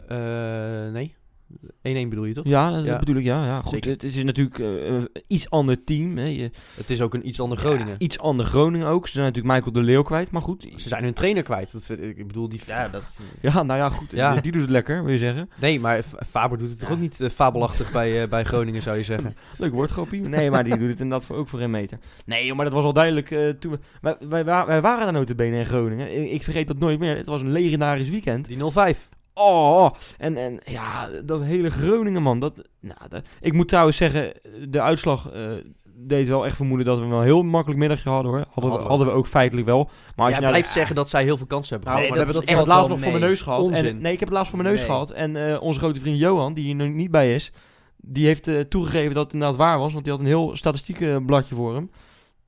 Eh, 0.09 0.90
nee. 0.92 1.14
1-1 1.50 1.59
bedoel 1.82 2.24
je 2.24 2.32
toch? 2.35 2.44
Ja, 2.46 2.70
dat 2.70 2.85
Ja. 2.85 2.98
bedoel 2.98 3.16
ik, 3.16 3.24
ja. 3.24 3.44
ja 3.44 3.61
goed, 3.62 3.70
Zeker. 3.70 3.90
het 3.90 4.02
is 4.02 4.22
natuurlijk 4.22 4.59
eh, 4.59 4.87
een 4.87 5.09
iets 5.26 5.50
ander 5.50 5.85
team. 5.85 6.16
Hè. 6.18 6.24
Je, 6.24 6.50
Het 6.76 6.90
is 6.90 7.00
ook 7.00 7.14
een 7.14 7.28
iets 7.28 7.40
ander 7.40 7.59
Groningen. 7.59 7.88
Ja, 7.88 7.98
iets 7.98 8.18
ander 8.18 8.46
Groningen 8.46 8.87
ook. 8.87 9.06
Ze 9.06 9.12
zijn 9.12 9.24
natuurlijk 9.26 9.54
Michael 9.54 9.72
de 9.72 9.82
Leeuw 9.82 10.02
kwijt, 10.02 10.30
maar 10.30 10.42
goed. 10.42 10.66
Ze 10.76 10.88
zijn 10.88 11.04
hun 11.04 11.12
trainer 11.12 11.42
kwijt. 11.42 11.72
Dat, 11.72 11.88
ik 11.98 12.26
bedoel, 12.26 12.48
die... 12.48 12.61
Ja, 12.66 12.88
dat... 12.88 13.20
Ja, 13.42 13.62
nou 13.62 13.78
ja, 13.80 13.88
goed. 13.88 14.11
Ja. 14.11 14.32
Die, 14.32 14.42
die 14.42 14.52
doet 14.52 14.61
het 14.61 14.70
lekker, 14.70 15.02
wil 15.04 15.12
je 15.12 15.18
zeggen. 15.18 15.50
Nee, 15.61 15.80
maar 15.80 16.02
Faber 16.28 16.59
doet 16.59 16.68
het 16.70 16.78
toch 16.80 16.90
ook 16.90 16.98
niet 16.98 17.20
eh, 17.20 17.28
fabelachtig 17.30 17.92
bij, 17.92 18.22
eh, 18.22 18.28
bij 18.28 18.44
Groningen, 18.44 18.82
zou 18.82 18.96
je 18.96 19.04
zeggen. 19.14 19.37
Leuk 19.59 19.72
woord, 19.72 19.90
Gopie. 19.92 20.20
Nee, 20.20 20.50
maar 20.50 20.64
die 20.64 20.76
doet 20.78 20.88
het 20.88 21.00
inderdaad 21.00 21.24
voor, 21.26 21.37
ook 21.37 21.48
voor 21.48 21.61
een 21.61 21.70
meter. 21.70 21.98
Nee, 22.24 22.54
maar 22.54 22.64
dat 22.64 22.74
was 22.74 22.85
al 22.85 22.92
duidelijk. 22.92 23.30
eh, 23.30 23.48
toen 23.48 23.72
we, 23.72 23.78
wij, 24.00 24.16
wij, 24.28 24.44
wij 24.66 24.80
waren 24.80 25.04
daar 25.04 25.12
notabene 25.12 25.56
in 25.59 25.66
Groningen. 25.66 26.22
Ik, 26.24 26.30
ik 26.30 26.42
vergeet 26.42 26.66
dat 26.68 26.78
nooit 26.78 26.98
meer. 26.98 27.16
Het 27.16 27.26
was 27.26 27.40
een 27.40 27.52
legendarisch 27.52 28.09
weekend. 28.09 28.48
Die 28.48 28.59
0-5. 28.94 29.09
Oh, 29.38 29.90
en, 30.18 30.37
en 30.37 30.61
ja, 30.64 31.09
dat 31.25 31.42
hele 31.42 31.70
Groningen, 31.70 32.22
man. 32.22 32.38
Dat, 32.38 32.62
nou, 32.81 32.99
dat- 33.09 33.25
ik 33.40 33.53
moet 33.53 33.68
trouwens 33.68 33.96
zeggen, 33.96 34.33
de 34.68 34.81
uitslag 34.81 35.31
eh, 35.31 35.51
deed 35.99 36.29
wel 36.29 36.44
echt 36.44 36.57
vermoeden 36.57 36.87
dat 36.87 36.99
we 36.99 37.07
wel 37.07 37.18
een 37.18 37.25
heel 37.25 37.42
makkelijk 37.42 37.81
middagje 37.81 38.09
hadden, 38.11 38.31
hoor. 38.33 38.40
Hadden, 38.40 38.55
Hadden 38.62 38.79
we, 38.79 38.83
we. 38.85 38.88
hadden 38.88 39.07
we 39.07 39.12
ook 39.12 39.27
feitelijk 39.27 39.66
wel. 39.66 39.85
Maar 39.85 39.92
als 40.16 40.27
Jij 40.27 40.35
je 40.35 40.40
nou 40.40 40.53
blijft 40.53 40.70
zeggen 40.72 40.96
dat 40.96 41.09
zij 41.09 41.22
heel 41.25 41.37
veel 41.37 41.46
kansen 41.46 41.75
hebben 41.75 41.88
Nou, 41.92 42.03
gehad. 42.05 42.16
maar 42.18 42.27
maar 42.27 42.35
dat 42.35 42.44
hebben 42.44 42.55
echt 42.59 42.66
we 42.66 42.72
valt 42.72 42.88
laatst 42.88 43.03
nog 43.03 43.11
voor 43.11 43.18
mijn 43.20 43.31
neus 43.31 43.42
gehad. 43.42 43.61
Onzin. 43.61 43.87
En, 43.96 44.01
nee, 44.01 44.12
ik 44.12 44.18
heb 44.20 44.29
het 44.29 44.37
laatst 44.37 44.51
voor 44.53 44.62
mijn 44.62 44.70
neus 44.75 44.81
Nee. 44.83 44.90
gehad. 44.90 45.11
En 45.11 45.51
eh, 45.53 45.62
onze 45.62 45.79
grote 45.81 46.01
vriend 46.01 46.18
Johan, 46.18 46.55
die 46.55 46.64
hier 46.64 46.75
nu 46.75 46.88
niet 46.88 47.11
bij 47.11 47.35
is, 47.35 47.53
die 47.96 48.27
heeft 48.27 48.49
eh, 48.49 48.61
toegegeven 48.61 49.14
dat 49.14 49.25
het 49.25 49.33
inderdaad 49.33 49.59
waar 49.59 49.79
was. 49.79 49.92
Want 49.92 50.05
die 50.05 50.12
had 50.12 50.22
een 50.22 50.29
heel 50.29 50.57
statistiekenbladje 50.57 51.55
voor 51.55 51.75
hem. 51.75 51.90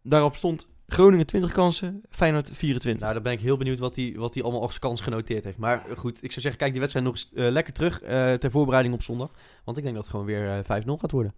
Daarop 0.02 0.34
stond 0.36 0.68
Groningen 0.88 1.26
20 1.26 1.52
kansen, 1.52 2.02
Feyenoord 2.10 2.50
24. 2.52 3.02
Nou, 3.02 3.14
dan 3.14 3.22
ben 3.22 3.32
ik 3.32 3.40
heel 3.40 3.56
benieuwd 3.56 3.78
wat 3.78 3.96
hij 3.96 4.14
wat 4.16 4.34
hij 4.34 4.42
allemaal 4.42 4.62
als 4.62 4.78
kans 4.78 5.00
genoteerd 5.00 5.44
heeft. 5.44 5.58
Maar 5.58 5.86
eh, 5.88 5.96
goed, 5.96 6.16
ik 6.22 6.30
zou 6.30 6.40
zeggen, 6.40 6.56
kijk 6.60 6.70
die 6.70 6.80
wedstrijd 6.80 7.06
nog 7.06 7.14
eens 7.14 7.28
eh, 7.34 7.50
lekker 7.50 7.72
terug 7.72 8.00
eh, 8.02 8.32
ter 8.32 8.50
voorbereiding 8.50 8.94
op 8.94 9.02
zondag. 9.02 9.30
Want 9.64 9.76
ik 9.76 9.82
denk 9.82 9.94
dat 9.96 10.04
het 10.04 10.12
gewoon 10.14 10.26
weer 10.26 10.50
eh, 10.68 10.82
5-0 10.82 10.86
gaat 10.86 11.10
worden. 11.10 11.34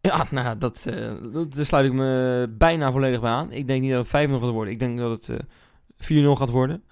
Ja, 0.00 0.26
nou, 0.30 0.58
dat, 0.58 0.86
eh, 0.86 1.14
dat, 1.32 1.54
daar 1.54 1.64
sluit 1.64 1.86
ik 1.86 1.92
me 1.92 2.46
bijna 2.58 2.92
volledig 2.92 3.20
bij 3.20 3.30
aan. 3.30 3.52
Ik 3.52 3.66
denk 3.66 3.82
niet 3.82 3.90
dat 3.92 4.10
het 4.10 4.28
5-0 4.28 4.30
gaat 4.32 4.40
worden. 4.50 4.72
Ik 4.72 4.78
denk 4.78 4.98
dat 4.98 5.26
het 5.26 5.28
eh 5.28 6.24
4-0 6.24 6.38
gaat 6.38 6.50
worden. 6.50 6.82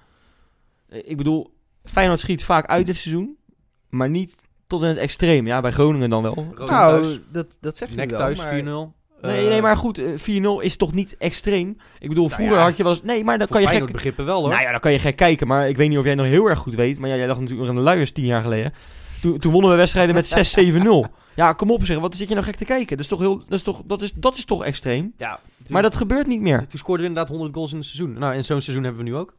Ik 0.89 1.17
bedoel, 1.17 1.55
Feyenoord 1.85 2.21
schiet 2.21 2.45
vaak 2.45 2.67
uit 2.67 2.87
dit 2.87 2.97
seizoen, 2.97 3.37
maar 3.89 4.09
niet 4.11 4.37
tot 4.67 4.83
in 4.83 4.89
het 4.89 4.99
extreem. 4.99 5.47
Ja, 5.47 5.61
bij 5.61 5.73
Groningen 5.73 6.11
dan 6.11 6.23
wel. 6.23 6.35
Nou, 6.35 6.67
thuis, 6.67 7.21
dat, 7.33 7.57
dat 7.61 7.77
zeg 7.77 7.89
je 7.91 7.95
nek 7.97 8.11
wel. 8.11 8.19
thuis 8.19 8.39
maar- 8.39 8.63
4-0. 8.63 8.93
Nee, 9.27 9.45
Eh, 9.45 9.49
nee, 9.51 9.63
maar 9.63 9.77
goed, 9.77 9.99
eh, 9.99 10.07
4-0 10.17 10.61
is 10.61 10.77
toch 10.77 10.93
niet 10.93 11.17
extreem? 11.17 11.77
Ik 11.99 12.09
bedoel, 12.09 12.25
Nou 12.25 12.37
vroeger 12.37 12.57
ja, 12.57 12.63
had 12.63 12.77
je 12.77 12.83
wel 12.83 12.93
eens... 12.93 13.03
Nee, 13.03 13.25
maar 13.25 13.39
dan 13.39 13.47
kan 13.47 13.61
je 13.61 13.67
gek... 13.67 13.93
begrippen 13.93 14.25
wel 14.25 14.41
hoor. 14.41 14.49
Nou 14.49 14.63
ja, 14.63 14.71
dan 14.71 14.81
kan 14.81 14.93
je 14.93 14.99
gek 14.99 15.17
kijken, 15.17 15.47
maar 15.47 15.69
ik 15.69 15.77
weet 15.77 15.89
niet 15.89 15.99
of 15.99 16.05
jij 16.05 16.15
nog 16.15 16.27
heel 16.27 16.47
erg 16.47 16.59
goed 16.59 16.75
weet. 16.75 16.99
Maar 16.99 17.09
ja, 17.09 17.17
jij 17.17 17.27
lag 17.27 17.41
natuurlijk 17.41 17.67
nog 17.67 17.77
in 17.77 17.83
de 17.83 17.89
luiers 17.89 18.13
tien 18.13 18.25
jaar 18.25 18.43
geleden. 18.43 18.73
Toen, 19.21 19.39
toen 19.39 19.53
wonnen 19.53 19.71
we 19.71 19.77
wedstrijden 19.77 20.15
met 20.15 20.57
6-7-0. 20.73 21.05
Ja, 21.37 21.53
kom 21.53 21.71
op 21.71 21.87
zeg, 21.87 21.99
wat 21.99 22.15
zit 22.15 22.29
je 22.29 22.35
nou 22.35 22.47
gek 22.47 22.55
te 22.55 22.65
kijken? 22.65 22.89
Dat 22.97 22.99
is 22.99 23.07
toch, 23.07 23.19
heel, 23.19 23.39
dat 23.39 23.59
is 23.59 23.63
toch, 23.63 23.83
dat 23.85 24.03
is, 24.03 24.13
dat 24.13 24.35
is 24.35 24.45
toch 24.45 24.65
extreem? 24.65 25.13
ja, 25.17 25.41
Maar 25.69 25.83
dat 25.83 25.97
gebeurt 25.97 26.27
niet 26.27 26.41
meer. 26.41 26.67
Toen 26.67 26.79
scoorden 26.79 27.03
we 27.03 27.09
inderdaad 27.09 27.33
100 27.33 27.55
goals 27.55 27.71
in 27.71 27.77
het 27.77 27.87
seizoen. 27.87 28.19
Nou, 28.19 28.35
en 28.35 28.45
zo'n 28.45 28.61
seizoen 28.61 28.85
hebben 28.85 29.05
we 29.05 29.11
nu 29.11 29.17
ook. 29.17 29.35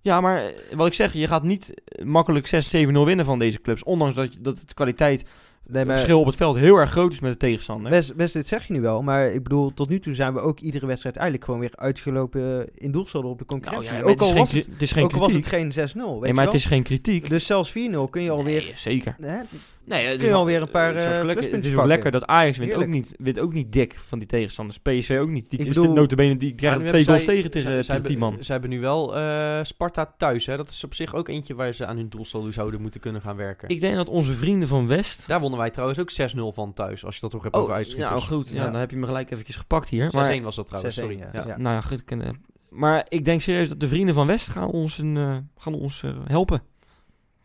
Ja, 0.00 0.20
maar 0.20 0.44
eh, 0.44 0.76
wat 0.76 0.86
ik 0.86 0.94
zeg, 0.94 1.12
je 1.12 1.26
gaat 1.26 1.42
niet 1.42 1.82
eh, 1.84 2.04
makkelijk 2.04 2.50
6-7-0 2.86 2.90
winnen 2.92 3.24
van 3.24 3.38
deze 3.38 3.60
clubs. 3.60 3.82
Ondanks 3.82 4.14
dat, 4.14 4.36
dat 4.40 4.58
het 4.58 4.74
kwaliteit, 4.74 5.24
Nee, 5.68 5.78
het 5.78 5.86
maar 5.86 5.96
verschil 5.96 6.20
op 6.20 6.26
het 6.26 6.36
veld 6.36 6.56
heel 6.56 6.76
erg 6.76 6.90
groot 6.90 7.12
is 7.12 7.20
met 7.20 7.32
de 7.32 7.36
tegenstander. 7.36 7.90
best, 7.90 8.14
best 8.14 8.32
dit 8.32 8.46
zeg 8.46 8.66
je 8.66 8.72
nu 8.72 8.80
wel. 8.80 9.02
Maar 9.02 9.26
ik 9.26 9.42
bedoel, 9.42 9.74
tot 9.74 9.88
nu 9.88 9.98
toe 9.98 10.14
zijn 10.14 10.34
we 10.34 10.40
ook 10.40 10.60
iedere 10.60 10.86
wedstrijd 10.86 11.16
eigenlijk 11.16 11.46
gewoon 11.46 11.60
weer 11.60 11.72
uitgelopen 11.74 12.66
in 12.74 12.92
doelsaldo 12.92 13.28
op 13.28 13.38
de 13.38 13.44
Nou, 13.48 13.60
concurrentie. 13.60 13.96
ja, 13.96 14.02
ook 14.02 14.08
het, 14.08 14.20
is 14.20 14.26
al 14.26 14.32
geen, 14.32 14.38
was 14.44 14.52
het, 14.52 14.66
het 14.66 14.82
is 14.82 14.92
geen 14.92 15.04
ook 15.04 15.12
al 15.12 15.18
was 15.18 15.28
kritiek. 15.28 15.50
het 15.52 15.76
geen 15.76 15.88
6-0, 15.88 15.94
weet 15.94 16.20
nee, 16.20 16.20
maar 16.20 16.28
het 16.28 16.52
wel. 16.52 16.52
is 16.52 16.64
geen 16.64 16.82
kritiek. 16.82 17.28
Dus 17.28 17.46
zelfs 17.46 17.70
4-0 17.70 17.74
kun 18.10 18.22
je 18.22 18.30
alweer... 18.30 18.62
Nee, 18.62 18.72
zeker. 18.76 19.14
Hè? 19.20 19.38
Nee, 19.88 20.04
het 20.06 20.16
Kun 20.16 20.24
is 20.24 20.28
je 20.30 20.34
alweer 20.34 20.62
een 20.62 20.70
paar, 20.70 20.94
eh, 20.94 21.24
lekker. 21.24 21.44
Het 21.50 21.52
is 21.54 21.66
ook 21.66 21.72
pakken. 21.72 21.86
lekker 21.86 22.10
dat 22.10 22.26
Ajax 22.26 22.58
wint 22.58 22.74
ook, 22.74 22.86
niet, 22.86 23.14
wint 23.18 23.38
ook 23.40 23.52
niet 23.52 23.72
dik 23.72 23.94
van 23.98 24.18
die 24.18 24.28
tegenstanders. 24.28 24.78
PSV 24.78 25.18
ook 25.20 25.28
niet. 25.28 25.50
Die 25.50 25.58
Ik 25.60 25.66
is 25.66 25.74
bedoel- 25.74 25.94
de 25.94 26.00
notabene, 26.00 26.36
die 26.36 26.54
krijgen 26.54 26.86
twee 26.86 27.04
goals 27.04 27.24
tegen 27.24 27.50
tegen, 27.50 27.68
zij- 27.68 27.80
tegen 27.80 27.84
zij 27.84 28.00
10 28.00 28.18
man. 28.18 28.28
hebben- 28.28 28.46
Ze 28.46 28.52
hebben 28.52 28.70
nu 28.70 28.80
wel 28.80 29.16
eh, 29.16 29.58
Sparta 29.62 30.14
thuis. 30.18 30.46
Hè? 30.46 30.56
Dat 30.56 30.68
is 30.68 30.84
op 30.84 30.94
zich 30.94 31.14
ook 31.14 31.28
eentje 31.28 31.54
waar 31.54 31.72
ze 31.72 31.86
aan 31.86 31.96
hun 31.96 32.08
doelsaldo 32.08 32.50
zouden 32.52 32.80
moeten 32.80 33.00
kunnen 33.00 33.20
gaan 33.22 33.36
werken. 33.36 33.68
Ik 33.68 33.80
denk 33.80 33.94
dat 33.96 34.08
onze 34.08 34.32
vrienden 34.32 34.68
van 34.68 34.86
West... 34.86 35.28
Daar 35.28 35.40
wonnen 35.40 35.58
wij 35.58 35.70
trouwens 35.70 35.98
ook 36.00 36.10
6-0 36.10 36.52
van 36.52 36.72
thuis. 36.72 37.04
Als 37.04 37.14
je 37.14 37.20
dat 37.20 37.30
toch 37.30 37.42
hebt 37.42 37.54
over 37.54 37.68
Oh, 37.70 37.74
uitschieters. 37.76 38.10
nou 38.10 38.22
goed, 38.22 38.48
ja, 38.48 38.64
Ja. 38.64 38.70
dan 38.70 38.80
heb 38.80 38.90
je 38.90 38.96
me 38.96 39.06
gelijk 39.06 39.30
eventjes 39.30 39.56
gepakt 39.56 39.88
hier. 39.88 40.10
6-1 40.10 40.12
Maar, 40.36 40.42
was 40.42 40.56
dat 40.56 40.66
trouwens, 40.66 40.94
6-1, 40.94 41.08
sorry. 41.08 41.18
ja. 41.32 41.40
Ja. 41.40 41.46
Ja. 41.48 41.56
nou 41.58 41.74
ja, 41.74 41.80
goed. 41.80 42.02
eh, 42.06 42.28
Maar 42.68 43.06
ik 43.08 43.24
denk 43.24 43.40
serieus 43.40 43.68
dat 43.68 43.80
de 43.80 43.88
vrienden 43.88 44.14
van 44.14 44.26
West 44.26 44.48
gaan 44.48 44.68
ons, 44.70 44.98
een, 44.98 45.16
eh, 45.16 45.36
gaan 45.56 45.74
ons 45.74 46.02
eh, 46.02 46.10
helpen. 46.26 46.62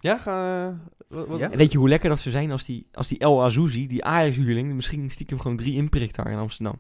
Ja, 0.04 0.18
ga... 0.18 0.66
Wat, 1.08 1.28
wat- 1.28 1.40
Ja? 1.40 1.52
En 1.52 1.58
weet 1.58 1.72
je 1.72 1.78
hoe 1.78 1.90
lekker 1.90 2.10
dat 2.10 2.20
zou 2.20 2.36
zijn 2.36 2.52
als 2.52 2.64
die, 2.66 2.86
als 2.94 3.08
die 3.08 3.18
El 3.20 3.44
Azouzi, 3.44 3.88
die 3.88 4.04
Ajax-huurling, 4.06 4.74
misschien 4.74 5.10
stiekem 5.10 5.40
gewoon 5.40 5.58
drie 5.58 5.74
inprikt 5.74 6.16
daar 6.16 6.32
in 6.32 6.38
Amsterdam. 6.38 6.80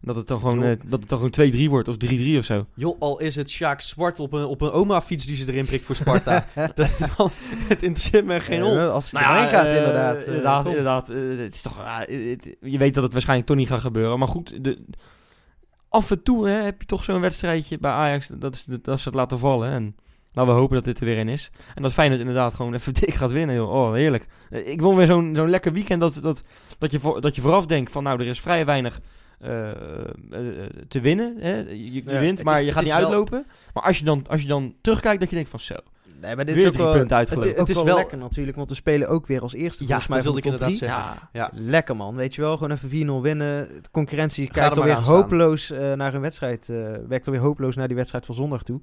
Dat 0.00 0.16
het 0.16 0.26
dan 0.26 0.38
gewoon, 0.38 0.62
eh, 0.62 0.76
dat 0.86 1.00
het 1.00 1.08
dan 1.08 1.18
gewoon 1.30 1.50
2-3 1.66 1.68
wordt 1.70 1.88
of 1.88 1.96
3-3 1.96 2.38
of 2.38 2.44
zo. 2.44 2.66
Joh, 2.74 3.00
al 3.00 3.18
is 3.20 3.36
het 3.36 3.50
Sjaak 3.50 3.80
Zwart 3.80 4.20
op 4.20 4.32
een, 4.32 4.44
op 4.44 4.60
een 4.60 4.70
oma-fiets 4.70 5.26
die 5.26 5.36
ze 5.36 5.48
erin 5.52 5.64
prikt 5.64 5.84
voor 5.84 5.94
Sparta. 5.94 6.46
dan, 7.16 7.30
het 7.68 7.82
interesseert 7.82 8.24
me 8.24 8.40
geen 8.40 8.60
hol. 8.62 8.74
Ja, 8.74 8.86
als 8.86 9.10
hij 9.10 9.22
Nou 9.22 9.36
ja, 9.36 9.48
gaat, 9.48 9.66
eh, 9.66 9.76
inderdaad. 9.76 10.20
eh, 10.20 10.26
inderdaad, 10.26 10.66
inderdaad. 10.66 11.10
eh, 11.10 11.16
het 11.38 11.54
is 11.54 11.60
toch, 11.62 11.84
ah, 11.84 11.98
het- 11.98 12.56
je 12.60 12.78
weet 12.78 12.94
dat 12.94 13.02
het 13.02 13.12
waarschijnlijk 13.12 13.48
toch 13.48 13.58
niet 13.58 13.68
gaat 13.68 13.80
gebeuren. 13.80 14.18
Maar 14.18 14.28
goed, 14.28 14.64
de, 14.64 14.84
af 15.88 16.10
en 16.10 16.22
toe 16.22 16.48
hè, 16.48 16.54
heb 16.62 16.80
je 16.80 16.86
toch 16.86 17.04
zo'n 17.04 17.20
wedstrijdje 17.20 17.78
bij 17.78 17.90
Ajax 17.90 18.26
dat, 18.38 18.54
is, 18.54 18.64
dat 18.82 19.00
ze 19.00 19.08
het 19.08 19.16
laten 19.18 19.38
vallen. 19.38 19.70
En 19.70 19.96
Laten 20.32 20.52
we 20.54 20.58
hopen 20.60 20.74
dat 20.74 20.84
dit 20.84 20.98
er 21.00 21.04
weer 21.04 21.18
een 21.18 21.28
is. 21.28 21.50
En 21.74 21.82
dat 21.82 21.92
Feyenoord 21.92 22.20
inderdaad 22.20 22.54
gewoon 22.54 22.74
even 22.74 22.92
dik 23.00 23.14
gaat 23.14 23.32
winnen. 23.32 23.54
Joh. 23.56 23.72
Oh, 23.72 23.92
heerlijk. 23.92 24.26
Ik 24.50 24.80
wil 24.80 24.96
weer 24.96 25.06
zo'n 25.06 25.32
zo'n 25.36 25.50
lekker 25.50 25.72
weekend 25.72 26.00
dat, 26.00 26.18
dat, 26.22 26.42
dat, 26.78 26.90
je 26.90 26.98
voor, 26.98 27.20
dat 27.20 27.34
je 27.34 27.40
vooraf 27.40 27.66
denkt 27.66 27.92
van... 27.92 28.02
Nou, 28.02 28.20
er 28.20 28.26
is 28.26 28.40
vrij 28.40 28.64
weinig 28.64 29.00
eh, 29.40 29.70
eh, 29.70 29.76
te 30.88 31.00
winnen. 31.00 31.36
Hè? 31.38 31.56
Je, 31.56 31.92
je 31.92 32.02
Ja, 32.06 32.20
wint, 32.20 32.42
maar 32.44 32.60
is- 32.60 32.66
je 32.66 32.72
gaat 32.72 32.82
niet 32.82 32.92
wel- 32.92 33.02
uitlopen. 33.02 33.46
Maar 33.74 33.82
als 33.82 33.98
je, 33.98 34.04
dan, 34.04 34.24
als 34.28 34.42
je 34.42 34.48
dan 34.48 34.74
terugkijkt, 34.80 35.20
dat 35.20 35.28
je 35.28 35.34
denkt 35.34 35.50
van 35.50 35.60
zo... 35.60 35.74
Nee, 36.20 36.36
maar 36.36 36.44
dit 36.44 36.54
Weer 36.54 36.64
is 36.64 36.68
ook 36.70 36.74
drie 36.76 36.84
wel, 36.86 36.94
punten 36.96 37.16
het, 37.16 37.28
uitgelopen. 37.30 37.48
het, 37.48 37.58
Het 37.58 37.68
is 37.68 37.74
wel 37.74 37.84
wel- 37.84 37.96
lekker 37.96 38.18
natuurlijk, 38.18 38.56
want 38.56 38.68
we 38.70 38.76
spelen 38.76 39.08
ook 39.08 39.26
weer 39.26 39.40
als 39.42 39.54
eerste 39.54 39.86
Ja, 39.86 39.96
mij 39.96 40.06
dat 40.08 40.22
wilde 40.22 40.38
ik 40.38 40.44
inderdaad 40.44 40.68
drie. 40.68 40.80
zeggen. 40.80 41.02
Ja, 41.04 41.28
Ja. 41.32 41.50
Lekker 41.54 41.96
man, 41.96 42.14
weet 42.14 42.34
je 42.34 42.40
wel, 42.40 42.56
gewoon 42.56 42.70
even 42.72 42.88
4-0 42.90 43.22
winnen. 43.22 43.68
De 43.68 43.90
concurrentie 43.90 44.50
kijkt 44.50 44.76
er 44.76 44.82
alweer 44.82 45.02
hopeloos 45.02 45.70
eh, 45.70 45.92
naar 45.92 46.12
hun 46.12 46.20
wedstrijd, 46.20 46.68
eh 46.68 46.94
werkt 47.08 47.26
alweer 47.26 47.42
hopeloos 47.42 47.76
naar 47.76 47.86
die 47.86 47.96
wedstrijd 47.96 48.26
van 48.26 48.34
zondag 48.34 48.62
toe. 48.62 48.80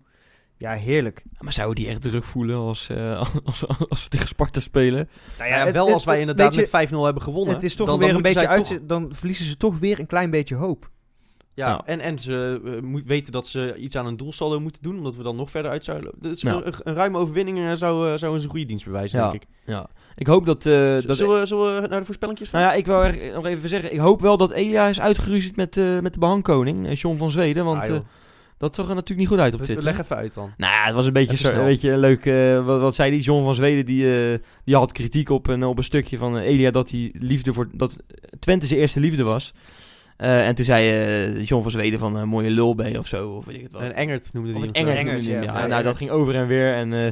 Ja, 0.59 0.71
heerlijk. 0.73 1.23
maar 1.39 1.53
zouden 1.53 1.75
die 1.83 1.87
echt 1.87 2.01
druk 2.01 2.23
voelen 2.23 2.55
als, 2.55 2.89
eh, 2.89 3.19
als, 3.19 3.29
als, 3.43 3.65
als 3.89 4.03
ze 4.03 4.09
tegen 4.09 4.27
Sparta 4.27 4.59
spelen? 4.59 5.09
Nou 5.37 5.49
Ja, 5.49 5.57
het- 5.65 5.73
wel 5.73 5.85
het- 5.85 5.93
als 5.93 6.05
wij 6.05 6.13
het- 6.13 6.21
inderdaad 6.21 6.55
weet 6.55 6.55
je, 6.55 6.61
met 6.61 6.89
5-0 6.89 7.03
hebben 7.03 7.23
gewonnen. 7.23 7.53
Het 7.53 7.63
is 7.63 7.75
toch 7.75 7.87
dan, 7.87 7.97
weer 7.99 8.07
dan 8.07 8.15
een 8.17 8.21
beetje 8.21 8.47
uit. 8.47 8.67
toch- 8.67 8.79
Dan 8.81 9.07
verliezen 9.11 9.45
ze 9.45 9.57
toch 9.57 9.79
weer 9.79 9.99
een 9.99 10.05
klein 10.07 10.29
beetje 10.29 10.55
hoop. 10.55 10.89
Ja, 11.53 11.67
Nou. 11.69 11.81
en, 11.85 11.99
en 11.99 12.19
ze 12.19 12.59
moet 12.83 13.05
weten 13.05 13.31
dat 13.31 13.47
ze 13.47 13.75
iets 13.77 13.95
aan 13.95 14.05
een 14.05 14.17
doelsaldo 14.17 14.59
moeten 14.59 14.81
doen, 14.81 14.97
omdat 14.97 15.15
we 15.15 15.23
dan 15.23 15.35
nog 15.35 15.51
verder 15.51 15.71
uit 15.71 15.83
zouden. 15.83 16.11
Dus 16.19 16.43
Nou. 16.43 16.65
een, 16.65 16.73
een 16.83 16.93
ruime 16.93 17.17
overwinning 17.17 17.57
eh, 17.57 17.73
zou, 17.73 18.17
zou 18.17 18.39
een 18.41 18.49
goede 18.49 18.65
dienst 18.65 18.85
bewijzen, 18.85 19.19
Ja. 19.19 19.29
denk 19.31 19.43
ik. 19.43 19.47
Ja. 19.65 19.87
Ik 20.15 20.27
hoop 20.27 20.45
dat... 20.45 20.65
eh, 20.65 20.73
dat 21.05 21.17
zullen, 21.17 21.39
we, 21.39 21.45
zullen 21.45 21.81
we 21.81 21.87
naar 21.87 21.99
de 21.99 22.05
voorspellingjes 22.05 22.49
gaan? 22.49 22.61
Nou 22.61 22.71
ja, 22.73 22.77
ik 22.79 22.85
wil 22.85 23.03
er 23.03 23.33
nog 23.33 23.45
even 23.45 23.69
zeggen. 23.69 23.93
Ik 23.93 23.99
hoop 23.99 24.21
wel 24.21 24.37
dat 24.37 24.51
Elia 24.51 24.87
is 24.87 24.99
uitgeruzied 24.99 25.55
met, 25.55 25.77
eh, 25.77 25.99
met 25.99 26.13
de 26.13 26.19
behangkoning, 26.19 26.87
eh, 26.87 26.95
John 26.95 27.17
van 27.17 27.31
Zweden. 27.31 27.65
Want 27.65 27.81
Ah, 27.83 27.95
eh, 27.95 28.01
dat 28.59 28.75
zag 28.75 28.87
er 28.89 28.93
natuurlijk 28.95 29.19
niet 29.19 29.27
goed 29.27 29.39
uit 29.39 29.53
op 29.53 29.59
We- 29.59 29.65
Twitter. 29.65 29.85
Leg 29.85 29.99
even 29.99 30.15
uit 30.15 30.33
dan. 30.33 30.51
Nou 30.57 30.73
ja, 30.73 30.83
het 30.85 30.93
was 30.95 31.05
een 31.05 31.13
beetje, 31.13 31.37
zo, 31.37 31.49
een 31.53 31.65
beetje 31.65 31.97
leuk. 31.97 32.25
eh, 32.25 32.65
wat, 32.65 32.81
wat 32.81 32.95
zei 32.95 33.11
die 33.11 33.21
John 33.21 33.43
van 33.43 33.55
Zweden? 33.55 33.85
Die, 33.85 34.31
eh, 34.31 34.37
die 34.63 34.75
had 34.75 34.91
kritiek 34.91 35.29
op 35.29 35.47
een, 35.47 35.63
op 35.63 35.77
een 35.77 35.83
stukje 35.83 36.17
van 36.17 36.37
eh, 36.37 36.45
Elia 36.47 36.71
dat 36.71 36.91
hij 36.91 37.11
liefde 37.19 37.53
voor 37.53 37.67
dat 37.73 37.97
Twente 38.39 38.65
zijn 38.65 38.79
eerste 38.79 38.99
liefde 38.99 39.23
was. 39.23 39.53
Eh, 40.17 40.47
en 40.47 40.55
toen 40.55 40.65
zei 40.65 41.41
John 41.43 41.61
van 41.61 41.71
Zweden 41.71 41.99
van 41.99 42.15
een 42.15 42.27
mooie 42.27 42.49
lul 42.49 42.75
ben 42.75 42.91
je 42.91 42.99
of 42.99 43.07
zo. 43.07 43.29
Of 43.29 43.45
weet 43.45 43.55
ik 43.55 43.63
het 43.63 43.71
wat. 43.71 43.81
Een 43.81 43.93
Engert 43.93 44.33
noemde 44.33 44.53
die 44.53 44.63
een. 44.67 44.73
Engert, 44.73 45.05
noemde 45.05 45.29
ja. 45.45 45.67
Nou, 45.67 45.83
dat 45.83 45.95
ging 45.97 46.09
over 46.09 46.35
en 46.35 46.47
weer. 46.47 46.73
En 46.73 46.93
eh, 46.93 47.05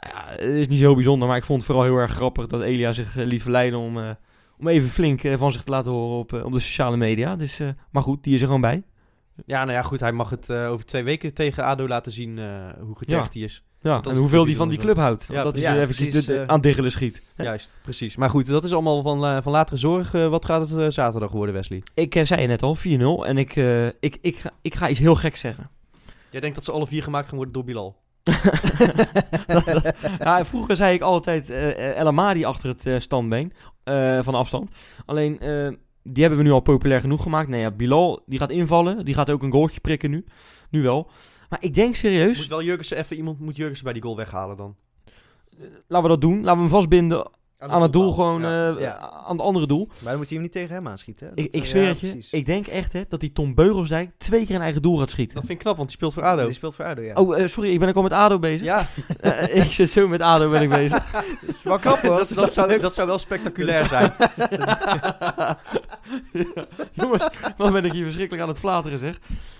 ja, 0.00 0.24
het 0.28 0.54
is 0.54 0.68
niet 0.68 0.78
zo 0.78 0.84
heel 0.84 0.94
bijzonder, 0.94 1.28
maar 1.28 1.36
ik 1.36 1.44
vond 1.44 1.58
het 1.62 1.70
vooral 1.70 1.84
heel 1.90 1.96
erg 1.96 2.10
grappig 2.12 2.46
dat 2.46 2.62
Elia 2.62 2.92
zich 2.92 3.14
liet 3.14 3.42
verleiden 3.42 3.78
om, 3.78 3.98
eh, 3.98 4.10
om 4.58 4.68
even 4.68 4.88
flink 4.88 5.20
van 5.36 5.52
zich 5.52 5.62
te 5.62 5.70
laten 5.70 5.92
horen 5.92 6.18
op, 6.18 6.32
op 6.32 6.52
de 6.52 6.60
sociale 6.60 6.96
media. 6.96 7.36
Dus, 7.36 7.60
eh, 7.60 7.68
maar 7.90 8.02
goed, 8.02 8.22
die 8.24 8.34
is 8.34 8.40
er 8.40 8.46
gewoon 8.46 8.60
bij. 8.60 8.82
Ja, 9.46 9.64
nou 9.64 9.76
ja, 9.76 9.82
goed. 9.82 10.00
Hij 10.00 10.12
mag 10.12 10.30
het 10.30 10.50
eh, 10.50 10.70
over 10.70 10.86
twee 10.86 11.02
weken 11.02 11.34
tegen 11.34 11.64
ADO 11.64 11.88
laten 11.88 12.12
zien 12.12 12.38
eh, 12.38 12.44
hoe 12.80 12.96
getergd 12.98 13.34
hij 13.34 13.42
is. 13.42 13.62
Ja, 13.80 14.00
en 14.02 14.16
hoeveel 14.16 14.44
die 14.44 14.56
van 14.56 14.68
die 14.68 14.78
club 14.78 14.96
houdt. 14.96 15.26
Ja, 15.30 15.42
dat 15.42 15.56
is 15.56 15.62
ja, 15.62 15.74
er 15.74 15.80
eventjes 15.80 16.08
precies, 16.08 16.26
de- 16.26 16.32
de- 16.32 16.40
eh. 16.40 16.46
aan 16.46 16.60
diggelen 16.60 16.90
schiet. 16.90 17.22
Juist, 17.36 17.80
precies. 17.82 18.16
Maar 18.16 18.30
goed, 18.30 18.46
dat 18.46 18.64
is 18.64 18.72
allemaal 18.72 19.02
van, 19.02 19.42
van 19.42 19.52
latere 19.52 19.76
zorg. 19.76 20.12
Wat 20.12 20.44
gaat 20.44 20.70
het 20.70 20.94
zaterdag 20.94 21.30
worden, 21.30 21.54
Wesley? 21.54 21.82
Ik 21.94 22.20
zei 22.22 22.40
je 22.40 22.46
net 22.46 22.62
al, 22.62 22.76
4-0. 22.76 22.80
En 23.26 23.38
ik, 23.38 23.56
eh, 23.56 23.86
ik, 23.86 24.18
ik, 24.20 24.36
ga, 24.36 24.50
ik 24.62 24.74
ga 24.74 24.88
iets 24.88 24.98
heel 24.98 25.14
geks 25.14 25.40
zeggen. 25.40 25.70
Jij 26.30 26.40
denkt 26.40 26.56
dat 26.56 26.64
ze 26.64 26.72
alle 26.72 26.86
vier 26.86 27.02
gemaakt 27.02 27.26
gaan 27.26 27.36
worden 27.36 27.54
door 27.54 27.64
Bilal? 27.64 27.96
Dat- 29.46 29.64
dat- 29.66 29.94
ja, 30.18 30.44
vroeger 30.44 30.76
zei 30.76 30.94
ik 30.94 31.00
altijd 31.02 31.50
eh 31.50 31.98
El 31.98 32.06
Amadi 32.06 32.44
achter 32.44 32.76
het 32.76 33.02
standbeen 33.02 33.52
van 34.22 34.34
afstand. 34.34 34.70
Alleen, 35.06 35.40
die 36.04 36.22
hebben 36.22 36.42
we 36.42 36.44
nu 36.44 36.52
al 36.52 36.60
populair 36.60 37.00
genoeg 37.00 37.22
gemaakt. 37.22 37.48
Nee, 37.48 37.60
ja, 37.60 37.70
Bilal, 37.70 38.22
die 38.26 38.38
gaat 38.38 38.50
invallen. 38.50 39.04
Die 39.04 39.14
gaat 39.14 39.30
ook 39.30 39.42
een 39.42 39.52
goaltje 39.52 39.80
prikken 39.80 40.10
nu. 40.10 40.24
Nu 40.70 40.82
wel. 40.82 41.10
Maar 41.48 41.62
ik 41.62 41.74
denk 41.74 41.94
serieus, 41.94 42.38
Moet 42.38 42.46
wel 42.46 42.62
Jurgensen 42.62 42.96
even 42.96 43.16
iemand 43.16 43.40
moet 43.40 43.56
Jurgensen 43.56 43.84
bij 43.84 43.92
die 43.92 44.02
goal 44.02 44.16
weghalen 44.16 44.56
dan. 44.56 44.76
laten 45.86 46.02
we 46.02 46.08
dat 46.08 46.20
doen. 46.20 46.36
Laten 46.36 46.54
we 46.54 46.60
hem 46.60 46.68
vastbinden 46.68 47.30
aan 47.70 47.82
het 47.82 47.92
doel, 47.92 48.12
gewoon 48.12 48.40
Ja. 48.42 48.74
eh, 48.74 48.80
Ja. 48.80 48.98
aan 49.26 49.36
het 49.36 49.40
andere 49.46 49.66
doel. 49.66 49.86
Maar 49.86 50.10
dan 50.10 50.16
moet 50.16 50.24
hij 50.28 50.34
hem 50.34 50.42
niet 50.42 50.52
tegen 50.52 50.74
hem 50.74 50.88
aanschieten. 50.88 51.30
Ik, 51.34 51.44
ik 51.44 51.54
eh, 51.62 51.62
zweer 51.62 51.82
ja, 51.82 51.88
het 51.88 52.00
je, 52.00 52.06
precies. 52.10 52.30
ik 52.30 52.46
denk 52.46 52.66
echt 52.66 52.92
hè, 52.92 53.02
dat 53.08 53.20
die 53.20 53.32
Tom 53.32 53.54
Beugelsdijk 53.54 54.10
twee 54.18 54.46
keer 54.46 54.54
een 54.54 54.60
eigen 54.62 54.82
doel 54.82 54.98
gaat 54.98 55.10
schieten. 55.10 55.34
Dat 55.34 55.44
vind 55.44 55.58
ik 55.58 55.64
knap, 55.64 55.76
want 55.76 55.88
die 55.88 55.96
speelt 55.96 56.12
voor 56.14 56.22
ADO. 56.22 56.44
Die 56.44 56.54
speelt 56.54 56.74
voor 56.74 56.84
ADO, 56.84 57.02
ja. 57.02 57.14
Oh, 57.14 57.38
eh, 57.40 57.46
sorry, 57.48 57.70
ik 57.72 57.78
ben 57.78 57.88
ook 57.88 57.94
al 57.96 58.02
met 58.02 58.12
ADO 58.12 58.38
bezig. 58.38 58.62
Ja, 58.66 58.86
Eh, 59.20 59.56
ik 59.56 59.72
zit 59.72 59.90
zo 59.90 60.08
met 60.08 60.20
ADO 60.20 60.50
ben 60.50 60.62
ik 60.62 60.68
bezig. 60.68 61.04
wel 61.64 61.78
knap 61.78 62.00
hoor. 62.00 62.16
dat, 62.18 62.28
dat, 62.34 62.52
zou, 62.54 62.78
dat 62.78 62.94
zou 62.94 63.08
wel 63.08 63.18
spectaculair 63.18 63.86
zijn. 63.86 64.12
Ja, 64.50 65.58
Jongens, 66.92 67.28
wat 67.56 67.72
ben 67.72 67.84
ik 67.84 67.92
hier 67.92 68.04
verschrikkelijk 68.04 68.42
aan 68.42 68.48
het 68.48 68.58
flateren 68.58 68.98
zeg. 68.98 69.18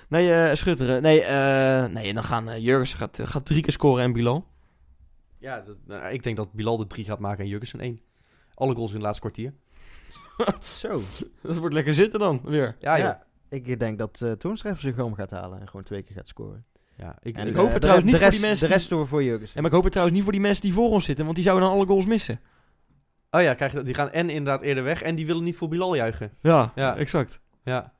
Nee, 0.08 0.32
eh, 0.32 0.54
schutteren. 0.54 1.02
Nee, 1.02 1.20
eh, 1.22 1.84
nee 1.84 2.14
dan 2.14 2.24
gaan 2.24 2.48
uh, 2.48 2.58
Jurgens 2.58 2.94
gaat, 2.94 3.18
gaat 3.22 3.46
drie 3.46 3.62
keer 3.62 3.72
scoren 3.72 4.02
en 4.04 4.12
Bilal. 4.12 4.44
Ja, 5.44 5.60
dat- 5.60 5.76
nou, 5.86 6.12
ik 6.12 6.22
denk 6.22 6.36
dat 6.36 6.52
Bilal 6.52 6.76
de 6.76 6.86
drie 6.86 7.04
gaat 7.04 7.18
maken 7.18 7.44
en 7.44 7.50
Jurgensen 7.50 7.80
één. 7.80 8.00
Alle 8.54 8.74
goals 8.74 8.88
in 8.90 8.94
het 8.96 9.04
laatste 9.04 9.20
kwartier. 9.20 9.52
Zo. 10.82 11.00
Dat 11.42 11.56
wordt 11.56 11.74
lekker 11.74 11.94
zitten 11.94 12.18
dan, 12.20 12.40
weer. 12.44 12.76
Ja. 12.80 12.96
Ja, 12.96 13.24
ik 13.48 13.78
denk 13.78 13.98
dat 13.98 14.20
uh, 14.24 14.32
Toornstra 14.32 14.74
zich 14.74 14.98
om 14.98 15.14
gaat 15.14 15.30
halen 15.30 15.60
en 15.60 15.66
gewoon 15.68 15.82
twee 15.84 16.02
keer 16.02 16.16
gaat 16.16 16.28
scoren. 16.28 16.64
Ja, 16.96 17.16
ik, 17.22 17.36
En, 17.36 17.46
ik 17.46 17.54
eh, 17.54 17.60
hoop 17.60 17.72
het 17.72 17.80
trouwens 17.80 18.04
niet 18.06 18.14
de 18.14 18.20
voor 18.20 18.28
rest, 18.30 18.38
die 18.40 18.48
mensen 18.48 18.68
De 18.68 18.74
rest 18.74 18.88
door 18.88 19.06
voor 19.08 19.22
Jurgens. 19.22 19.50
En 19.54 19.56
maar 19.56 19.66
ik 19.66 19.72
hoop 19.72 19.82
het 19.82 19.92
trouwens 19.92 20.16
niet 20.16 20.24
voor 20.26 20.34
die 20.36 20.42
mensen 20.46 20.62
die 20.62 20.72
voor 20.72 20.90
ons 20.90 21.04
zitten, 21.04 21.24
want 21.24 21.36
die 21.36 21.44
zouden 21.44 21.68
dan 21.68 21.76
alle 21.76 21.86
goals 21.86 22.06
missen. 22.06 22.40
Oh 23.30 23.42
ja, 23.42 23.54
krijg 23.54 23.72
je, 23.72 23.82
die 23.82 23.94
gaan 23.94 24.10
en 24.10 24.30
inderdaad 24.30 24.62
eerder 24.62 24.84
weg 24.84 25.02
en 25.02 25.14
die 25.14 25.26
willen 25.26 25.42
niet 25.42 25.56
voor 25.56 25.68
Bilal 25.68 25.94
juichen. 25.94 26.32
Ja, 26.40 26.72
Ja. 26.74 26.96
exact. 26.96 27.40
Ja. 27.64 27.92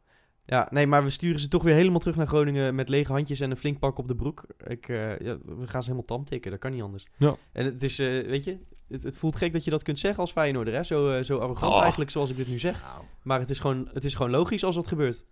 Ja, 0.46 0.68
nee, 0.70 0.86
maar 0.86 1.02
we 1.04 1.10
sturen 1.10 1.40
ze 1.40 1.48
toch 1.48 1.62
weer 1.62 1.74
helemaal 1.74 1.98
terug 1.98 2.16
naar 2.16 2.26
Groningen 2.26 2.74
met 2.74 2.88
lege 2.88 3.12
handjes 3.12 3.40
en 3.40 3.50
een 3.50 3.56
flink 3.56 3.78
pak 3.78 3.98
op 3.98 4.08
de 4.08 4.14
broek. 4.14 4.44
Ik, 4.66 4.88
eh, 4.88 5.18
ja, 5.18 5.38
we 5.44 5.66
gaan 5.66 5.82
ze 5.82 5.90
helemaal 5.90 6.04
tam 6.04 6.24
tikken, 6.24 6.50
dat 6.50 6.60
kan 6.60 6.70
niet 6.70 6.82
anders. 6.82 7.06
Ja. 7.16 7.36
En 7.52 7.64
het 7.64 7.82
is, 7.82 7.98
eh, 7.98 8.06
weet 8.26 8.44
je, 8.44 8.58
het, 8.88 9.02
het 9.02 9.16
voelt 9.16 9.36
gek 9.36 9.52
dat 9.52 9.64
je 9.64 9.70
dat 9.70 9.82
kunt 9.82 9.98
zeggen 9.98 10.20
als 10.20 10.32
Feyenoorder, 10.32 10.74
hè? 10.74 10.82
Zo, 10.82 11.10
eh, 11.10 11.22
zo 11.24 11.38
arrogant 11.38 11.74
Oh. 11.74 11.80
eigenlijk, 11.80 12.10
zoals 12.10 12.30
ik 12.30 12.36
dit 12.36 12.48
nu 12.48 12.58
zeg. 12.58 12.84
Maar 13.22 13.40
het 13.40 13.50
is 13.50 13.58
gewoon, 13.58 13.88
het 13.92 14.04
is 14.04 14.14
gewoon 14.14 14.30
logisch 14.30 14.64
als 14.64 14.74
dat 14.74 14.86
gebeurt. 14.86 15.24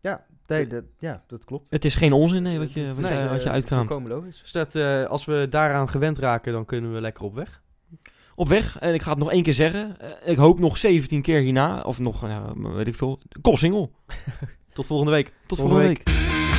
Ja, 0.00 0.26
nee, 0.46 0.66
dat, 0.66 0.84
ja, 0.98 1.24
dat 1.26 1.44
klopt. 1.44 1.70
Het 1.70 1.84
is 1.84 1.94
geen 1.94 2.12
onzin 2.12 2.42
nee, 2.42 2.58
wat 2.58 2.72
je, 2.72 2.86
wat, 2.86 2.96
Nee, 3.10 3.22
je, 3.22 3.28
wat 3.28 3.42
je 3.42 3.50
uitkraamt. 3.50 3.88
Volkomen 3.88 4.10
logisch. 4.10 4.40
Dus 4.40 4.52
dat, 4.52 4.74
eh, 4.74 5.04
als 5.04 5.24
we 5.24 5.46
daaraan 5.50 5.88
gewend 5.88 6.18
raken, 6.18 6.52
dan 6.52 6.64
kunnen 6.64 6.92
we 6.92 7.00
lekker 7.00 7.24
op 7.24 7.34
weg. 7.34 7.62
Op 8.34 8.48
weg, 8.48 8.78
en 8.78 8.94
ik 8.94 9.02
ga 9.02 9.10
het 9.10 9.18
nog 9.18 9.30
één 9.30 9.42
keer 9.42 9.54
zeggen. 9.54 10.00
eh, 10.00 10.30
ik 10.30 10.36
hoop 10.36 10.58
nog 10.58 10.76
17 10.78 11.22
keer 11.22 11.40
hierna, 11.40 11.80
of 11.80 11.98
nog, 11.98 12.20
weet 12.74 12.86
ik 12.86 12.94
veel, 12.94 13.18
Kossingel. 13.40 13.92
Tot 14.72 14.86
volgende 14.86 15.12
week. 15.12 15.32
Tot 15.46 15.58
Volgende 15.58 15.82
volgende 15.82 16.02
week. 16.04 16.51